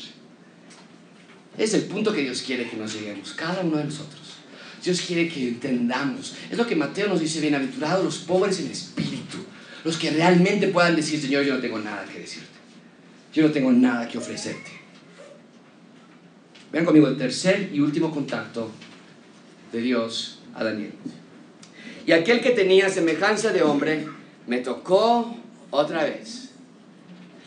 Es 1.57 1.73
el 1.73 1.83
punto 1.83 2.13
que 2.13 2.21
Dios 2.21 2.41
quiere 2.41 2.69
que 2.69 2.77
nos 2.77 2.93
lleguemos, 2.93 3.33
cada 3.33 3.61
uno 3.61 3.77
de 3.77 3.85
nosotros. 3.85 4.21
Dios 4.83 5.01
quiere 5.01 5.29
que 5.29 5.47
entendamos. 5.47 6.35
Es 6.51 6.57
lo 6.57 6.65
que 6.65 6.75
Mateo 6.75 7.07
nos 7.07 7.19
dice, 7.19 7.39
bienaventurados 7.39 8.03
los 8.03 8.17
pobres 8.19 8.59
en 8.59 8.71
espíritu, 8.71 9.37
los 9.83 9.97
que 9.97 10.11
realmente 10.11 10.67
puedan 10.67 10.95
decir, 10.95 11.21
Señor, 11.21 11.43
yo 11.43 11.53
no 11.53 11.61
tengo 11.61 11.79
nada 11.79 12.05
que 12.05 12.19
decirte. 12.19 12.47
Yo 13.33 13.43
no 13.43 13.51
tengo 13.51 13.71
nada 13.71 14.07
que 14.07 14.17
ofrecerte. 14.17 14.71
Vean 16.71 16.85
conmigo 16.85 17.07
el 17.07 17.17
tercer 17.17 17.69
y 17.73 17.79
último 17.79 18.11
contacto 18.11 18.71
de 19.71 19.81
Dios 19.81 20.39
a 20.55 20.63
Daniel. 20.63 20.93
Y 22.05 22.11
aquel 22.11 22.41
que 22.41 22.51
tenía 22.51 22.89
semejanza 22.89 23.51
de 23.51 23.61
hombre 23.61 24.07
me 24.47 24.59
tocó 24.59 25.35
otra 25.71 26.03
vez. 26.03 26.49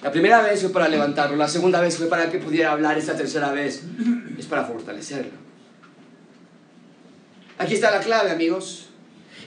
La 0.03 0.13
primera 0.13 0.43
vez 0.43 0.61
fue 0.61 0.71
para 0.71 0.89
levantarlo, 0.89 1.37
la 1.37 1.49
segunda 1.49 1.81
vez 1.81 1.97
fue 1.97 2.07
para 2.07 2.31
que 2.31 2.39
pudiera 2.39 2.73
hablar, 2.73 2.99
esta 2.99 3.17
tercera 3.17 3.51
vez 3.53 3.83
es 4.39 4.47
para 4.47 4.65
fortalecerlo. 4.65 5.33
Aquí 7.59 7.75
está 7.75 7.91
la 7.91 8.01
clave, 8.01 8.31
amigos. 8.31 8.87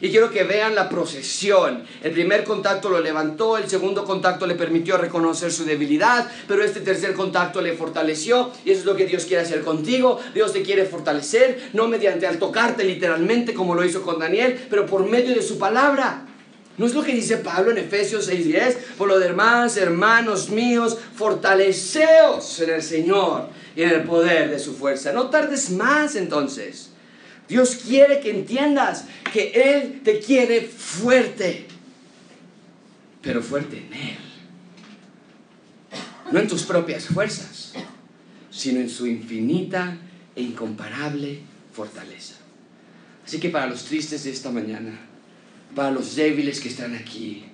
Y 0.02 0.10
quiero 0.12 0.32
que 0.32 0.44
vean 0.44 0.76
la 0.76 0.88
procesión. 0.88 1.84
El 2.02 2.14
primer 2.14 2.46
contacto 2.46 2.90
lo 2.90 3.02
levantó, 3.02 3.58
el 3.58 3.70
segundo 3.70 4.06
contacto 4.06 4.48
le 4.48 4.56
permitió 4.56 4.98
reconocer 4.98 5.52
su 5.52 5.66
debilidad, 5.66 6.30
pero 6.48 6.64
este 6.64 6.80
tercer 6.80 7.14
contacto 7.14 7.62
le 7.62 7.74
fortaleció. 7.74 8.52
Y 8.64 8.72
eso 8.72 8.80
es 8.80 8.86
lo 8.86 8.96
que 8.96 9.06
Dios 9.06 9.26
quiere 9.26 9.44
hacer 9.44 9.62
contigo. 9.62 10.20
Dios 10.34 10.54
te 10.54 10.62
quiere 10.62 10.86
fortalecer, 10.86 11.70
no 11.74 11.88
mediante 11.88 12.28
al 12.28 12.40
tocarte 12.40 12.86
literalmente 12.86 13.54
como 13.54 13.76
lo 13.76 13.84
hizo 13.84 14.02
con 14.02 14.20
Daniel, 14.20 14.68
pero 14.70 14.86
por 14.86 15.06
medio 15.06 15.36
de 15.36 15.42
su 15.42 15.60
palabra. 15.60 16.26
¿No 16.80 16.86
es 16.86 16.94
lo 16.94 17.04
que 17.04 17.14
dice 17.14 17.36
Pablo 17.36 17.72
en 17.72 17.78
Efesios 17.78 18.30
6:10? 18.30 18.96
Por 18.98 19.10
lo 19.10 19.20
demás, 19.20 19.76
hermanos 19.76 20.50
míos, 20.50 20.98
fortaleceos 21.14 22.62
en 22.62 22.70
el 22.70 22.82
Señor 22.82 23.50
y 23.76 23.82
en 23.82 23.90
el 23.90 24.04
poder 24.04 24.50
de 24.50 24.60
su 24.60 24.74
fuerza. 24.74 25.12
No 25.12 25.30
tardes 25.30 25.72
más 25.72 26.16
entonces. 26.16 26.92
Dios 27.50 27.76
quiere 27.86 28.22
que 28.22 28.30
entiendas 28.30 29.04
que 29.34 29.52
Él 29.54 30.00
te 30.06 30.22
quiere 30.22 30.62
fuerte, 30.62 31.66
pero 33.22 33.42
fuerte 33.42 33.78
en 33.78 33.94
Él. 33.94 34.18
No 36.32 36.40
en 36.40 36.48
tus 36.48 36.64
propias 36.64 37.08
fuerzas, 37.08 37.74
sino 38.50 38.80
en 38.80 38.90
su 38.90 39.06
infinita 39.06 39.98
e 40.34 40.44
incomparable 40.44 41.42
fortaleza. 41.74 42.36
Así 43.26 43.38
que 43.38 43.50
para 43.50 43.68
los 43.68 43.84
tristes 43.84 44.24
de 44.24 44.32
esta 44.32 44.50
mañana, 44.50 45.09
para 45.76 45.92
los 45.92 46.16
débiles 46.16 46.60
que 46.60 46.70
están 46.70 46.96
aquí, 46.96 47.46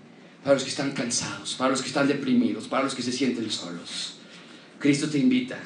para 0.43 0.55
los 0.55 0.63
que 0.63 0.69
están 0.69 0.91
cansados, 0.91 1.55
para 1.55 1.71
los 1.71 1.81
que 1.81 1.87
están 1.87 2.07
deprimidos, 2.07 2.67
para 2.67 2.83
los 2.83 2.95
que 2.95 3.01
se 3.01 3.11
sienten 3.11 3.49
solos, 3.49 4.17
Cristo 4.79 5.09
te 5.09 5.17
invita 5.17 5.57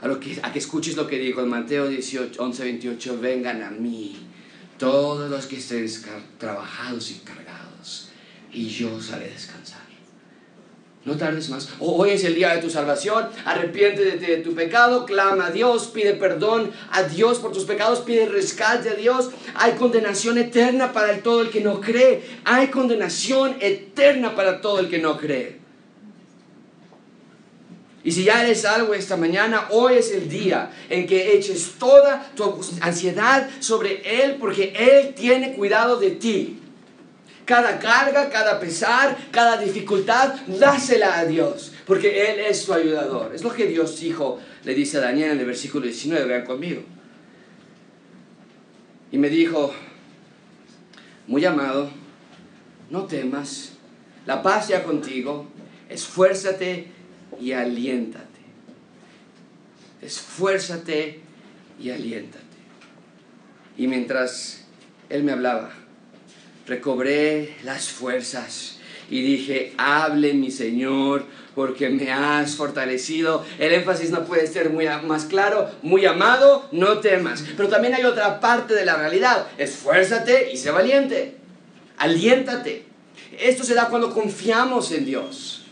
a, 0.00 0.52
que, 0.52 0.58
escuches 0.58 0.96
lo 0.96 1.06
que 1.06 1.18
dijo 1.18 1.42
en 1.42 1.48
Mateo 1.48 1.88
18, 1.88 2.42
11, 2.42 2.64
28, 2.64 3.20
vengan 3.20 3.62
a 3.62 3.70
mí, 3.70 4.16
todos 4.78 5.30
los 5.30 5.46
que 5.46 5.56
estén 5.56 5.86
trabajados 6.38 7.10
y 7.10 7.14
cargados, 7.20 8.10
y 8.52 8.66
yo 8.68 8.94
os 8.94 9.12
haré 9.12 9.30
descansar. 9.30 9.73
No 11.04 11.18
tardes 11.18 11.50
más. 11.50 11.68
Hoy 11.80 12.10
es 12.10 12.24
el 12.24 12.34
día 12.34 12.54
de 12.54 12.62
tu 12.62 12.70
salvación. 12.70 13.28
Arrepiéntete 13.44 14.26
de 14.26 14.36
tu 14.38 14.54
pecado. 14.54 15.04
Clama 15.04 15.46
a 15.46 15.50
Dios. 15.50 15.88
Pide 15.88 16.14
perdón 16.14 16.72
a 16.90 17.02
Dios 17.02 17.40
por 17.40 17.52
tus 17.52 17.64
pecados. 17.64 18.00
Pide 18.00 18.24
rescate 18.24 18.88
a 18.88 18.94
Dios. 18.94 19.28
Hay 19.54 19.72
condenación 19.72 20.38
eterna 20.38 20.94
para 20.94 21.18
todo 21.18 21.42
el 21.42 21.50
que 21.50 21.60
no 21.60 21.82
cree. 21.82 22.22
Hay 22.44 22.68
condenación 22.68 23.56
eterna 23.60 24.34
para 24.34 24.62
todo 24.62 24.78
el 24.78 24.88
que 24.88 24.98
no 24.98 25.18
cree. 25.18 25.60
Y 28.02 28.12
si 28.12 28.24
ya 28.24 28.42
eres 28.42 28.64
algo 28.64 28.94
esta 28.94 29.16
mañana, 29.18 29.68
hoy 29.70 29.96
es 29.96 30.10
el 30.10 30.28
día 30.28 30.70
en 30.88 31.06
que 31.06 31.36
eches 31.36 31.72
toda 31.78 32.30
tu 32.34 32.60
ansiedad 32.80 33.48
sobre 33.60 34.22
Él 34.24 34.36
porque 34.40 34.72
Él 34.74 35.14
tiene 35.14 35.52
cuidado 35.52 35.98
de 35.98 36.12
ti. 36.12 36.63
Cada 37.44 37.78
carga, 37.78 38.30
cada 38.30 38.58
pesar, 38.58 39.16
cada 39.30 39.58
dificultad, 39.58 40.34
dásela 40.46 41.18
a 41.18 41.24
Dios 41.26 41.74
porque 41.86 42.30
Él 42.30 42.40
es 42.40 42.64
tu 42.64 42.72
ayudador. 42.72 43.34
Es 43.34 43.42
lo 43.42 43.52
que 43.52 43.66
Dios 43.66 43.98
dijo, 44.00 44.40
le 44.64 44.74
dice 44.74 44.98
a 44.98 45.00
Daniel 45.00 45.32
en 45.32 45.40
el 45.40 45.46
versículo 45.46 45.84
19, 45.84 46.24
vean 46.24 46.44
conmigo. 46.44 46.82
Y 49.12 49.18
me 49.18 49.28
dijo, 49.28 49.72
muy 51.26 51.44
amado, 51.44 51.90
no 52.90 53.04
temas, 53.04 53.72
la 54.26 54.42
paz 54.42 54.68
sea 54.68 54.82
contigo, 54.82 55.46
esfuérzate 55.88 56.88
y 57.40 57.52
aliéntate. 57.52 58.24
Esfuérzate 60.00 61.20
y 61.80 61.90
aliéntate. 61.90 62.44
Y 63.76 63.86
mientras 63.86 64.64
él 65.10 65.22
me 65.22 65.32
hablaba, 65.32 65.70
recobré 66.66 67.56
las 67.64 67.88
fuerzas 67.88 68.78
y 69.10 69.22
dije, 69.22 69.74
hable 69.76 70.32
mi 70.34 70.50
Señor, 70.50 71.26
porque 71.54 71.88
me 71.88 72.10
has 72.10 72.56
fortalecido. 72.56 73.44
El 73.58 73.72
énfasis 73.72 74.10
no 74.10 74.24
puede 74.24 74.46
ser 74.46 74.70
muy 74.70 74.86
más 75.04 75.26
claro, 75.26 75.70
muy 75.82 76.06
amado, 76.06 76.68
no 76.72 76.98
temas. 76.98 77.44
Pero 77.56 77.68
también 77.68 77.94
hay 77.94 78.04
otra 78.04 78.40
parte 78.40 78.74
de 78.74 78.84
la 78.84 78.96
realidad, 78.96 79.46
esfuérzate 79.58 80.52
y 80.52 80.56
sé 80.56 80.70
valiente, 80.70 81.36
aliéntate. 81.98 82.86
Esto 83.38 83.64
se 83.64 83.74
da 83.74 83.88
cuando 83.88 84.12
confiamos 84.12 84.90
en 84.92 85.04
Dios. 85.04 85.63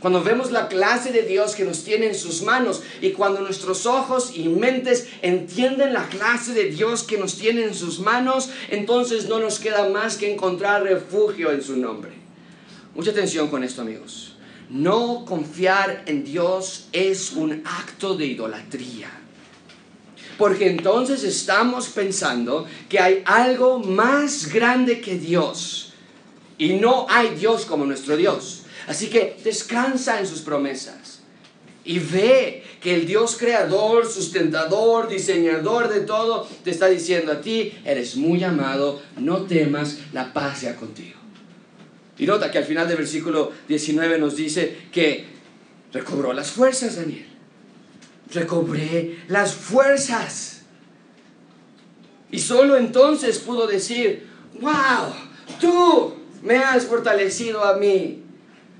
Cuando 0.00 0.22
vemos 0.22 0.52
la 0.52 0.68
clase 0.68 1.10
de 1.10 1.22
Dios 1.22 1.56
que 1.56 1.64
nos 1.64 1.82
tiene 1.82 2.06
en 2.06 2.14
sus 2.14 2.42
manos 2.42 2.82
y 3.00 3.10
cuando 3.10 3.40
nuestros 3.40 3.84
ojos 3.84 4.32
y 4.34 4.48
mentes 4.48 5.08
entienden 5.22 5.92
la 5.92 6.08
clase 6.08 6.52
de 6.54 6.70
Dios 6.70 7.02
que 7.02 7.18
nos 7.18 7.36
tiene 7.36 7.64
en 7.64 7.74
sus 7.74 7.98
manos, 7.98 8.50
entonces 8.70 9.28
no 9.28 9.40
nos 9.40 9.58
queda 9.58 9.88
más 9.88 10.16
que 10.16 10.32
encontrar 10.32 10.84
refugio 10.84 11.50
en 11.50 11.62
su 11.62 11.76
nombre. 11.76 12.12
Mucha 12.94 13.10
atención 13.10 13.48
con 13.48 13.64
esto, 13.64 13.82
amigos. 13.82 14.36
No 14.70 15.24
confiar 15.24 16.04
en 16.06 16.24
Dios 16.24 16.88
es 16.92 17.32
un 17.32 17.62
acto 17.64 18.14
de 18.14 18.26
idolatría. 18.26 19.10
Porque 20.36 20.68
entonces 20.68 21.24
estamos 21.24 21.88
pensando 21.88 22.66
que 22.88 23.00
hay 23.00 23.22
algo 23.24 23.80
más 23.80 24.52
grande 24.52 25.00
que 25.00 25.18
Dios. 25.18 25.92
Y 26.58 26.74
no 26.74 27.06
hay 27.08 27.34
Dios 27.34 27.64
como 27.64 27.84
nuestro 27.84 28.16
Dios. 28.16 28.57
Así 28.88 29.08
que 29.08 29.36
descansa 29.44 30.18
en 30.18 30.26
sus 30.26 30.40
promesas. 30.40 31.20
Y 31.84 32.00
ve 32.00 32.64
que 32.80 32.94
el 32.94 33.06
Dios 33.06 33.36
creador, 33.38 34.10
sustentador, 34.10 35.08
diseñador 35.08 35.88
de 35.88 36.00
todo, 36.00 36.48
te 36.64 36.70
está 36.70 36.88
diciendo 36.88 37.30
a 37.32 37.40
ti, 37.40 37.72
eres 37.84 38.16
muy 38.16 38.42
amado, 38.42 39.00
no 39.16 39.42
temas, 39.42 39.98
la 40.12 40.32
paz 40.32 40.58
sea 40.60 40.74
contigo. 40.74 41.16
Y 42.18 42.26
nota 42.26 42.50
que 42.50 42.58
al 42.58 42.64
final 42.64 42.88
del 42.88 42.96
versículo 42.96 43.52
19 43.68 44.18
nos 44.18 44.34
dice 44.34 44.76
que 44.90 45.24
recobró 45.92 46.32
las 46.32 46.50
fuerzas, 46.50 46.96
Daniel 46.96 47.28
recobré 48.32 49.18
las 49.28 49.54
fuerzas. 49.54 50.62
Y 52.30 52.38
solo 52.40 52.76
entonces 52.76 53.38
pudo 53.38 53.66
decir, 53.66 54.26
wow, 54.60 55.12
tú 55.60 56.14
me 56.42 56.56
has 56.56 56.84
fortalecido 56.84 57.64
a 57.64 57.76
mí. 57.76 58.22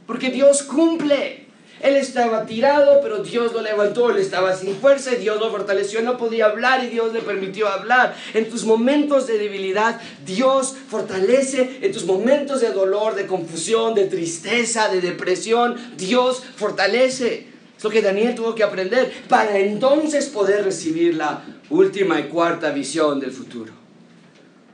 Porque 0.08 0.30
Dios 0.30 0.62
cumple. 0.62 1.44
Él 1.82 1.94
estaba 1.94 2.46
tirado, 2.46 3.00
pero 3.02 3.22
Dios 3.22 3.52
lo 3.52 3.60
levantó. 3.60 4.10
Él 4.10 4.16
estaba 4.16 4.56
sin 4.56 4.74
fuerza 4.74 5.12
y 5.12 5.16
Dios 5.16 5.38
lo 5.38 5.50
fortaleció. 5.50 6.00
No 6.00 6.16
podía 6.16 6.46
hablar 6.46 6.82
y 6.82 6.88
Dios 6.88 7.12
le 7.12 7.20
permitió 7.20 7.68
hablar. 7.68 8.16
En 8.32 8.48
tus 8.48 8.64
momentos 8.64 9.26
de 9.26 9.36
debilidad, 9.38 10.00
Dios 10.24 10.74
fortalece. 10.88 11.78
En 11.82 11.92
tus 11.92 12.06
momentos 12.06 12.62
de 12.62 12.70
dolor, 12.70 13.16
de 13.16 13.26
confusión, 13.26 13.94
de 13.94 14.06
tristeza, 14.06 14.88
de 14.88 15.02
depresión, 15.02 15.76
Dios 15.98 16.42
fortalece. 16.56 17.46
Es 17.76 17.84
lo 17.84 17.90
que 17.90 18.00
Daniel 18.00 18.34
tuvo 18.34 18.54
que 18.54 18.64
aprender 18.64 19.12
para 19.28 19.58
entonces 19.58 20.26
poder 20.30 20.64
recibir 20.64 21.16
la 21.16 21.44
última 21.68 22.18
y 22.18 22.24
cuarta 22.24 22.70
visión 22.70 23.20
del 23.20 23.30
futuro. 23.30 23.74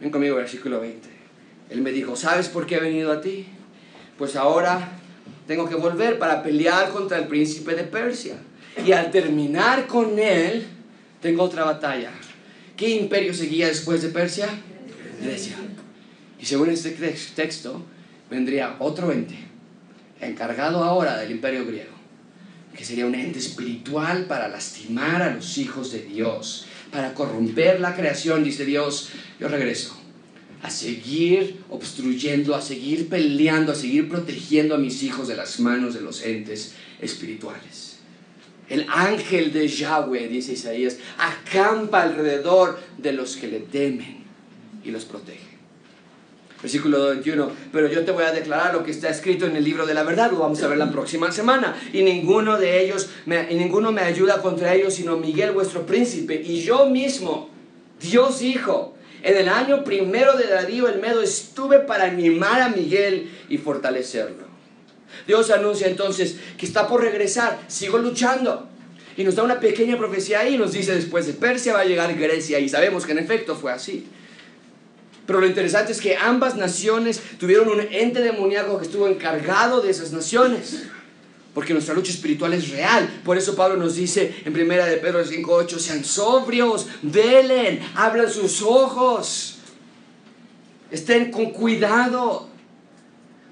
Ven 0.01 0.13
conmigo, 0.13 0.37
versículo 0.37 0.81
20. 0.81 1.09
Él 1.71 1.83
me 1.83 1.91
dijo, 1.91 2.15
¿sabes 2.15 2.49
por 2.49 2.67
qué 2.67 2.77
he 2.77 2.81
venido 2.81 3.11
a 3.11 3.21
ti? 3.21 3.47
Pues 4.17 4.37
ahora 4.37 5.01
tengo 5.47 5.69
que 5.69 5.75
volver 5.75 6.19
para 6.19 6.43
pelear 6.43 6.91
contra 6.91 7.19
el 7.19 7.27
príncipe 7.27 7.75
de 7.75 7.85
Persia. 7.85 8.37
Y 8.85 8.93
al 8.93 9.11
terminar 9.11 9.87
con 9.87 10.19
él, 10.19 10.67
tengo 11.21 11.43
otra 11.43 11.65
batalla. 11.65 12.11
¿Qué 12.77 12.89
imperio 12.91 13.33
seguía 13.33 13.69
después 13.69 14.03
de 14.03 14.09
Persia? 14.09 14.49
Grecia. 15.23 15.57
Y 16.41 16.47
según 16.47 16.71
este 16.71 16.91
texto, 16.91 17.83
vendría 18.31 18.77
otro 18.81 19.13
ente, 19.13 19.39
encargado 20.21 20.83
ahora 20.83 21.19
del 21.19 21.31
imperio 21.31 21.65
griego 21.65 21.95
que 22.77 22.85
sería 22.85 23.07
un 23.07 23.15
ente 23.15 23.39
espiritual 23.39 24.27
para 24.27 24.49
lastimar 24.49 25.23
a 25.23 25.33
los 25.33 25.59
hijos 25.59 25.93
de 25.93 26.01
Dios, 26.01 26.67
para 26.91 27.15
corromper 27.15 27.81
la 27.81 27.95
creación, 27.95 28.43
dice 28.43 28.65
Dios, 28.65 29.11
yo 29.39 29.47
regreso 29.47 30.04
a 30.65 30.71
seguir 30.71 31.63
obstruyendo, 31.69 32.55
a 32.55 32.63
seguir 32.63 33.11
peleando, 33.11 33.73
a 33.73 33.75
seguir 33.75 34.09
protegiendo 34.09 34.75
a 34.75 34.79
mis 34.79 35.03
hijos 35.03 35.29
de 35.29 35.37
las 35.37 35.61
manos 35.61 35.93
de 35.93 36.01
los 36.01 36.23
entes 36.25 36.73
espirituales. 37.03 37.99
El 38.71 38.87
ángel 38.89 39.53
de 39.53 39.69
Yahweh, 39.69 40.27
dice 40.29 40.55
Isaías, 40.55 40.97
acampa 41.19 42.03
alrededor 42.03 42.81
de 42.97 43.13
los 43.13 43.37
que 43.37 43.49
le 43.49 43.61
temen 43.61 44.25
y 44.83 44.91
los 44.91 45.05
protege. 45.05 45.55
Versículo 46.63 47.09
21, 47.09 47.51
pero 47.71 47.93
yo 47.93 48.03
te 48.07 48.13
voy 48.13 48.25
a 48.25 48.33
declarar 48.33 48.73
lo 48.73 48.83
que 48.83 48.91
está 48.91 49.11
escrito 49.11 49.45
en 49.45 49.57
el 49.57 49.65
libro 49.65 49.85
de 49.85 49.93
la 49.93 50.03
verdad, 50.03 50.31
lo 50.33 50.39
vamos 50.39 50.63
a 50.63 50.69
ver 50.69 50.79
la 50.79 50.91
próxima 50.91 51.31
semana. 51.31 51.77
Y 51.93 52.03
ninguno 52.03 52.57
de 52.57 52.83
ellos, 52.83 53.11
y 53.27 53.55
ninguno 53.55 53.93
me 53.93 54.01
ayuda 54.01 54.41
contra 54.41 54.75
ellos, 54.75 54.95
sino 54.95 55.19
Miguel 55.19 55.53
vuestro 55.53 55.85
príncipe. 55.85 56.41
Y 56.43 56.63
yo 56.63 56.87
mismo, 56.89 57.51
Dios 58.01 58.41
Hijo, 58.41 58.94
en 59.25 59.39
el 59.39 59.49
año 59.49 59.83
primero 59.85 60.37
de 60.37 60.47
Darío 60.47 60.87
el 60.87 61.01
Medo 61.01 61.23
estuve 61.23 61.81
para 61.81 62.05
animar 62.05 62.61
a 62.61 62.69
Miguel 62.69 63.33
y 63.49 63.57
fortalecerlo. 63.57 64.45
Dios 65.27 65.51
anuncia 65.51 65.87
entonces 65.87 66.37
que 66.59 66.67
está 66.67 66.87
por 66.87 67.01
regresar, 67.01 67.59
sigo 67.67 67.97
luchando. 67.99 68.69
Y 69.17 69.25
nos 69.25 69.37
da 69.37 69.43
una 69.43 69.61
pequeña 69.61 69.97
profecía 69.97 70.41
ahí, 70.41 70.59
nos 70.59 70.73
dice 70.73 70.95
después 70.95 71.27
de 71.27 71.33
Persia 71.33 71.73
va 71.73 71.81
a 71.81 71.85
llegar 71.85 72.15
Grecia 72.15 72.59
y 72.59 72.69
sabemos 72.69 73.07
que 73.07 73.13
en 73.13 73.19
efecto 73.19 73.57
fue 73.57 73.73
así. 73.73 74.07
Pero 75.27 75.41
lo 75.41 75.47
interesante 75.47 75.93
es 75.93 76.03
que 76.03 76.17
ambas 76.17 76.57
naciones 76.57 77.23
tuvieron 77.39 77.69
un 77.69 77.81
ente 77.81 78.21
demoníaco 78.21 78.79
que 78.79 78.85
estuvo 78.85 79.09
encargado 79.09 79.81
de 79.81 79.91
esas 79.91 80.13
naciones. 80.13 80.85
Porque 81.55 81.73
nuestra 81.73 81.95
lucha 81.95 82.11
espiritual 82.11 82.53
es 82.53 82.69
real. 82.71 83.09
Por 83.25 83.39
eso 83.39 83.55
Pablo 83.55 83.77
nos 83.77 83.95
dice 83.95 84.43
en 84.45 84.53
primera 84.53 84.87
de 84.87 84.97
Pedro 84.97 85.25
5.8, 85.25 85.79
sean 85.79 86.05
sobrios, 86.05 86.89
velen, 87.03 87.81
abran 87.95 88.29
sus 88.29 88.61
ojos. 88.61 89.59
Estén 90.91 91.31
con 91.31 91.53
cuidado. 91.53 92.49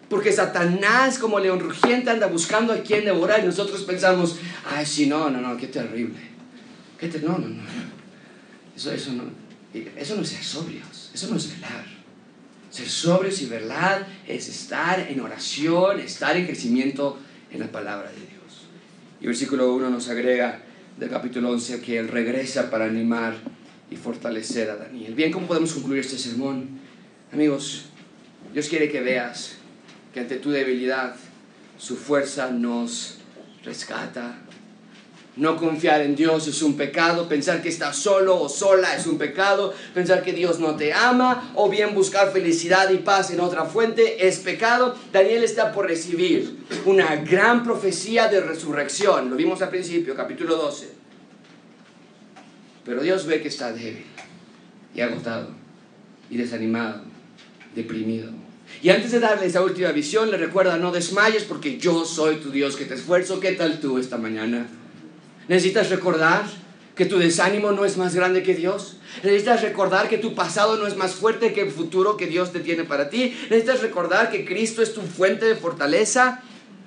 Porque 0.08 0.32
Satanás 0.32 1.18
como 1.18 1.38
león 1.38 1.60
rugiente 1.60 2.10
anda 2.10 2.26
buscando 2.26 2.72
a 2.72 2.82
quien 2.82 3.04
devorar 3.04 3.40
y 3.42 3.46
nosotros 3.46 3.82
pensamos, 3.84 4.36
ay, 4.68 4.84
sí, 4.84 5.06
no, 5.06 5.30
no, 5.30 5.40
no, 5.40 5.56
qué 5.56 5.68
terrible. 5.68 6.18
¿Qué 6.98 7.08
no, 7.20 7.38
no, 7.38 7.48
no. 7.48 7.62
Eso, 8.76 8.92
eso 8.92 9.12
no. 9.12 9.24
Eso 9.96 10.16
no 10.16 10.22
es 10.22 10.28
ser 10.28 10.44
sobrios, 10.44 11.10
eso 11.14 11.28
no 11.28 11.36
es 11.36 11.54
velar. 11.54 11.86
Ser 12.70 12.88
sobrios 12.88 13.40
y 13.42 13.46
velar 13.46 14.06
es 14.26 14.48
estar 14.48 15.00
en 15.00 15.20
oración, 15.20 16.00
estar 16.00 16.36
en 16.36 16.46
crecimiento 16.46 17.18
en 17.52 17.60
la 17.60 17.70
palabra 17.70 18.10
de 18.10 18.16
Dios. 18.16 18.66
Y 19.20 19.26
versículo 19.26 19.72
1 19.74 19.90
nos 19.90 20.08
agrega 20.08 20.60
del 20.98 21.10
capítulo 21.10 21.50
11 21.50 21.80
que 21.80 21.98
Él 21.98 22.08
regresa 22.08 22.70
para 22.70 22.86
animar 22.86 23.34
y 23.90 23.96
fortalecer 23.96 24.70
a 24.70 24.76
Daniel. 24.76 25.14
Bien, 25.14 25.30
¿cómo 25.30 25.46
podemos 25.46 25.72
concluir 25.72 26.00
este 26.00 26.18
sermón? 26.18 26.80
Amigos, 27.32 27.86
Dios 28.52 28.68
quiere 28.68 28.90
que 28.90 29.00
veas 29.00 29.56
que 30.12 30.20
ante 30.20 30.36
tu 30.36 30.50
debilidad 30.50 31.16
su 31.78 31.96
fuerza 31.96 32.50
nos 32.50 33.18
rescata, 33.64 34.41
no 35.36 35.56
confiar 35.56 36.02
en 36.02 36.14
Dios 36.14 36.46
es 36.46 36.60
un 36.60 36.76
pecado, 36.76 37.28
pensar 37.28 37.62
que 37.62 37.70
estás 37.70 37.96
solo 37.96 38.38
o 38.38 38.48
sola 38.48 38.94
es 38.96 39.06
un 39.06 39.16
pecado, 39.16 39.72
pensar 39.94 40.22
que 40.22 40.32
Dios 40.32 40.58
no 40.58 40.76
te 40.76 40.92
ama 40.92 41.52
o 41.54 41.70
bien 41.70 41.94
buscar 41.94 42.32
felicidad 42.32 42.90
y 42.90 42.98
paz 42.98 43.30
en 43.30 43.40
otra 43.40 43.64
fuente 43.64 44.26
es 44.26 44.38
pecado. 44.40 44.94
Daniel 45.10 45.42
está 45.42 45.72
por 45.72 45.86
recibir 45.86 46.64
una 46.84 47.16
gran 47.16 47.64
profecía 47.64 48.28
de 48.28 48.40
resurrección, 48.40 49.30
lo 49.30 49.36
vimos 49.36 49.62
al 49.62 49.70
principio, 49.70 50.14
capítulo 50.14 50.56
12. 50.56 50.90
Pero 52.84 53.00
Dios 53.02 53.26
ve 53.26 53.40
que 53.40 53.48
está 53.48 53.72
débil 53.72 54.04
y 54.94 55.00
agotado 55.00 55.48
y 56.28 56.36
desanimado, 56.36 57.02
deprimido. 57.74 58.30
Y 58.82 58.90
antes 58.90 59.12
de 59.12 59.20
darle 59.20 59.46
esa 59.46 59.62
última 59.62 59.92
visión, 59.92 60.30
le 60.30 60.36
recuerda, 60.36 60.76
no 60.76 60.92
desmayes 60.92 61.44
porque 61.44 61.78
yo 61.78 62.04
soy 62.04 62.36
tu 62.36 62.50
Dios 62.50 62.76
que 62.76 62.84
te 62.84 62.94
esfuerzo. 62.94 63.38
¿Qué 63.38 63.52
tal 63.52 63.80
tú 63.80 63.98
esta 63.98 64.18
mañana? 64.18 64.66
Necesitas 65.52 65.90
recordar 65.90 66.44
que 66.94 67.04
tu 67.04 67.18
desánimo 67.18 67.72
no 67.72 67.84
es 67.84 67.98
más 67.98 68.14
grande 68.14 68.42
que 68.42 68.54
Dios. 68.54 68.96
Necesitas 69.22 69.60
recordar 69.60 70.08
que 70.08 70.16
tu 70.16 70.34
pasado 70.34 70.78
no 70.78 70.86
es 70.86 70.96
más 70.96 71.12
fuerte 71.12 71.52
que 71.52 71.60
el 71.60 71.70
futuro 71.70 72.16
que 72.16 72.26
Dios 72.26 72.52
te 72.52 72.60
tiene 72.60 72.84
para 72.84 73.10
ti. 73.10 73.36
Necesitas 73.50 73.82
recordar 73.82 74.30
que 74.30 74.46
Cristo 74.46 74.80
es 74.80 74.94
tu 74.94 75.02
fuente 75.02 75.44
de 75.44 75.54
fortaleza. 75.54 76.40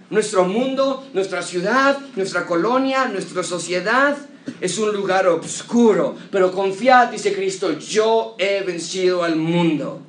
Nuestro 0.10 0.46
mundo, 0.46 1.08
nuestra 1.14 1.44
ciudad, 1.44 2.00
nuestra 2.16 2.48
colonia, 2.48 3.06
nuestra 3.06 3.44
sociedad 3.44 4.18
es 4.60 4.80
un 4.80 4.92
lugar 4.96 5.28
oscuro. 5.28 6.18
Pero 6.32 6.52
confiad, 6.52 7.10
dice 7.10 7.36
Cristo, 7.36 7.78
yo 7.78 8.36
he 8.40 8.64
vencido 8.64 9.24
al 9.24 9.36
mundo. 9.36 10.02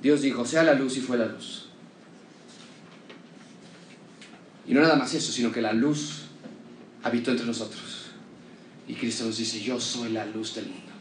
Dios 0.00 0.22
dijo, 0.22 0.46
sea 0.46 0.62
la 0.62 0.72
luz 0.72 0.96
y 0.96 1.02
fue 1.02 1.18
la 1.18 1.26
luz. 1.26 1.68
Y 4.66 4.72
no 4.72 4.80
nada 4.80 4.96
más 4.96 5.12
eso, 5.12 5.30
sino 5.30 5.52
que 5.52 5.60
la 5.60 5.74
luz 5.74 6.27
habitó 7.08 7.30
entre 7.30 7.46
nosotros. 7.46 8.06
Y 8.86 8.94
Cristo 8.94 9.24
nos 9.24 9.36
dice, 9.36 9.60
yo 9.60 9.80
soy 9.80 10.10
la 10.10 10.24
luz 10.24 10.54
del 10.54 10.66
mundo. 10.66 10.92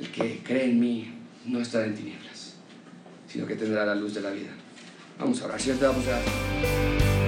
El 0.00 0.10
que 0.10 0.42
cree 0.44 0.64
en 0.64 0.78
mí 0.78 1.12
no 1.46 1.60
estará 1.60 1.86
en 1.86 1.94
tinieblas, 1.94 2.54
sino 3.28 3.46
que 3.46 3.56
tendrá 3.56 3.86
la 3.86 3.94
luz 3.94 4.14
de 4.14 4.20
la 4.20 4.30
vida. 4.30 4.50
Vamos 5.18 5.40
a 5.40 5.46
orar, 5.46 5.60
¿cierto? 5.60 5.86
Vamos 5.86 6.06
a 6.06 6.10
orar. 6.10 7.25